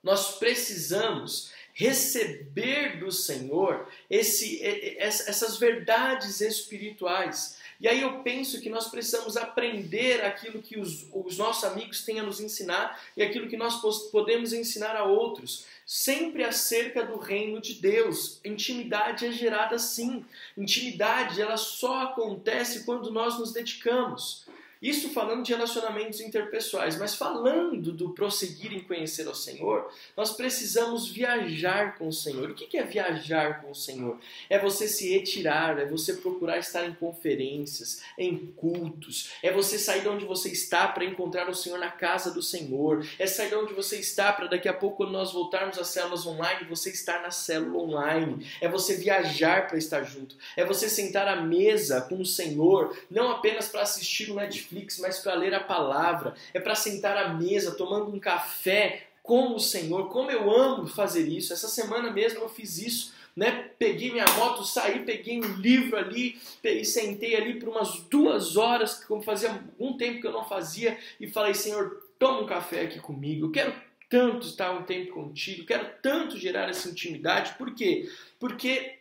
nós 0.01 0.37
precisamos 0.37 1.51
receber 1.79 2.99
do 2.99 3.09
Senhor 3.09 3.87
esse, 4.09 4.61
essas 4.99 5.57
verdades 5.57 6.41
espirituais. 6.41 7.57
E 7.79 7.87
aí 7.87 8.01
eu 8.01 8.21
penso 8.21 8.59
que 8.59 8.69
nós 8.69 8.89
precisamos 8.89 9.37
aprender 9.37 10.25
aquilo 10.25 10.61
que 10.61 10.77
os, 10.77 11.07
os 11.13 11.37
nossos 11.37 11.63
amigos 11.63 12.03
têm 12.03 12.19
a 12.19 12.23
nos 12.23 12.41
ensinar 12.41 13.01
e 13.15 13.23
aquilo 13.23 13.47
que 13.47 13.55
nós 13.55 13.79
podemos 14.11 14.51
ensinar 14.51 14.97
a 14.97 15.05
outros 15.05 15.65
sempre 15.85 16.43
acerca 16.43 17.05
do 17.05 17.17
reino 17.17 17.61
de 17.61 17.75
Deus. 17.75 18.41
Intimidade 18.43 19.25
é 19.25 19.31
gerada 19.31 19.77
assim. 19.77 20.25
Intimidade 20.57 21.41
ela 21.41 21.55
só 21.55 22.01
acontece 22.01 22.83
quando 22.83 23.09
nós 23.09 23.39
nos 23.39 23.53
dedicamos. 23.53 24.45
Isso 24.81 25.09
falando 25.09 25.43
de 25.43 25.51
relacionamentos 25.51 26.21
interpessoais, 26.21 26.97
mas 26.97 27.13
falando 27.13 27.91
do 27.91 28.11
prosseguir 28.11 28.71
em 28.71 28.79
conhecer 28.79 29.27
o 29.27 29.35
Senhor, 29.35 29.91
nós 30.15 30.31
precisamos 30.31 31.09
viajar 31.09 31.97
com 31.97 32.07
o 32.07 32.13
Senhor. 32.13 32.49
O 32.49 32.55
que 32.55 32.77
é 32.77 32.83
viajar 32.83 33.61
com 33.61 33.71
o 33.71 33.75
Senhor? 33.75 34.17
É 34.49 34.57
você 34.57 34.87
se 34.87 35.09
retirar, 35.09 35.77
é 35.77 35.85
você 35.85 36.13
procurar 36.13 36.59
estar 36.59 36.85
em 36.85 36.93
conferências, 36.93 38.01
em 38.17 38.37
cultos, 38.55 39.31
é 39.43 39.51
você 39.51 39.77
sair 39.77 40.01
de 40.01 40.07
onde 40.07 40.23
você 40.23 40.49
está 40.49 40.87
para 40.87 41.03
encontrar 41.03 41.49
o 41.49 41.55
Senhor 41.55 41.77
na 41.77 41.91
casa 41.91 42.31
do 42.31 42.41
Senhor, 42.41 43.05
é 43.19 43.27
sair 43.27 43.49
de 43.49 43.55
onde 43.55 43.73
você 43.73 43.97
está 43.97 44.31
para 44.31 44.47
daqui 44.47 44.69
a 44.69 44.73
pouco, 44.73 44.97
quando 44.97 45.11
nós 45.11 45.33
voltarmos 45.33 45.77
às 45.77 45.89
células 45.89 46.25
online, 46.25 46.65
você 46.69 46.89
estar 46.89 47.21
na 47.21 47.31
célula 47.31 47.83
online, 47.83 48.47
é 48.61 48.69
você 48.69 48.95
viajar 48.95 49.67
para 49.67 49.77
estar 49.77 50.03
junto, 50.03 50.37
é 50.55 50.63
você 50.63 50.87
sentar 50.87 51.27
à 51.27 51.35
mesa 51.35 51.99
com 51.99 52.21
o 52.21 52.25
Senhor, 52.25 52.97
não 53.11 53.29
apenas 53.29 53.67
para 53.67 53.81
assistir 53.81 54.31
o 54.31 54.35
Netflix 54.35 54.68
Netflix, 54.69 54.99
mas 54.99 55.19
para 55.19 55.33
ler 55.33 55.53
a 55.53 55.59
palavra, 55.59 56.35
é 56.53 56.59
para 56.59 56.75
sentar 56.75 57.17
à 57.17 57.33
mesa 57.33 57.75
tomando 57.75 58.13
um 58.13 58.19
café 58.19 59.07
com 59.23 59.55
o 59.55 59.59
Senhor. 59.59 60.09
Como 60.09 60.31
eu 60.31 60.49
amo 60.51 60.87
fazer 60.87 61.27
isso. 61.27 61.51
Essa 61.53 61.67
semana 61.67 62.11
mesmo 62.11 62.39
eu 62.39 62.49
fiz 62.49 62.77
isso. 62.77 63.13
Né? 63.35 63.69
Peguei 63.77 64.11
minha 64.11 64.25
moto, 64.37 64.65
saí, 64.65 65.05
peguei 65.05 65.39
um 65.39 65.53
livro 65.55 65.95
ali 65.97 66.39
e 66.63 66.83
sentei 66.83 67.35
ali 67.35 67.59
por 67.59 67.69
umas 67.69 68.01
duas 68.09 68.57
horas, 68.57 69.03
como 69.05 69.21
fazia 69.21 69.51
algum 69.51 69.95
tempo 69.95 70.19
que 70.19 70.27
eu 70.27 70.33
não 70.33 70.43
fazia, 70.43 70.97
e 71.19 71.27
falei: 71.27 71.53
Senhor, 71.53 72.03
toma 72.17 72.41
um 72.41 72.45
café 72.45 72.81
aqui 72.81 72.99
comigo. 72.99 73.45
Eu 73.45 73.51
quero 73.51 73.73
tanto 74.09 74.47
estar 74.47 74.71
um 74.71 74.83
tempo 74.83 75.13
contigo, 75.13 75.65
quero 75.65 75.87
tanto 76.01 76.37
gerar 76.37 76.67
essa 76.67 76.89
intimidade. 76.89 77.53
Por 77.57 77.73
quê? 77.73 78.09
Porque 78.39 78.97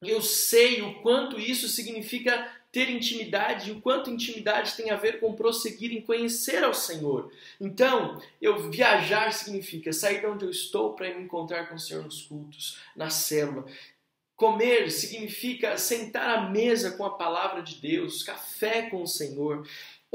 eu 0.00 0.22
sei 0.22 0.80
o 0.80 1.02
quanto 1.02 1.38
isso 1.38 1.68
significa 1.68 2.48
ter 2.76 2.90
intimidade 2.90 3.70
e 3.70 3.72
o 3.72 3.80
quanto 3.80 4.10
intimidade 4.10 4.76
tem 4.76 4.90
a 4.90 4.96
ver 4.96 5.18
com 5.18 5.32
prosseguir 5.32 5.92
em 5.92 6.02
conhecer 6.02 6.62
ao 6.62 6.74
Senhor. 6.74 7.32
Então, 7.58 8.20
eu 8.38 8.70
viajar 8.70 9.32
significa 9.32 9.94
sair 9.94 10.20
de 10.20 10.26
onde 10.26 10.44
eu 10.44 10.50
estou 10.50 10.92
para 10.92 11.08
me 11.14 11.24
encontrar 11.24 11.70
com 11.70 11.76
o 11.76 11.80
Senhor 11.80 12.04
nos 12.04 12.20
cultos, 12.20 12.78
na 12.94 13.08
célula. 13.08 13.64
Comer 14.36 14.90
significa 14.90 15.78
sentar 15.78 16.28
à 16.28 16.50
mesa 16.50 16.90
com 16.90 17.06
a 17.06 17.16
palavra 17.16 17.62
de 17.62 17.76
Deus, 17.76 18.22
café 18.22 18.90
com 18.90 19.00
o 19.00 19.06
Senhor. 19.06 19.66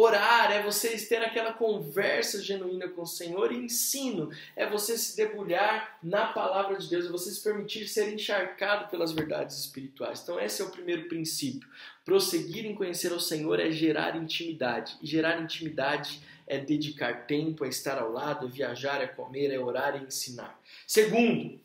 Orar 0.03 0.51
é 0.51 0.63
você 0.63 0.97
ter 0.97 1.21
aquela 1.21 1.53
conversa 1.53 2.41
genuína 2.41 2.89
com 2.89 3.03
o 3.03 3.05
Senhor 3.05 3.51
e 3.51 3.57
ensino 3.57 4.31
é 4.55 4.67
você 4.67 4.97
se 4.97 5.15
debulhar 5.15 5.99
na 6.01 6.25
palavra 6.25 6.75
de 6.75 6.89
Deus, 6.89 7.05
é 7.05 7.09
você 7.09 7.29
se 7.29 7.43
permitir 7.43 7.87
ser 7.87 8.11
encharcado 8.11 8.89
pelas 8.89 9.11
verdades 9.11 9.59
espirituais. 9.59 10.21
Então, 10.23 10.39
esse 10.39 10.59
é 10.59 10.65
o 10.65 10.71
primeiro 10.71 11.07
princípio. 11.07 11.69
Prosseguir 12.03 12.65
em 12.65 12.73
conhecer 12.73 13.13
o 13.13 13.19
Senhor 13.19 13.59
é 13.59 13.69
gerar 13.69 14.15
intimidade, 14.15 14.97
e 15.03 15.05
gerar 15.05 15.39
intimidade 15.39 16.19
é 16.47 16.57
dedicar 16.57 17.27
tempo, 17.27 17.63
é 17.63 17.69
estar 17.69 17.99
ao 17.99 18.11
lado, 18.11 18.47
é 18.47 18.49
viajar, 18.49 19.01
é 19.01 19.07
comer, 19.07 19.51
é 19.51 19.59
orar, 19.59 19.93
é 19.95 19.99
ensinar. 19.99 20.59
Segundo, 20.87 21.59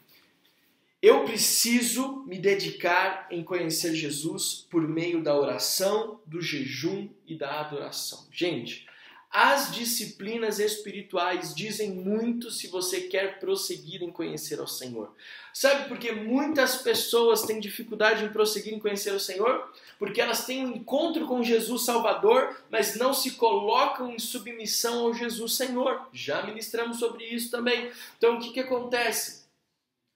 eu 1.07 1.25
preciso 1.25 2.25
me 2.27 2.37
dedicar 2.37 3.29
em 3.31 3.45
conhecer 3.45 3.95
Jesus 3.95 4.66
por 4.69 4.88
meio 4.88 5.23
da 5.23 5.38
oração, 5.38 6.21
do 6.27 6.42
jejum 6.42 7.09
e 7.25 7.37
da 7.37 7.61
adoração. 7.61 8.27
Gente, 8.33 8.85
as 9.31 9.73
disciplinas 9.73 10.59
espirituais 10.59 11.55
dizem 11.55 11.92
muito 11.92 12.51
se 12.51 12.66
você 12.66 13.03
quer 13.03 13.38
prosseguir 13.38 14.03
em 14.03 14.11
conhecer 14.11 14.59
ao 14.59 14.66
Senhor. 14.66 15.14
Sabe 15.53 15.88
por 15.88 15.97
que 15.97 16.11
muitas 16.11 16.83
pessoas 16.83 17.42
têm 17.42 17.61
dificuldade 17.61 18.25
em 18.25 18.33
prosseguir 18.33 18.75
em 18.75 18.81
conhecer 18.81 19.12
o 19.12 19.21
Senhor? 19.21 19.73
Porque 20.01 20.21
elas 20.21 20.45
têm 20.45 20.66
um 20.66 20.75
encontro 20.75 21.25
com 21.27 21.40
Jesus 21.40 21.85
Salvador, 21.85 22.57
mas 22.69 22.97
não 22.97 23.14
se 23.14 23.33
colocam 23.33 24.11
em 24.11 24.19
submissão 24.19 25.07
ao 25.07 25.14
Jesus 25.14 25.55
Senhor. 25.55 26.09
Já 26.12 26.42
ministramos 26.42 26.99
sobre 26.99 27.27
isso 27.27 27.49
também. 27.49 27.92
Então 28.19 28.38
o 28.38 28.40
que, 28.40 28.53
que 28.53 28.61
acontece? 28.61 29.45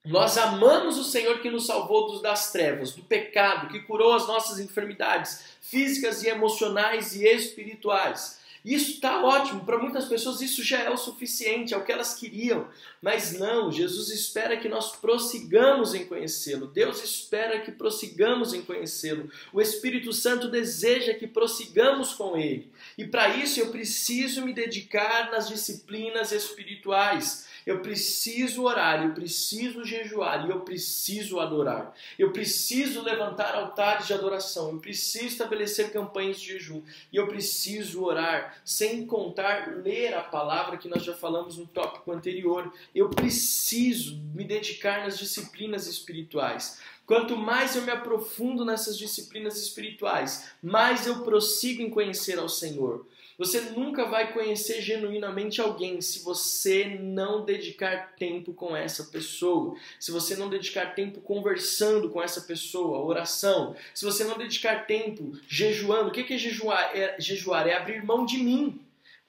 Nós 0.03 0.35
amamos 0.35 0.97
o 0.97 1.03
Senhor 1.03 1.39
que 1.41 1.51
nos 1.51 1.67
salvou 1.67 2.19
das 2.21 2.51
trevas, 2.51 2.91
do 2.91 3.03
pecado, 3.03 3.67
que 3.67 3.81
curou 3.81 4.13
as 4.13 4.27
nossas 4.27 4.59
enfermidades 4.59 5.43
físicas 5.61 6.23
e 6.23 6.27
emocionais 6.27 7.15
e 7.15 7.23
espirituais. 7.23 8.41
Isso 8.63 8.91
está 8.91 9.23
ótimo, 9.23 9.65
para 9.65 9.79
muitas 9.79 10.05
pessoas 10.05 10.39
isso 10.39 10.63
já 10.63 10.79
é 10.79 10.89
o 10.89 10.97
suficiente, 10.97 11.73
é 11.73 11.77
o 11.77 11.83
que 11.83 11.91
elas 11.91 12.13
queriam. 12.13 12.67
Mas 13.01 13.33
não, 13.33 13.71
Jesus 13.71 14.09
espera 14.09 14.57
que 14.57 14.69
nós 14.69 14.95
prossigamos 14.95 15.95
em 15.95 16.05
conhecê-lo. 16.05 16.67
Deus 16.67 17.03
espera 17.03 17.59
que 17.61 17.71
prossigamos 17.71 18.53
em 18.53 18.61
conhecê-lo. 18.61 19.31
O 19.51 19.59
Espírito 19.59 20.13
Santo 20.13 20.47
deseja 20.47 21.15
que 21.15 21.25
prossigamos 21.25 22.13
com 22.13 22.37
ele. 22.37 22.71
E 22.95 23.05
para 23.05 23.35
isso 23.35 23.59
eu 23.59 23.71
preciso 23.71 24.45
me 24.45 24.53
dedicar 24.53 25.31
nas 25.31 25.47
disciplinas 25.47 26.31
espirituais. 26.31 27.47
Eu 27.65 27.79
preciso 27.79 28.63
orar, 28.63 29.03
eu 29.03 29.13
preciso 29.13 29.83
jejuar 29.83 30.47
e 30.47 30.51
eu 30.51 30.61
preciso 30.61 31.39
adorar. 31.39 31.95
Eu 32.17 32.31
preciso 32.31 33.01
levantar 33.01 33.55
altares 33.55 34.07
de 34.07 34.13
adoração, 34.13 34.71
eu 34.71 34.79
preciso 34.79 35.25
estabelecer 35.25 35.91
campanhas 35.91 36.39
de 36.39 36.47
jejum 36.47 36.81
e 37.11 37.17
eu 37.17 37.27
preciso 37.27 38.03
orar, 38.03 38.61
sem 38.65 39.05
contar 39.05 39.75
ler 39.83 40.13
a 40.13 40.21
palavra 40.21 40.77
que 40.77 40.87
nós 40.87 41.03
já 41.03 41.13
falamos 41.13 41.57
no 41.57 41.67
tópico 41.67 42.11
anterior. 42.11 42.71
Eu 42.93 43.09
preciso 43.09 44.19
me 44.33 44.43
dedicar 44.43 45.03
nas 45.03 45.17
disciplinas 45.17 45.87
espirituais. 45.87 46.79
Quanto 47.05 47.35
mais 47.35 47.75
eu 47.75 47.81
me 47.81 47.91
aprofundo 47.91 48.63
nessas 48.63 48.97
disciplinas 48.97 49.61
espirituais, 49.61 50.51
mais 50.63 51.05
eu 51.05 51.23
prossigo 51.23 51.81
em 51.81 51.89
conhecer 51.89 52.39
ao 52.39 52.47
Senhor. 52.47 53.05
Você 53.37 53.61
nunca 53.61 54.05
vai 54.05 54.33
conhecer 54.33 54.81
genuinamente 54.81 55.61
alguém 55.61 56.01
se 56.01 56.19
você 56.19 56.97
não 56.99 57.43
dedicar 57.43 58.13
tempo 58.17 58.53
com 58.53 58.75
essa 58.75 59.05
pessoa, 59.05 59.75
se 59.99 60.11
você 60.11 60.35
não 60.35 60.49
dedicar 60.49 60.93
tempo 60.93 61.21
conversando 61.21 62.09
com 62.09 62.21
essa 62.21 62.41
pessoa, 62.41 62.99
oração, 62.99 63.75
se 63.93 64.05
você 64.05 64.23
não 64.23 64.37
dedicar 64.37 64.85
tempo 64.85 65.31
jejuando. 65.47 66.09
O 66.09 66.11
que 66.11 66.33
é 66.33 66.37
jejuar? 66.37 66.95
É, 66.95 67.15
jejuar 67.19 67.67
é 67.67 67.75
abrir 67.75 68.03
mão 68.03 68.25
de 68.25 68.37
mim. 68.37 68.79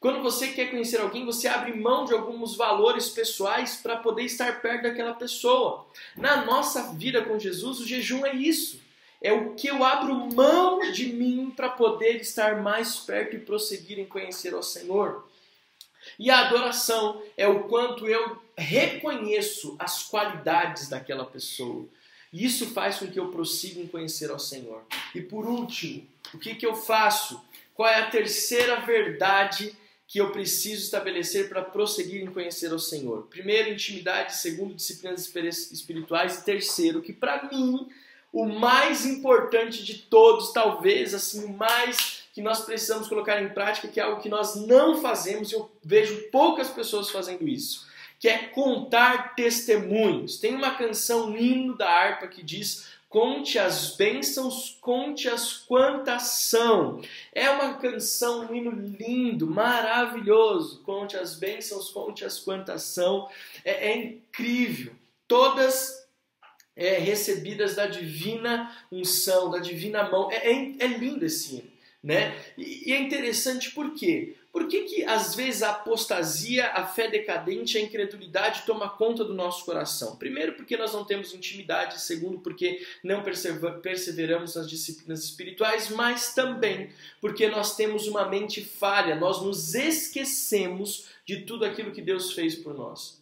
Quando 0.01 0.21
você 0.21 0.49
quer 0.49 0.69
conhecer 0.69 1.01
alguém, 1.01 1.25
você 1.25 1.47
abre 1.47 1.73
mão 1.73 2.05
de 2.05 2.13
alguns 2.13 2.57
valores 2.57 3.09
pessoais 3.09 3.77
para 3.77 3.97
poder 3.97 4.25
estar 4.25 4.61
perto 4.61 4.83
daquela 4.83 5.15
pessoa. 5.15 5.87
Na 6.17 6.45
nossa 6.45 6.93
vida 6.95 7.23
com 7.23 7.39
Jesus, 7.39 7.79
o 7.79 7.87
jejum 7.87 8.27
é 8.27 8.35
isso 8.35 8.82
é 9.23 9.33
o 9.33 9.55
que 9.55 9.69
eu 9.69 9.85
abro 9.85 10.15
mão 10.35 10.91
de 10.91 11.07
mim 11.13 11.53
para 11.55 11.69
poder 11.69 12.21
estar 12.21 12.61
mais 12.61 12.97
perto 12.97 13.37
e 13.37 13.41
prosseguir 13.41 13.99
em 13.99 14.05
conhecer 14.05 14.53
ao 14.53 14.63
Senhor. 14.63 15.27
E 16.19 16.29
a 16.29 16.47
adoração 16.47 17.23
é 17.37 17.47
o 17.47 17.65
quanto 17.65 18.09
eu 18.09 18.43
reconheço 18.59 19.77
as 19.79 20.03
qualidades 20.03 20.89
daquela 20.89 21.25
pessoa. 21.25 21.87
E 22.33 22.45
isso 22.45 22.71
faz 22.71 22.99
com 22.99 23.07
que 23.07 23.21
eu 23.21 23.29
prossiga 23.29 23.81
em 23.81 23.87
conhecer 23.87 24.31
ao 24.31 24.39
Senhor. 24.39 24.83
E 25.15 25.21
por 25.21 25.47
último, 25.47 26.07
o 26.35 26.39
que, 26.39 26.57
que 26.57 26.67
eu 26.67 26.75
faço? 26.75 27.41
Qual 27.75 27.89
é 27.89 28.01
a 28.01 28.11
terceira 28.11 28.81
verdade 28.81 29.77
que 30.09 30.19
eu 30.19 30.33
preciso 30.33 30.83
estabelecer 30.83 31.49
para 31.49 31.63
prosseguir 31.63 32.23
em 32.23 32.33
conhecer 32.33 32.73
ao 32.73 32.79
Senhor? 32.79 33.29
Primeiro, 33.29 33.71
intimidade. 33.71 34.37
Segundo, 34.37 34.75
disciplinas 34.75 35.31
espirituais. 35.71 36.43
Terceiro, 36.43 37.01
que 37.01 37.13
para 37.13 37.49
mim 37.51 37.89
o 38.33 38.47
mais 38.47 39.05
importante 39.05 39.85
de 39.85 39.95
todos, 39.95 40.53
talvez 40.53 41.13
assim, 41.13 41.45
o 41.45 41.53
mais 41.53 42.23
que 42.33 42.41
nós 42.41 42.65
precisamos 42.65 43.09
colocar 43.09 43.43
em 43.43 43.51
prática, 43.51 43.89
que 43.89 44.01
é 44.01 44.03
algo 44.03 44.23
que 44.23 44.29
nós 44.29 44.57
não 44.57 45.03
fazemos, 45.03 45.53
eu 45.53 45.71
vejo 45.85 46.31
poucas 46.31 46.71
pessoas 46.71 47.11
fazendo 47.11 47.47
isso, 47.47 47.87
que 48.19 48.29
é 48.29 48.39
contar 48.39 49.35
testemunhos. 49.35 50.39
Tem 50.39 50.55
uma 50.55 50.75
canção, 50.75 51.31
um 51.31 51.37
hino 51.37 51.77
da 51.77 51.91
harpa 51.91 52.27
que 52.27 52.43
diz 52.43 52.91
Conte 53.13 53.59
as 53.59 53.95
bênçãos, 53.95 54.79
conte 54.81 55.29
as 55.29 55.53
quantas 55.53 56.23
são. 56.49 57.03
É 57.31 57.51
uma 57.51 57.75
canção, 57.75 58.47
um 58.47 58.55
hino 58.55 58.71
lindo, 58.71 59.47
maravilhoso. 59.47 60.81
Conte 60.83 61.15
as 61.15 61.35
bênçãos, 61.35 61.91
conte 61.91 62.25
as 62.25 62.39
quantas 62.39 62.85
são. 62.85 63.29
É, 63.67 63.91
é 63.91 63.97
incrível. 63.99 64.95
Todas 65.29 66.02
é, 66.77 66.99
recebidas 66.99 67.75
da 67.75 67.87
divina 67.87 68.75
unção, 68.91 69.51
da 69.51 69.59
divina 69.59 70.09
mão. 70.09 70.31
É, 70.31 70.51
é, 70.51 70.75
é 70.79 70.87
lindo 70.87 71.25
esse 71.25 71.57
hino. 71.57 71.73
Né? 72.03 72.37
E, 72.59 72.91
e, 72.91 72.93
é 72.93 73.01
interessante 73.01 73.71
por 73.71 73.95
quê? 73.95 74.35
Por 74.51 74.67
que, 74.67 74.83
que 74.83 75.05
às 75.05 75.37
vezes 75.37 75.63
a 75.63 75.71
apostasia, 75.71 76.67
a 76.73 76.85
fé 76.85 77.09
decadente, 77.09 77.79
a 77.79 77.81
incredulidade 77.81 78.65
toma 78.67 78.91
conta 78.91 79.25
do 79.25 79.33
nosso 79.33 79.65
coração? 79.65 80.17
Primeiro, 80.17 80.55
porque 80.55 80.77
nós 80.77 80.93
não 80.93 81.05
temos 81.05 81.33
intimidade, 81.33 82.03
segundo, 82.03 82.41
porque 82.41 82.85
não 83.05 83.23
perseveramos 83.23 84.57
nas 84.57 84.69
disciplinas 84.69 85.23
espirituais, 85.23 85.91
mas 85.91 86.35
também 86.35 86.91
porque 87.21 87.47
nós 87.47 87.77
temos 87.77 88.09
uma 88.09 88.29
mente 88.29 88.63
falha, 88.63 89.15
nós 89.15 89.41
nos 89.41 89.75
esquecemos 89.77 91.07
de 91.25 91.43
tudo 91.43 91.65
aquilo 91.65 91.93
que 91.93 92.03
Deus 92.03 92.33
fez 92.33 92.57
por 92.57 92.75
nós 92.75 93.22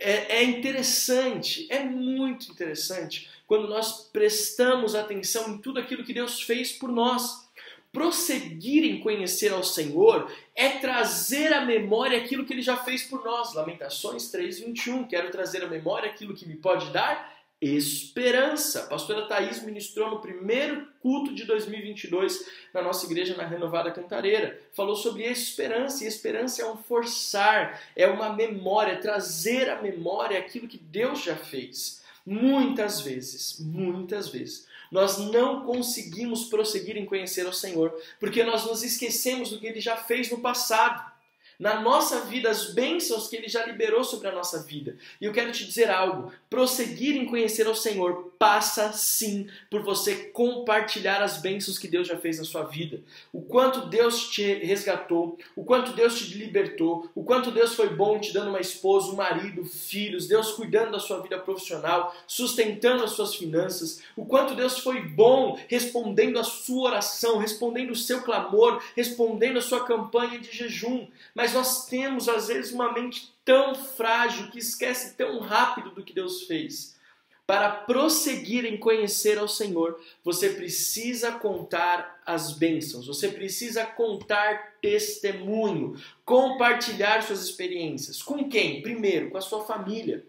é, 0.00 0.38
é 0.38 0.44
interessante, 0.44 1.66
é 1.70 1.82
muito 1.84 2.50
interessante 2.50 3.28
quando 3.46 3.68
nós 3.68 4.08
prestamos 4.12 4.94
atenção 4.94 5.50
em 5.50 5.58
tudo 5.58 5.80
aquilo 5.80 6.04
que 6.04 6.12
Deus 6.12 6.42
fez 6.42 6.72
por 6.72 6.90
nós. 6.90 7.48
prosseguir 7.90 8.84
em 8.84 9.00
conhecer 9.00 9.50
ao 9.50 9.64
Senhor 9.64 10.30
é 10.54 10.68
trazer 10.78 11.54
à 11.54 11.64
memória 11.64 12.18
aquilo 12.18 12.44
que 12.44 12.52
ele 12.52 12.60
já 12.60 12.76
fez 12.76 13.02
por 13.02 13.24
nós. 13.24 13.54
Lamentações 13.54 14.30
3:21. 14.30 15.08
Quero 15.08 15.30
trazer 15.30 15.64
à 15.64 15.66
memória 15.66 16.10
aquilo 16.10 16.34
que 16.34 16.46
me 16.46 16.54
pode 16.54 16.90
dar 16.90 17.37
esperança. 17.60 18.84
A 18.84 18.86
pastora 18.86 19.26
Thaís 19.26 19.62
ministrou 19.62 20.10
no 20.10 20.20
primeiro 20.20 20.86
culto 21.00 21.34
de 21.34 21.44
2022 21.44 22.46
na 22.72 22.82
nossa 22.82 23.04
igreja 23.06 23.36
na 23.36 23.44
Renovada 23.44 23.90
Cantareira. 23.90 24.60
Falou 24.72 24.94
sobre 24.94 25.24
esperança, 25.24 26.04
e 26.04 26.06
esperança 26.06 26.62
é 26.62 26.70
um 26.70 26.76
forçar, 26.76 27.82
é 27.96 28.06
uma 28.06 28.32
memória, 28.32 28.92
é 28.92 28.96
trazer 28.96 29.68
à 29.68 29.82
memória 29.82 30.38
aquilo 30.38 30.68
que 30.68 30.78
Deus 30.78 31.22
já 31.22 31.36
fez. 31.36 32.02
Muitas 32.24 33.00
vezes, 33.00 33.58
muitas 33.58 34.28
vezes, 34.28 34.66
nós 34.92 35.18
não 35.18 35.64
conseguimos 35.64 36.44
prosseguir 36.44 36.96
em 36.96 37.06
conhecer 37.06 37.46
o 37.46 37.52
Senhor, 37.52 37.92
porque 38.20 38.44
nós 38.44 38.66
nos 38.66 38.82
esquecemos 38.82 39.50
do 39.50 39.58
que 39.58 39.66
ele 39.66 39.80
já 39.80 39.96
fez 39.96 40.30
no 40.30 40.38
passado 40.38 41.17
na 41.58 41.80
nossa 41.80 42.20
vida 42.20 42.48
as 42.48 42.72
bênçãos 42.72 43.28
que 43.28 43.36
Ele 43.36 43.48
já 43.48 43.66
liberou 43.66 44.04
sobre 44.04 44.28
a 44.28 44.32
nossa 44.32 44.62
vida. 44.62 44.96
E 45.20 45.24
eu 45.24 45.32
quero 45.32 45.50
te 45.50 45.64
dizer 45.64 45.90
algo: 45.90 46.32
prosseguir 46.48 47.16
em 47.16 47.26
conhecer 47.26 47.66
ao 47.66 47.74
Senhor 47.74 48.32
passa 48.38 48.92
sim 48.92 49.48
por 49.68 49.82
você 49.82 50.14
compartilhar 50.14 51.20
as 51.20 51.38
bênçãos 51.38 51.78
que 51.78 51.88
Deus 51.88 52.06
já 52.06 52.16
fez 52.16 52.38
na 52.38 52.44
sua 52.44 52.62
vida. 52.62 53.00
O 53.32 53.42
quanto 53.42 53.88
Deus 53.88 54.28
te 54.28 54.54
resgatou, 54.54 55.36
o 55.56 55.64
quanto 55.64 55.92
Deus 55.92 56.18
te 56.18 56.34
libertou, 56.34 57.10
o 57.14 57.24
quanto 57.24 57.50
Deus 57.50 57.74
foi 57.74 57.88
bom 57.88 58.18
te 58.20 58.32
dando 58.32 58.50
uma 58.50 58.60
esposa, 58.60 59.10
um 59.10 59.16
marido, 59.16 59.64
filhos, 59.64 60.28
Deus 60.28 60.52
cuidando 60.52 60.92
da 60.92 61.00
sua 61.00 61.20
vida 61.20 61.38
profissional, 61.38 62.14
sustentando 62.26 63.02
as 63.02 63.12
suas 63.12 63.34
finanças, 63.34 64.00
o 64.16 64.24
quanto 64.24 64.54
Deus 64.54 64.78
foi 64.78 65.00
bom 65.00 65.58
respondendo 65.66 66.38
a 66.38 66.44
sua 66.44 66.90
oração, 66.90 67.38
respondendo 67.38 67.90
o 67.90 67.96
seu 67.96 68.22
clamor, 68.22 68.80
respondendo 68.94 69.58
a 69.58 69.62
sua 69.62 69.84
campanha 69.84 70.38
de 70.38 70.56
jejum. 70.56 71.08
Mas 71.34 71.47
mas 71.48 71.54
nós 71.54 71.86
temos 71.86 72.28
às 72.28 72.48
vezes 72.48 72.72
uma 72.72 72.92
mente 72.92 73.32
tão 73.42 73.74
frágil 73.74 74.50
que 74.50 74.58
esquece 74.58 75.16
tão 75.16 75.38
rápido 75.38 75.90
do 75.90 76.02
que 76.02 76.12
Deus 76.12 76.42
fez. 76.42 76.98
Para 77.46 77.70
prosseguir 77.70 78.66
em 78.66 78.76
conhecer 78.76 79.38
ao 79.38 79.48
Senhor, 79.48 79.98
você 80.22 80.50
precisa 80.50 81.32
contar 81.32 82.20
as 82.26 82.52
bênçãos, 82.52 83.06
você 83.06 83.28
precisa 83.28 83.86
contar 83.86 84.74
testemunho, 84.82 85.98
compartilhar 86.22 87.22
suas 87.22 87.42
experiências. 87.42 88.22
Com 88.22 88.46
quem? 88.50 88.82
Primeiro, 88.82 89.30
com 89.30 89.38
a 89.38 89.42
sua 89.42 89.64
família. 89.64 90.26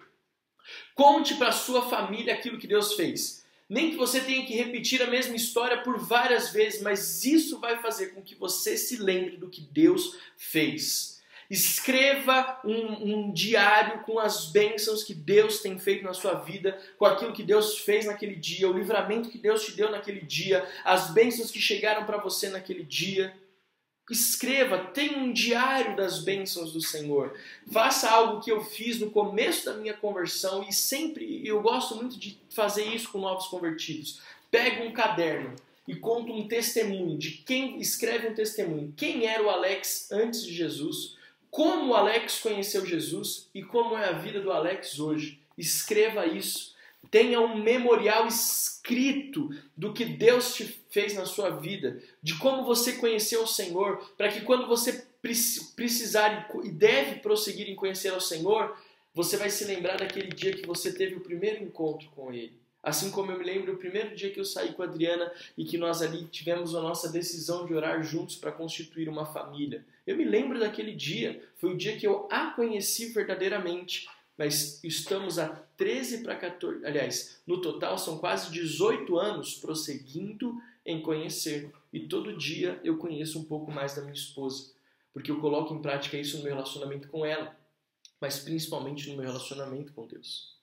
Conte 0.96 1.36
para 1.36 1.50
a 1.50 1.54
sua 1.54 1.90
família 1.90 2.34
aquilo 2.34 2.58
que 2.58 2.68
Deus 2.68 2.94
fez. 2.94 3.44
Nem 3.70 3.92
que 3.92 3.98
você 3.98 4.20
tenha 4.20 4.44
que 4.48 4.56
repetir 4.56 5.00
a 5.04 5.08
mesma 5.08 5.36
história 5.36 5.84
por 5.84 6.00
várias 6.00 6.50
vezes, 6.50 6.82
mas 6.82 7.24
isso 7.24 7.60
vai 7.60 7.80
fazer 7.80 8.08
com 8.08 8.22
que 8.22 8.34
você 8.34 8.76
se 8.76 8.98
lembre 8.98 9.38
do 9.38 9.48
que 9.48 9.62
Deus 9.62 10.18
fez. 10.36 11.20
Escreva 11.48 12.60
um, 12.64 13.28
um, 13.28 13.34
diário 13.34 14.02
com 14.04 14.20
as 14.20 14.52
bênçãos 14.52 15.04
que 15.04 15.14
Deus 15.14 15.62
tem 15.62 15.78
feito 15.78 16.04
na 16.04 16.14
sua 16.14 16.34
vida, 16.36 16.80
com 16.98 17.06
aquilo 17.06 17.34
que 17.34 17.44
Deus 17.44 17.80
fez 17.80 18.06
naquele 18.06 18.36
dia, 18.36 18.70
o 18.70 18.74
livramento 18.74 19.30
que 19.30 19.38
Deus 19.38 19.64
te 19.64 19.72
deu 19.74 19.92
naquele 19.92 20.22
dia, 20.22 20.68
as 20.84 21.12
bênçãos 21.12 21.52
que 21.52 21.60
chegaram 21.60 22.06
para 22.06 22.18
você 22.18 22.50
naquele 22.50 22.84
dia. 22.84 23.36
Escreva, 24.10 24.78
tenha 24.94 25.18
um 25.20 25.32
diário 25.32 25.96
das 25.96 26.20
bênçãos 26.20 26.74
do 26.74 26.82
Senhor. 26.82 27.38
Faça 27.72 28.10
algo 28.10 28.42
que 28.42 28.52
eu 28.52 28.64
fiz 28.64 29.00
no 29.00 29.12
começo 29.12 29.66
da 29.66 29.74
minha 29.76 29.94
conversão 29.94 30.66
e 30.68 30.74
sempre 30.74 31.46
eu 31.48 31.62
gosto 31.62 31.96
muito 31.96 32.18
de 32.18 32.38
fazer 32.50 32.86
isso 32.86 33.12
com 33.12 33.20
novos 33.20 33.48
convertidos. 33.48 34.20
Pega 34.50 34.84
um 34.84 34.92
caderno 34.92 35.56
e 35.88 35.96
conta 35.96 36.32
um 36.32 36.48
testemunho 36.48 37.18
de 37.18 37.32
quem 37.32 37.80
escreve 37.80 38.28
um 38.28 38.34
testemunho. 38.34 38.94
Quem 38.98 39.28
era 39.28 39.44
o 39.44 39.50
Alex 39.50 40.12
antes 40.12 40.44
de 40.44 40.54
Jesus? 40.54 41.16
Como 41.52 41.92
o 41.92 41.96
Alex 41.96 42.40
conheceu 42.40 42.86
Jesus 42.86 43.48
e 43.54 43.64
como 43.64 43.98
é 43.98 44.06
a 44.06 44.14
vida 44.14 44.40
do 44.40 44.52
Alex 44.52 45.00
hoje? 45.00 45.40
Escreva 45.58 46.26
isso. 46.26 46.69
Tenha 47.12 47.40
um 47.40 47.62
memorial 47.62 48.28
escrito 48.28 49.50
do 49.76 49.94
que 49.94 50.06
Deus 50.06 50.54
te 50.54 50.66
fez 50.90 51.16
na 51.16 51.26
sua 51.26 51.50
vida, 51.50 52.02
de 52.22 52.38
como 52.38 52.64
você 52.64 52.94
conheceu 52.94 53.44
o 53.44 53.48
Senhor, 53.48 53.98
para 54.18 54.30
que 54.30 54.42
quando 54.42 54.68
você 54.68 55.06
precisar 55.76 56.50
e 56.64 56.70
deve 56.70 57.20
prosseguir 57.20 57.70
em 57.70 57.76
conhecer 57.76 58.14
o 58.14 58.22
Senhor, 58.22 58.78
você 59.14 59.38
vai 59.38 59.50
se 59.50 59.66
lembrar 59.66 59.98
daquele 59.98 60.30
dia 60.30 60.54
que 60.54 60.66
você 60.66 60.94
teve 60.94 61.16
o 61.16 61.22
primeiro 61.22 61.64
encontro 61.64 62.10
com 62.16 62.32
Ele. 62.32 62.54
Assim 62.82 63.12
como 63.12 63.32
eu 63.32 63.38
me 63.38 63.44
lembro 63.44 63.74
do 63.74 63.78
primeiro 63.78 64.16
dia 64.16 64.30
que 64.30 64.40
eu 64.40 64.46
saí 64.46 64.72
com 64.72 64.82
a 64.82 64.86
Adriana 64.86 65.30
e 65.58 65.66
que 65.66 65.78
nós 65.78 66.02
ali 66.02 66.26
tivemos 66.26 66.74
a 66.74 66.82
nossa 66.82 67.10
decisão 67.10 67.66
de 67.66 67.74
orar 67.74 68.02
juntos 68.02 68.38
para 68.38 68.54
constituir 68.54 69.10
uma 69.10 69.26
família. 69.26 69.86
Eu 70.08 70.16
me 70.16 70.24
lembro 70.24 70.58
daquele 70.58 70.94
dia, 70.94 71.44
foi 71.58 71.74
o 71.74 71.78
dia 71.78 71.98
que 71.98 72.08
eu 72.08 72.28
a 72.32 72.52
conheci 72.52 73.08
verdadeiramente 73.08 74.08
mas 74.40 74.82
estamos 74.86 75.38
a 75.38 75.50
13 75.76 76.24
para 76.24 76.34
14, 76.34 76.86
aliás, 76.86 77.42
no 77.46 77.60
total 77.60 77.98
são 77.98 78.20
quase 78.20 78.50
18 78.54 79.18
anos 79.18 79.56
prosseguindo 79.56 80.58
em 80.86 81.02
conhecer. 81.02 81.70
E 81.92 82.08
todo 82.08 82.38
dia 82.38 82.80
eu 82.82 82.98
conheço 82.98 83.38
um 83.38 83.44
pouco 83.44 83.70
mais 83.70 83.96
da 83.96 84.02
minha 84.02 84.14
esposa, 84.14 84.72
porque 85.12 85.30
eu 85.30 85.42
coloco 85.42 85.74
em 85.74 85.82
prática 85.82 86.18
isso 86.18 86.38
no 86.38 86.44
meu 86.46 86.54
relacionamento 86.54 87.10
com 87.10 87.26
ela, 87.26 87.54
mas 88.22 88.40
principalmente 88.40 89.10
no 89.10 89.18
meu 89.18 89.26
relacionamento 89.26 89.92
com 89.92 90.08
Deus. 90.08 90.56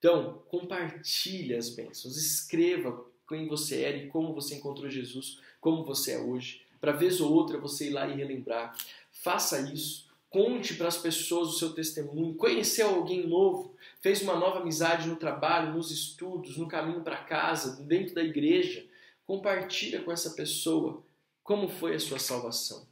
Então, 0.00 0.42
compartilhe 0.48 1.54
as 1.54 1.70
bênçãos, 1.70 2.16
escreva 2.16 3.06
quem 3.28 3.46
você 3.46 3.82
era 3.82 3.96
e 3.98 4.08
como 4.08 4.34
você 4.34 4.56
encontrou 4.56 4.90
Jesus, 4.90 5.38
como 5.60 5.84
você 5.84 6.14
é 6.14 6.18
hoje, 6.18 6.60
para 6.80 6.90
vez 6.90 7.20
ou 7.20 7.32
outra 7.32 7.56
você 7.56 7.86
ir 7.86 7.90
lá 7.90 8.08
e 8.08 8.16
relembrar. 8.16 8.76
Faça 9.12 9.60
isso 9.72 10.05
Conte 10.36 10.74
para 10.74 10.88
as 10.88 10.98
pessoas 10.98 11.48
o 11.48 11.58
seu 11.58 11.72
testemunho. 11.72 12.34
Conheceu 12.34 12.90
alguém 12.90 13.26
novo, 13.26 13.74
fez 14.02 14.20
uma 14.20 14.36
nova 14.36 14.58
amizade 14.58 15.08
no 15.08 15.16
trabalho, 15.16 15.72
nos 15.72 15.90
estudos, 15.90 16.58
no 16.58 16.68
caminho 16.68 17.00
para 17.00 17.16
casa, 17.16 17.82
dentro 17.82 18.14
da 18.14 18.22
igreja. 18.22 18.84
Compartilha 19.26 20.02
com 20.02 20.12
essa 20.12 20.32
pessoa 20.32 21.02
como 21.42 21.70
foi 21.70 21.94
a 21.94 21.98
sua 21.98 22.18
salvação. 22.18 22.86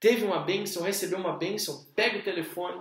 Teve 0.00 0.24
uma 0.24 0.38
bênção, 0.38 0.82
recebeu 0.82 1.18
uma 1.18 1.36
bênção, 1.36 1.84
pega 1.94 2.20
o 2.20 2.22
telefone 2.22 2.80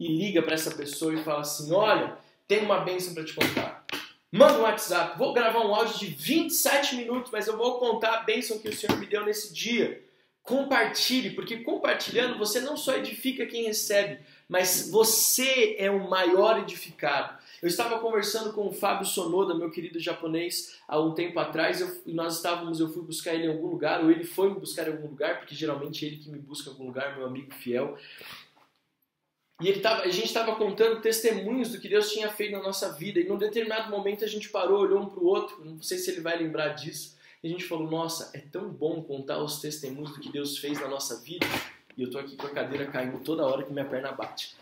e 0.00 0.08
liga 0.08 0.42
para 0.42 0.54
essa 0.54 0.72
pessoa 0.72 1.14
e 1.14 1.22
fala 1.22 1.42
assim: 1.42 1.72
Olha, 1.72 2.18
tem 2.48 2.64
uma 2.64 2.80
bênção 2.80 3.14
para 3.14 3.24
te 3.24 3.34
contar. 3.34 3.86
Manda 4.32 4.58
um 4.58 4.62
WhatsApp, 4.62 5.16
vou 5.16 5.32
gravar 5.32 5.64
um 5.64 5.72
áudio 5.72 5.96
de 5.96 6.06
27 6.06 6.96
minutos, 6.96 7.30
mas 7.30 7.46
eu 7.46 7.56
vou 7.56 7.78
contar 7.78 8.14
a 8.14 8.22
bênção 8.24 8.58
que 8.58 8.68
o 8.68 8.74
Senhor 8.74 8.98
me 8.98 9.06
deu 9.06 9.24
nesse 9.24 9.54
dia. 9.54 10.09
Compartilhe, 10.42 11.30
porque 11.30 11.58
compartilhando 11.58 12.38
você 12.38 12.60
não 12.60 12.76
só 12.76 12.96
edifica 12.96 13.46
quem 13.46 13.64
recebe, 13.64 14.20
mas 14.48 14.90
você 14.90 15.76
é 15.78 15.90
o 15.90 16.08
maior 16.08 16.58
edificado. 16.60 17.38
Eu 17.62 17.68
estava 17.68 17.98
conversando 17.98 18.52
com 18.54 18.66
o 18.66 18.72
Fábio 18.72 19.06
Sonoda, 19.06 19.54
meu 19.54 19.70
querido 19.70 20.00
japonês, 20.00 20.80
há 20.88 20.98
um 20.98 21.12
tempo 21.12 21.38
atrás, 21.38 21.80
eu, 21.80 22.02
nós 22.06 22.36
estávamos, 22.36 22.80
eu 22.80 22.90
fui 22.90 23.02
buscar 23.02 23.34
ele 23.34 23.44
em 23.46 23.50
algum 23.50 23.66
lugar, 23.66 24.02
ou 24.02 24.10
ele 24.10 24.24
foi 24.24 24.48
me 24.48 24.58
buscar 24.58 24.88
em 24.88 24.92
algum 24.92 25.08
lugar, 25.08 25.38
porque 25.38 25.54
geralmente 25.54 26.04
é 26.04 26.08
ele 26.08 26.16
que 26.16 26.30
me 26.30 26.38
busca 26.38 26.70
em 26.70 26.72
algum 26.72 26.86
lugar, 26.86 27.16
meu 27.16 27.26
amigo 27.26 27.52
fiel. 27.54 27.98
E 29.60 29.70
tava, 29.74 30.02
a 30.02 30.08
gente 30.08 30.24
estava 30.24 30.56
contando 30.56 31.02
testemunhos 31.02 31.68
do 31.68 31.78
que 31.78 31.88
Deus 31.88 32.10
tinha 32.10 32.30
feito 32.30 32.52
na 32.52 32.62
nossa 32.62 32.90
vida, 32.94 33.20
e 33.20 33.28
num 33.28 33.36
determinado 33.36 33.90
momento 33.90 34.24
a 34.24 34.28
gente 34.28 34.48
parou, 34.48 34.80
olhou 34.80 35.02
um 35.02 35.06
para 35.10 35.20
o 35.20 35.26
outro, 35.26 35.62
não 35.62 35.82
sei 35.82 35.98
se 35.98 36.10
ele 36.10 36.22
vai 36.22 36.38
lembrar 36.38 36.70
disso, 36.70 37.19
e 37.42 37.48
a 37.48 37.50
gente 37.50 37.64
falou, 37.64 37.90
nossa, 37.90 38.30
é 38.36 38.38
tão 38.38 38.68
bom 38.68 39.02
contar 39.02 39.42
os 39.42 39.60
testemunhos 39.60 40.12
do 40.12 40.20
que 40.20 40.30
Deus 40.30 40.58
fez 40.58 40.78
na 40.78 40.88
nossa 40.88 41.20
vida. 41.20 41.46
E 41.96 42.02
eu 42.02 42.10
tô 42.10 42.18
aqui 42.18 42.36
com 42.36 42.46
a 42.46 42.50
cadeira 42.50 42.86
caindo 42.86 43.18
toda 43.20 43.46
hora 43.46 43.62
que 43.62 43.72
minha 43.72 43.84
perna 43.84 44.12
bate. 44.12 44.56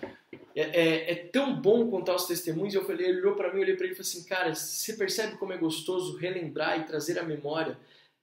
É, 0.55 0.61
é, 0.61 1.12
é 1.12 1.14
tão 1.14 1.55
bom 1.55 1.91
contar 1.91 2.14
os 2.14 2.27
testemunhos. 2.27 2.75
E 2.75 2.77
eu 2.77 2.85
falei, 2.85 3.07
ele 3.07 3.21
olhou 3.21 3.35
para 3.35 3.53
mim, 3.53 3.61
olhei 3.61 3.75
para 3.75 3.85
ele 3.85 3.95
e 3.95 3.97
falei 3.97 4.09
assim, 4.09 4.25
cara, 4.25 4.55
você 4.55 4.93
percebe 4.93 5.37
como 5.37 5.53
é 5.53 5.57
gostoso 5.57 6.17
relembrar 6.17 6.79
e 6.79 6.85
trazer 6.85 7.19
à 7.19 7.23
memória 7.23 7.77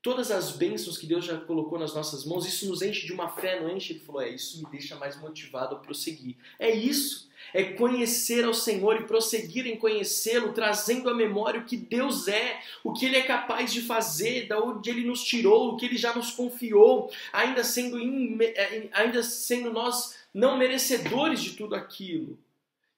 todas 0.05 0.29
as 0.29 0.51
bênçãos 0.51 0.99
que 0.99 1.07
Deus 1.07 1.25
já 1.25 1.35
colocou 1.35 1.79
nas 1.79 1.95
nossas 1.95 2.23
mãos? 2.23 2.45
Isso 2.45 2.67
nos 2.69 2.83
enche 2.83 3.07
de 3.07 3.11
uma 3.11 3.27
fé, 3.27 3.59
não 3.59 3.75
enche? 3.75 3.93
Ele 3.93 4.01
falou, 4.01 4.21
é, 4.21 4.29
isso 4.29 4.59
me 4.59 4.69
deixa 4.69 4.95
mais 4.95 5.19
motivado 5.19 5.73
a 5.73 5.79
prosseguir. 5.79 6.35
É 6.59 6.69
isso 6.69 7.27
é 7.53 7.63
conhecer 7.63 8.43
ao 8.45 8.53
Senhor 8.53 9.01
e 9.01 9.05
prosseguir 9.05 9.65
em 9.65 9.77
conhecê-lo, 9.77 10.53
trazendo 10.53 11.09
à 11.09 11.13
memória 11.13 11.59
o 11.59 11.65
que 11.65 11.77
Deus 11.77 12.27
é, 12.27 12.59
o 12.83 12.93
que 12.93 13.05
Ele 13.05 13.17
é 13.17 13.23
capaz 13.23 13.73
de 13.73 13.81
fazer, 13.81 14.47
da 14.47 14.59
onde 14.59 14.89
Ele 14.89 15.05
nos 15.05 15.23
tirou, 15.23 15.69
o 15.69 15.77
que 15.77 15.85
Ele 15.85 15.97
já 15.97 16.13
nos 16.13 16.31
confiou, 16.31 17.11
ainda 17.33 17.63
sendo, 17.63 17.97
é, 18.41 18.89
ainda 18.91 19.23
sendo 19.23 19.71
nós 19.71 20.15
não 20.33 20.57
merecedores 20.57 21.41
de 21.41 21.53
tudo 21.53 21.75
aquilo. 21.75 22.37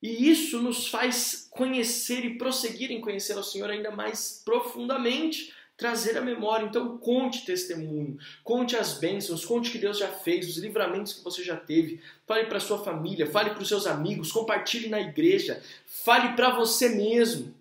E 0.02 0.30
isso 0.30 0.62
nos 0.62 0.88
faz 0.88 1.48
conhecer 1.50 2.24
e 2.26 2.38
prosseguir 2.38 2.92
em 2.92 3.02
conhecer 3.02 3.34
ao 3.34 3.44
Senhor 3.44 3.70
ainda 3.70 3.92
mais 3.92 4.42
profundamente, 4.46 5.54
trazer 5.78 6.18
a 6.18 6.22
memória. 6.22 6.66
Então, 6.66 6.98
conte 6.98 7.46
testemunho, 7.46 8.18
conte 8.44 8.76
as 8.76 8.98
bênçãos, 8.98 9.46
conte 9.46 9.70
que 9.70 9.78
Deus 9.78 10.00
já 10.00 10.10
fez, 10.10 10.50
os 10.50 10.58
livramentos 10.58 11.14
que 11.14 11.24
você 11.24 11.44
já 11.44 11.56
teve. 11.56 12.02
Fale 12.26 12.48
para 12.48 12.60
sua 12.60 12.84
família, 12.84 13.28
fale 13.28 13.52
para 13.52 13.62
os 13.62 13.70
seus 13.70 13.86
amigos, 13.86 14.32
compartilhe 14.32 14.90
na 14.90 15.00
igreja, 15.00 15.62
fale 15.86 16.36
para 16.36 16.56
você 16.56 16.90
mesmo. 16.90 17.56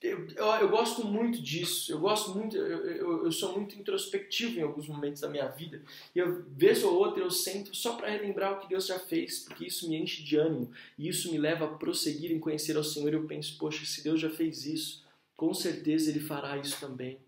eu, 0.00 0.28
eu, 0.34 0.46
eu, 0.46 0.68
gosto 0.68 1.04
muito 1.06 1.42
disso, 1.42 1.92
eu 1.92 1.98
gosto 1.98 2.30
muito, 2.30 2.56
eu, 2.56 3.24
eu, 3.24 3.32
sou 3.32 3.52
muito 3.52 3.76
introspectivo 3.76 4.58
em 4.58 4.62
alguns 4.62 4.88
momentos 4.88 5.20
da 5.20 5.28
minha 5.28 5.46
vida, 5.48 5.82
e 6.14 6.18
eu, 6.18 6.42
vez 6.56 6.82
ou 6.82 6.94
outra 6.94 7.22
eu 7.22 7.30
sento 7.30 7.76
só 7.76 7.96
para 7.96 8.08
relembrar 8.08 8.54
o 8.54 8.60
que 8.60 8.68
Deus 8.68 8.86
já 8.86 8.98
fez, 8.98 9.40
porque 9.40 9.66
isso 9.66 9.90
me 9.90 9.96
enche 9.96 10.22
de 10.22 10.36
ânimo, 10.36 10.70
e 10.98 11.06
isso 11.06 11.30
me 11.30 11.36
leva 11.36 11.66
a 11.66 11.68
prosseguir 11.68 12.32
em 12.32 12.38
conhecer 12.38 12.78
ao 12.78 12.84
Senhor, 12.84 13.12
eu 13.12 13.24
penso, 13.24 13.58
poxa, 13.58 13.84
se 13.84 14.02
Deus 14.02 14.18
já 14.18 14.30
fez 14.30 14.64
isso, 14.64 15.04
com 15.40 15.54
certeza 15.54 16.10
Ele 16.10 16.20
fará 16.20 16.58
isso 16.58 16.78
também. 16.78 17.18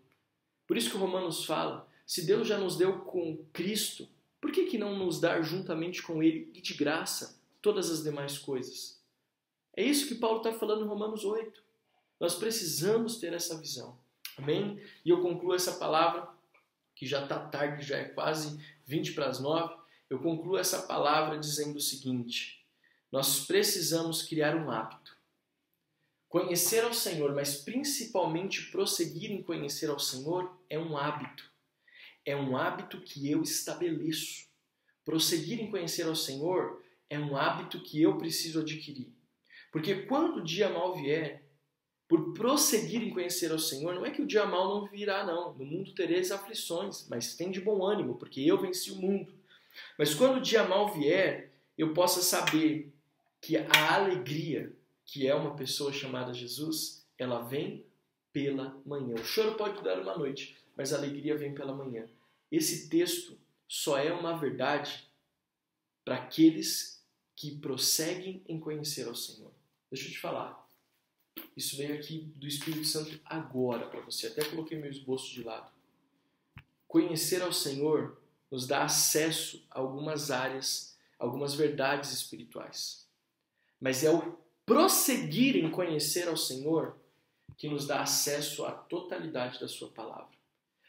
Por 0.67 0.77
isso 0.77 0.91
que 0.91 0.99
Romanos 0.99 1.47
fala, 1.47 1.89
se 2.07 2.27
Deus 2.27 2.47
já 2.47 2.59
nos 2.59 2.77
deu 2.77 3.01
com 3.01 3.43
Cristo, 3.55 4.07
por 4.39 4.53
que, 4.53 4.67
que 4.67 4.77
não 4.77 4.99
nos 4.99 5.19
dar 5.19 5.41
juntamente 5.41 6.03
com 6.03 6.23
Ele 6.23 6.53
e 6.55 6.61
de 6.61 6.75
graça 6.75 7.41
todas 7.63 7.91
as 7.91 8.03
demais 8.03 8.37
coisas? 8.37 9.01
É 9.75 9.83
isso 9.83 10.07
que 10.07 10.15
Paulo 10.15 10.43
está 10.43 10.53
falando 10.53 10.85
em 10.85 10.89
Romanos 10.89 11.25
8. 11.25 11.63
Nós 12.21 12.35
precisamos 12.35 13.17
ter 13.17 13.33
essa 13.33 13.59
visão. 13.59 13.99
Amém? 14.37 14.79
E 15.07 15.09
eu 15.09 15.23
concluo 15.23 15.55
essa 15.55 15.79
palavra, 15.79 16.29
que 16.95 17.07
já 17.07 17.23
está 17.23 17.39
tarde, 17.39 17.83
já 17.83 17.97
é 17.97 18.05
quase 18.05 18.63
20 18.85 19.13
para 19.15 19.29
as 19.29 19.41
9. 19.41 19.75
Eu 20.11 20.19
concluo 20.19 20.59
essa 20.59 20.83
palavra 20.83 21.39
dizendo 21.39 21.77
o 21.77 21.81
seguinte: 21.81 22.63
nós 23.11 23.47
precisamos 23.47 24.23
criar 24.23 24.55
um 24.55 24.71
hábito. 24.71 25.17
Conhecer 26.33 26.83
ao 26.83 26.95
Senhor, 26.95 27.35
mas 27.35 27.57
principalmente 27.57 28.71
prosseguir 28.71 29.31
em 29.31 29.43
conhecer 29.43 29.91
ao 29.91 29.99
Senhor, 29.99 30.51
é 30.71 30.79
um 30.79 30.97
hábito. 30.97 31.45
É 32.25 32.35
um 32.35 32.57
hábito 32.57 33.03
que 33.03 33.31
eu 33.31 33.43
estabeleço. 33.43 34.47
Prosseguir 35.05 35.61
em 35.61 35.71
conhecer 35.71 36.07
ao 36.07 36.17
Senhor 36.17 36.83
é 37.11 37.19
um 37.19 37.37
hábito 37.37 37.83
que 37.83 38.01
eu 38.01 38.17
preciso 38.17 38.61
adquirir. 38.61 39.13
Porque 39.71 40.07
quando 40.07 40.39
o 40.39 40.43
dia 40.43 40.71
mal 40.71 40.97
vier, 40.97 41.45
por 42.09 42.33
prosseguir 42.33 43.03
em 43.03 43.11
conhecer 43.11 43.53
ao 43.53 43.59
Senhor, 43.59 43.95
não 43.95 44.07
é 44.07 44.11
que 44.11 44.23
o 44.23 44.27
dia 44.27 44.47
mal 44.47 44.81
não 44.81 44.87
virá, 44.87 45.27
não. 45.27 45.53
No 45.53 45.67
mundo 45.67 45.95
tereis 45.95 46.33
aflições, 46.33 47.07
mas 47.11 47.37
tem 47.37 47.51
de 47.51 47.61
bom 47.61 47.85
ânimo, 47.85 48.15
porque 48.15 48.41
eu 48.41 48.59
venci 48.59 48.91
o 48.91 48.97
mundo. 48.97 49.35
Mas 49.99 50.15
quando 50.15 50.39
o 50.39 50.43
dia 50.43 50.65
mal 50.65 50.95
vier, 50.95 51.53
eu 51.77 51.93
possa 51.93 52.23
saber 52.23 52.91
que 53.39 53.59
a 53.59 53.95
alegria, 53.95 54.75
que 55.13 55.29
é 55.29 55.35
uma 55.35 55.55
pessoa 55.55 55.93
chamada 55.93 56.33
Jesus, 56.33 57.07
ela 57.19 57.43
vem 57.43 57.85
pela 58.33 58.81
manhã. 58.87 59.15
O 59.17 59.25
choro 59.25 59.57
pode 59.57 59.75
durar 59.75 60.01
uma 60.01 60.17
noite, 60.17 60.57
mas 60.75 60.91
a 60.91 60.97
alegria 60.97 61.37
vem 61.37 61.55
pela 61.55 61.75
manhã. 61.75 62.09
Esse 62.51 62.89
texto 62.89 63.39
só 63.69 63.99
é 63.99 64.11
uma 64.11 64.39
verdade 64.39 65.07
para 66.03 66.15
aqueles 66.17 67.05
que 67.37 67.55
prosseguem 67.59 68.43
em 68.49 68.59
conhecer 68.59 69.07
ao 69.07 69.15
Senhor. 69.15 69.53
Deixa 69.91 70.09
eu 70.09 70.13
te 70.13 70.19
falar. 70.19 70.67
Isso 71.55 71.77
veio 71.77 71.95
aqui 71.95 72.33
do 72.35 72.47
Espírito 72.47 72.87
Santo 72.87 73.21
agora 73.27 73.89
para 73.89 74.01
você. 74.01 74.29
Até 74.29 74.43
coloquei 74.47 74.79
meu 74.79 74.91
esboço 74.91 75.31
de 75.31 75.43
lado. 75.43 75.71
Conhecer 76.89 77.43
ao 77.43 77.53
Senhor 77.53 78.19
nos 78.51 78.67
dá 78.67 78.85
acesso 78.85 79.63
a 79.71 79.79
algumas 79.79 80.31
áreas, 80.31 80.97
algumas 81.19 81.55
verdades 81.55 82.13
espirituais. 82.13 83.07
Mas 83.79 84.03
é 84.03 84.11
o 84.11 84.41
prosseguir 84.73 85.57
em 85.57 85.71
conhecer 85.71 86.29
ao 86.29 86.37
Senhor 86.37 86.99
que 87.59 87.69
nos 87.69 87.87
dá 87.87 88.01
acesso 88.01 88.65
à 88.65 88.73
totalidade 88.73 89.61
da 89.61 89.69
Sua 89.69 89.91
palavra. 89.91 90.33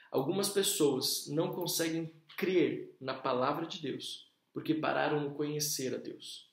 Algumas 0.09 0.47
pessoas 0.47 1.27
não 1.27 1.51
conseguem 1.51 2.13
crer 2.37 2.95
na 2.99 3.13
palavra 3.13 3.65
de 3.65 3.81
Deus 3.81 4.31
porque 4.53 4.73
pararam 4.73 5.19
no 5.19 5.35
conhecer 5.35 5.93
a 5.93 5.97
Deus. 5.97 6.49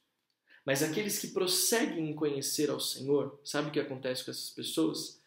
Mas 0.65 0.83
aqueles 0.83 1.21
que 1.21 1.29
prosseguem 1.29 2.11
em 2.11 2.15
conhecer 2.15 2.69
ao 2.69 2.81
Senhor, 2.81 3.39
sabe 3.45 3.69
o 3.69 3.71
que 3.71 3.79
acontece 3.79 4.25
com 4.25 4.33
essas 4.33 4.51
pessoas? 4.51 5.23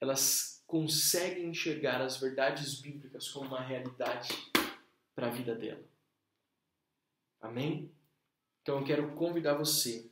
Elas 0.00 0.62
conseguem 0.64 1.48
enxergar 1.48 2.00
as 2.00 2.18
verdades 2.18 2.80
bíblicas 2.80 3.28
como 3.28 3.48
uma 3.48 3.60
realidade 3.60 4.28
para 5.14 5.26
a 5.26 5.30
vida 5.30 5.56
dela. 5.56 5.82
Amém? 7.40 7.90
Então 8.62 8.78
eu 8.78 8.84
quero 8.84 9.12
convidar 9.14 9.54
você 9.54 10.08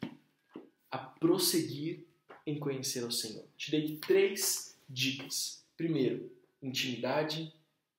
a 0.90 0.98
prosseguir 0.98 2.06
em 2.46 2.58
conhecer 2.58 3.04
ao 3.04 3.10
Senhor. 3.10 3.44
Te 3.56 3.70
dei 3.70 3.96
três 3.96 4.76
dicas. 4.88 5.64
Primeiro, 5.76 6.30
intimidade. 6.62 7.52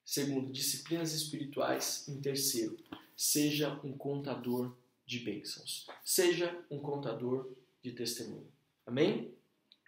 Segundo, 0.04 0.52
disciplinas 0.52 1.12
espirituais. 1.12 2.06
Em 2.08 2.20
terceiro, 2.20 2.76
seja 3.16 3.80
um 3.82 3.92
contador 3.96 4.74
de 5.06 5.20
bênçãos. 5.20 5.86
Seja 6.04 6.58
um 6.70 6.78
contador 6.78 7.50
de 7.82 7.92
testemunho. 7.92 8.46
Amém? 8.86 9.32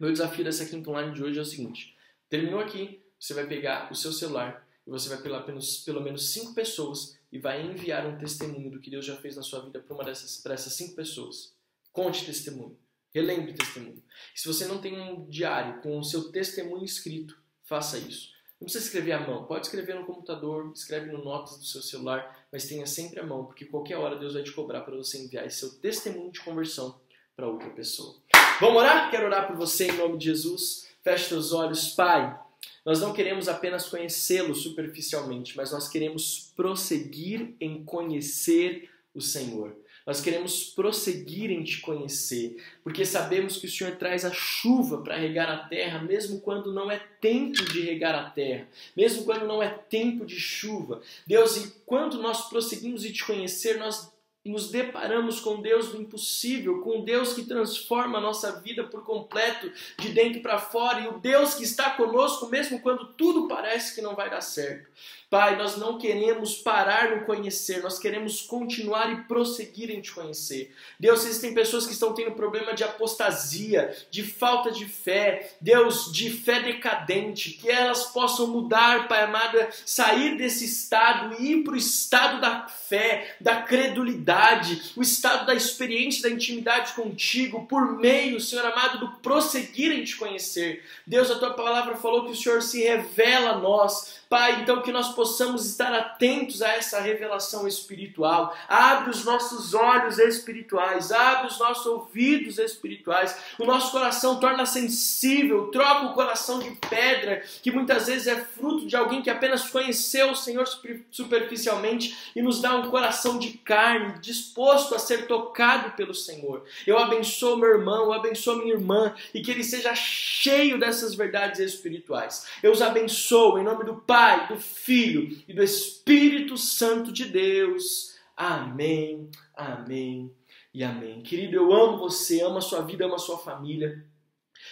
Meu 0.00 0.10
desafio 0.10 0.44
dessa 0.44 0.66
quinta 0.66 0.90
online 0.90 1.12
de 1.12 1.22
hoje 1.22 1.38
é 1.38 1.42
o 1.42 1.46
seguinte: 1.46 1.96
terminou 2.28 2.60
aqui, 2.60 3.00
você 3.18 3.34
vai 3.34 3.46
pegar 3.46 3.90
o 3.92 3.94
seu 3.94 4.12
celular 4.12 4.66
e 4.86 4.90
você 4.90 5.08
vai 5.08 5.22
pegar 5.22 5.40
pelo, 5.40 6.00
menos 6.02 6.32
cinco 6.32 6.54
pessoas 6.54 7.18
e 7.32 7.38
vai 7.38 7.64
enviar 7.64 8.06
um 8.06 8.18
testemunho 8.18 8.70
do 8.70 8.80
que 8.80 8.90
Deus 8.90 9.04
já 9.04 9.16
fez 9.16 9.36
na 9.36 9.42
sua 9.42 9.60
vida 9.60 9.80
para 9.80 9.96
para 9.96 10.10
essas 10.10 10.72
cinco 10.72 10.94
pessoas. 10.94 11.54
Conte 11.92 12.26
testemunho, 12.26 12.76
relembre 13.14 13.54
testemunho. 13.54 14.02
E 14.34 14.40
se 14.40 14.48
você 14.48 14.66
não 14.66 14.78
tem 14.78 15.00
um 15.00 15.24
diário 15.26 15.80
com 15.80 15.98
o 15.98 16.04
seu 16.04 16.32
testemunho 16.32 16.84
escrito, 16.84 17.38
faça 17.62 17.96
isso. 17.96 18.34
Não 18.60 18.66
precisa 18.66 18.84
escrever 18.84 19.12
à 19.12 19.20
mão, 19.20 19.44
pode 19.44 19.66
escrever 19.66 19.94
no 19.94 20.04
computador, 20.04 20.72
escreve 20.74 21.12
no 21.12 21.22
notas 21.24 21.58
do 21.58 21.64
seu 21.64 21.82
celular, 21.82 22.46
mas 22.50 22.66
tenha 22.66 22.86
sempre 22.86 23.20
a 23.20 23.26
mão, 23.26 23.44
porque 23.44 23.64
qualquer 23.64 23.96
hora 23.96 24.16
Deus 24.16 24.34
vai 24.34 24.42
te 24.42 24.52
cobrar 24.52 24.80
para 24.80 24.96
você 24.96 25.18
enviar 25.18 25.46
esse 25.46 25.58
seu 25.58 25.74
testemunho 25.74 26.32
de 26.32 26.40
conversão 26.40 26.98
para 27.36 27.48
outra 27.48 27.70
pessoa. 27.70 28.16
Vamos 28.60 28.76
orar? 28.76 29.10
Quero 29.10 29.26
orar 29.26 29.46
por 29.46 29.56
você 29.56 29.88
em 29.88 29.96
nome 29.96 30.18
de 30.18 30.26
Jesus. 30.26 30.88
Feche 31.02 31.28
seus 31.28 31.52
olhos, 31.52 31.90
Pai. 31.90 32.40
Nós 32.84 33.00
não 33.00 33.12
queremos 33.12 33.48
apenas 33.48 33.88
conhecê-lo 33.88 34.54
superficialmente, 34.54 35.56
mas 35.56 35.72
nós 35.72 35.88
queremos 35.88 36.52
prosseguir 36.56 37.54
em 37.60 37.84
conhecer 37.84 38.90
o 39.14 39.20
Senhor. 39.20 39.76
Nós 40.06 40.20
queremos 40.20 40.64
prosseguir 40.64 41.50
em 41.50 41.64
te 41.64 41.80
conhecer, 41.80 42.62
porque 42.82 43.06
sabemos 43.06 43.56
que 43.56 43.66
o 43.66 43.70
Senhor 43.70 43.96
traz 43.96 44.24
a 44.24 44.32
chuva 44.32 44.98
para 44.98 45.16
regar 45.16 45.48
a 45.48 45.66
terra, 45.66 46.02
mesmo 46.02 46.40
quando 46.40 46.72
não 46.72 46.90
é 46.90 46.98
tempo 47.20 47.64
de 47.64 47.80
regar 47.80 48.14
a 48.14 48.28
terra, 48.28 48.68
mesmo 48.94 49.24
quando 49.24 49.46
não 49.46 49.62
é 49.62 49.68
tempo 49.68 50.26
de 50.26 50.38
chuva. 50.38 51.00
Deus, 51.26 51.56
e 51.56 51.74
quando 51.86 52.20
nós 52.20 52.50
prosseguimos 52.50 53.04
em 53.04 53.12
te 53.12 53.24
conhecer, 53.24 53.78
nós 53.78 54.12
nos 54.44 54.70
deparamos 54.70 55.40
com 55.40 55.62
Deus 55.62 55.88
do 55.88 56.02
impossível, 56.02 56.82
com 56.82 57.02
Deus 57.02 57.32
que 57.32 57.46
transforma 57.46 58.18
a 58.18 58.20
nossa 58.20 58.60
vida 58.60 58.84
por 58.84 59.02
completo, 59.02 59.72
de 59.98 60.10
dentro 60.10 60.42
para 60.42 60.58
fora, 60.58 61.00
e 61.00 61.08
o 61.08 61.18
Deus 61.18 61.54
que 61.54 61.64
está 61.64 61.90
conosco 61.90 62.46
mesmo 62.50 62.78
quando 62.80 63.14
tudo 63.14 63.48
parece 63.48 63.94
que 63.94 64.02
não 64.02 64.14
vai 64.14 64.28
dar 64.28 64.42
certo. 64.42 64.90
Pai, 65.34 65.56
nós 65.56 65.76
não 65.76 65.98
queremos 65.98 66.54
parar 66.54 67.10
no 67.10 67.24
conhecer, 67.24 67.82
nós 67.82 67.98
queremos 67.98 68.42
continuar 68.42 69.12
e 69.12 69.22
prosseguir 69.22 69.90
em 69.90 70.00
te 70.00 70.12
conhecer. 70.12 70.72
Deus, 70.96 71.24
existem 71.24 71.52
pessoas 71.52 71.86
que 71.86 71.92
estão 71.92 72.14
tendo 72.14 72.36
problema 72.36 72.72
de 72.72 72.84
apostasia, 72.84 73.92
de 74.12 74.22
falta 74.22 74.70
de 74.70 74.86
fé, 74.86 75.50
Deus, 75.60 76.12
de 76.12 76.30
fé 76.30 76.62
decadente, 76.62 77.50
que 77.50 77.68
elas 77.68 78.04
possam 78.04 78.46
mudar, 78.46 79.08
Pai 79.08 79.24
amada, 79.24 79.70
sair 79.84 80.36
desse 80.36 80.66
estado 80.66 81.34
e 81.40 81.54
ir 81.54 81.64
para 81.64 81.74
o 81.74 81.76
estado 81.76 82.40
da 82.40 82.68
fé, 82.68 83.34
da 83.40 83.56
credulidade, 83.56 84.92
o 84.94 85.02
estado 85.02 85.46
da 85.46 85.54
experiência, 85.56 86.22
da 86.22 86.30
intimidade 86.30 86.92
contigo, 86.92 87.66
por 87.66 87.96
meio, 87.98 88.40
Senhor 88.40 88.66
amado, 88.66 89.00
do 89.00 89.10
prosseguir 89.16 89.90
em 89.90 90.04
te 90.04 90.14
conhecer. 90.14 90.84
Deus, 91.04 91.28
a 91.28 91.40
tua 91.40 91.54
palavra 91.54 91.96
falou 91.96 92.24
que 92.24 92.30
o 92.30 92.36
Senhor 92.36 92.62
se 92.62 92.84
revela 92.84 93.50
a 93.50 93.58
nós, 93.58 94.22
Pai, 94.28 94.62
então 94.62 94.80
que 94.80 94.92
nós 94.92 95.08
possamos 95.08 95.23
estar 95.24 95.92
atentos 95.92 96.62
a 96.62 96.68
essa 96.74 97.00
revelação 97.00 97.66
espiritual. 97.66 98.56
Abre 98.68 99.10
os 99.10 99.24
nossos 99.24 99.74
olhos 99.74 100.18
espirituais, 100.18 101.10
abre 101.10 101.46
os 101.46 101.58
nossos 101.58 101.86
ouvidos 101.86 102.58
espirituais. 102.58 103.36
O 103.58 103.64
nosso 103.64 103.90
coração 103.90 104.38
torna 104.38 104.66
sensível, 104.66 105.68
troca 105.68 106.06
o 106.06 106.14
coração 106.14 106.58
de 106.58 106.70
pedra, 106.88 107.42
que 107.62 107.70
muitas 107.70 108.06
vezes 108.06 108.26
é 108.26 108.36
fruto 108.36 108.86
de 108.86 108.96
alguém 108.96 109.22
que 109.22 109.30
apenas 109.30 109.68
conheceu 109.68 110.30
o 110.30 110.36
Senhor 110.36 110.66
superficialmente 111.10 112.16
e 112.34 112.42
nos 112.42 112.60
dá 112.60 112.74
um 112.74 112.90
coração 112.90 113.38
de 113.38 113.52
carne, 113.58 114.18
disposto 114.20 114.94
a 114.94 114.98
ser 114.98 115.26
tocado 115.26 115.92
pelo 115.92 116.14
Senhor. 116.14 116.64
Eu 116.86 116.98
abençoo 116.98 117.56
meu 117.56 117.70
irmão, 117.70 118.04
eu 118.04 118.12
abençoo 118.12 118.56
minha 118.56 118.74
irmã 118.74 119.14
e 119.32 119.40
que 119.40 119.50
ele 119.50 119.64
seja 119.64 119.94
cheio 119.94 120.78
dessas 120.78 121.14
verdades 121.14 121.60
espirituais. 121.60 122.46
Eu 122.62 122.74
os 122.74 122.82
abençoo 122.82 123.58
em 123.58 123.64
nome 123.64 123.84
do 123.84 123.94
Pai, 123.94 124.48
do 124.48 124.56
Filho 124.58 125.03
e 125.04 125.52
do 125.52 125.62
Espírito 125.62 126.56
Santo 126.56 127.12
de 127.12 127.26
Deus. 127.26 128.14
Amém, 128.36 129.28
amém 129.54 130.32
e 130.72 130.82
amém. 130.82 131.22
Querido, 131.22 131.56
eu 131.56 131.72
amo 131.72 131.98
você, 131.98 132.42
amo 132.42 132.58
a 132.58 132.62
sua 132.62 132.80
vida, 132.80 133.04
amo 133.04 133.14
a 133.14 133.18
sua 133.18 133.38
família. 133.38 134.04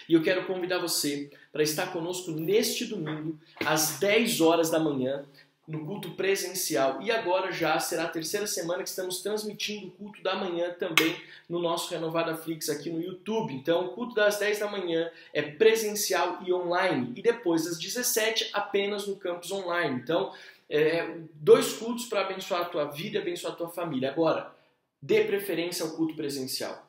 E 0.08 0.14
eu 0.14 0.22
quero 0.22 0.46
convidar 0.46 0.78
você 0.78 1.30
para 1.52 1.62
estar 1.62 1.92
conosco 1.92 2.30
neste 2.30 2.86
domingo, 2.86 3.38
às 3.64 3.98
10 3.98 4.40
horas 4.40 4.70
da 4.70 4.80
manhã, 4.80 5.24
no 5.66 5.86
culto 5.86 6.10
presencial. 6.12 7.00
E 7.02 7.10
agora 7.10 7.52
já 7.52 7.78
será 7.78 8.04
a 8.04 8.08
terceira 8.08 8.46
semana 8.46 8.82
que 8.82 8.88
estamos 8.88 9.22
transmitindo 9.22 9.88
o 9.88 9.90
culto 9.92 10.22
da 10.22 10.34
manhã 10.34 10.74
também 10.78 11.16
no 11.48 11.60
nosso 11.60 11.90
Renovada 11.90 12.36
Flix 12.36 12.68
aqui 12.68 12.90
no 12.90 13.00
YouTube. 13.00 13.54
Então, 13.54 13.86
o 13.86 13.88
culto 13.90 14.14
das 14.14 14.38
10 14.38 14.58
da 14.58 14.70
manhã 14.70 15.10
é 15.32 15.42
presencial 15.42 16.38
e 16.44 16.52
online. 16.52 17.12
E 17.16 17.22
depois, 17.22 17.66
às 17.66 17.78
17, 17.78 18.50
apenas 18.52 19.06
no 19.06 19.16
campus 19.16 19.52
online. 19.52 20.00
Então, 20.00 20.32
é, 20.68 21.16
dois 21.34 21.74
cultos 21.74 22.06
para 22.06 22.22
abençoar 22.22 22.62
a 22.62 22.66
tua 22.66 22.84
vida 22.86 23.18
e 23.18 23.20
abençoar 23.20 23.52
a 23.52 23.56
tua 23.56 23.68
família. 23.68 24.10
Agora, 24.10 24.52
dê 25.00 25.24
preferência 25.24 25.84
ao 25.84 25.92
culto 25.92 26.14
presencial. 26.14 26.88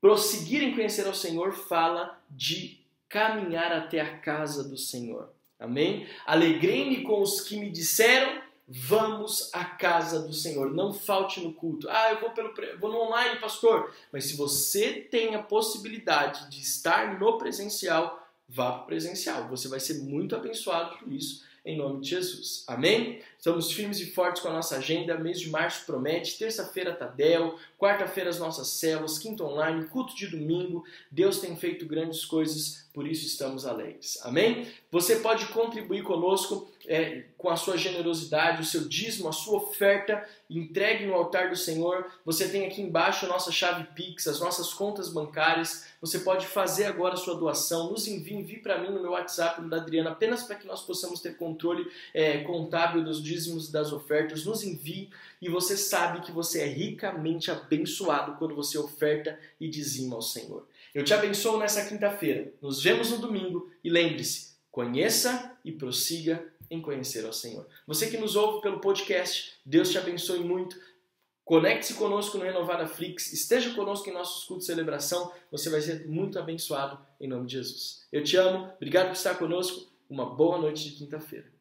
Prosseguir 0.00 0.62
em 0.62 0.74
conhecer 0.74 1.06
ao 1.06 1.14
Senhor 1.14 1.52
fala 1.52 2.18
de 2.30 2.78
caminhar 3.08 3.72
até 3.72 4.00
a 4.00 4.18
casa 4.18 4.62
do 4.62 4.76
Senhor. 4.76 5.35
Amém? 5.58 6.06
Alegrei-me 6.26 7.02
com 7.02 7.20
os 7.22 7.40
que 7.40 7.56
me 7.56 7.70
disseram: 7.70 8.42
vamos 8.68 9.50
à 9.52 9.64
casa 9.64 10.20
do 10.20 10.32
Senhor. 10.32 10.72
Não 10.72 10.92
falte 10.92 11.40
no 11.40 11.52
culto. 11.52 11.88
Ah, 11.88 12.12
eu 12.12 12.20
vou, 12.20 12.30
pelo, 12.30 12.52
vou 12.78 12.90
no 12.90 13.00
online, 13.02 13.40
pastor. 13.40 13.94
Mas 14.12 14.26
se 14.26 14.36
você 14.36 14.92
tem 15.10 15.34
a 15.34 15.42
possibilidade 15.42 16.50
de 16.50 16.60
estar 16.60 17.18
no 17.18 17.38
presencial, 17.38 18.26
vá 18.48 18.72
para 18.72 18.82
o 18.82 18.86
presencial. 18.86 19.48
Você 19.48 19.68
vai 19.68 19.80
ser 19.80 20.02
muito 20.02 20.36
abençoado 20.36 20.98
por 20.98 21.12
isso 21.12 21.44
em 21.66 21.76
nome 21.76 22.00
de 22.00 22.10
Jesus. 22.10 22.64
Amém? 22.68 23.20
Estamos 23.38 23.72
firmes 23.72 24.00
e 24.00 24.06
fortes 24.06 24.42
com 24.42 24.48
a 24.48 24.52
nossa 24.52 24.76
agenda. 24.76 25.16
Mês 25.18 25.40
de 25.40 25.50
março 25.50 25.84
promete. 25.86 26.38
Terça-feira, 26.38 26.94
Tadel. 26.94 27.58
Quarta-feira, 27.78 28.30
as 28.30 28.38
nossas 28.38 28.68
células. 28.68 29.18
Quinta 29.18 29.44
online. 29.44 29.86
Culto 29.86 30.16
de 30.16 30.26
domingo. 30.26 30.84
Deus 31.10 31.38
tem 31.38 31.54
feito 31.56 31.86
grandes 31.86 32.24
coisas, 32.24 32.86
por 32.92 33.06
isso 33.06 33.26
estamos 33.26 33.66
alegres. 33.66 34.18
Amém? 34.22 34.66
Você 34.90 35.16
pode 35.16 35.46
contribuir 35.46 36.02
conosco 36.02 36.68
é, 36.86 37.24
com 37.36 37.50
a 37.50 37.56
sua 37.56 37.76
generosidade, 37.76 38.62
o 38.62 38.64
seu 38.64 38.88
dízimo, 38.88 39.28
a 39.28 39.32
sua 39.32 39.58
oferta. 39.58 40.26
Entregue 40.48 41.04
no 41.04 41.14
altar 41.14 41.50
do 41.50 41.56
Senhor. 41.56 42.06
Você 42.24 42.48
tem 42.48 42.66
aqui 42.66 42.80
embaixo 42.80 43.26
a 43.26 43.28
nossa 43.28 43.52
chave 43.52 43.84
Pix, 43.94 44.26
as 44.26 44.40
nossas 44.40 44.72
contas 44.72 45.08
bancárias. 45.08 45.86
Você 46.00 46.20
pode 46.20 46.46
fazer 46.46 46.84
agora 46.84 47.14
a 47.14 47.16
sua 47.16 47.34
doação. 47.34 47.90
Nos 47.90 48.06
envie, 48.06 48.34
envie 48.34 48.58
para 48.58 48.78
mim 48.78 48.90
no 48.90 49.02
meu 49.02 49.10
WhatsApp, 49.10 49.60
no 49.60 49.68
da 49.68 49.78
Adriana, 49.78 50.10
apenas 50.10 50.44
para 50.44 50.56
que 50.56 50.66
nós 50.66 50.82
possamos 50.82 51.20
ter 51.20 51.36
controle 51.36 51.90
é, 52.14 52.38
contábil 52.38 53.04
dos 53.04 53.22
dízimos 53.26 53.70
das 53.70 53.92
ofertas. 53.92 54.44
Nos 54.44 54.62
envie 54.62 55.10
e 55.42 55.48
você 55.48 55.76
sabe 55.76 56.20
que 56.20 56.30
você 56.30 56.60
é 56.60 56.66
ricamente 56.66 57.50
abençoado 57.50 58.36
quando 58.38 58.54
você 58.54 58.78
oferta 58.78 59.38
e 59.60 59.68
dizima 59.68 60.14
ao 60.14 60.22
Senhor. 60.22 60.66
Eu 60.94 61.04
te 61.04 61.12
abençoo 61.12 61.58
nessa 61.58 61.84
quinta-feira. 61.84 62.52
Nos 62.62 62.82
vemos 62.82 63.10
no 63.10 63.18
domingo 63.18 63.70
e 63.82 63.90
lembre-se, 63.90 64.54
conheça 64.70 65.58
e 65.64 65.72
prossiga 65.72 66.42
em 66.70 66.80
conhecer 66.80 67.24
ao 67.24 67.32
Senhor. 67.32 67.66
Você 67.86 68.08
que 68.08 68.16
nos 68.16 68.36
ouve 68.36 68.62
pelo 68.62 68.80
podcast, 68.80 69.54
Deus 69.64 69.90
te 69.90 69.98
abençoe 69.98 70.40
muito. 70.40 70.80
Conecte-se 71.44 71.94
conosco 71.94 72.38
no 72.38 72.44
Renovada 72.44 72.88
Flix, 72.88 73.32
esteja 73.32 73.72
conosco 73.72 74.08
em 74.10 74.12
nossos 74.12 74.44
cultos 74.44 74.66
de 74.66 74.72
celebração, 74.72 75.30
você 75.48 75.70
vai 75.70 75.80
ser 75.80 76.04
muito 76.08 76.40
abençoado 76.40 76.98
em 77.20 77.28
nome 77.28 77.46
de 77.46 77.52
Jesus. 77.52 78.04
Eu 78.10 78.24
te 78.24 78.36
amo, 78.36 78.68
obrigado 78.74 79.06
por 79.06 79.12
estar 79.12 79.36
conosco, 79.36 79.88
uma 80.10 80.26
boa 80.26 80.58
noite 80.58 80.82
de 80.82 80.96
quinta-feira. 80.96 81.55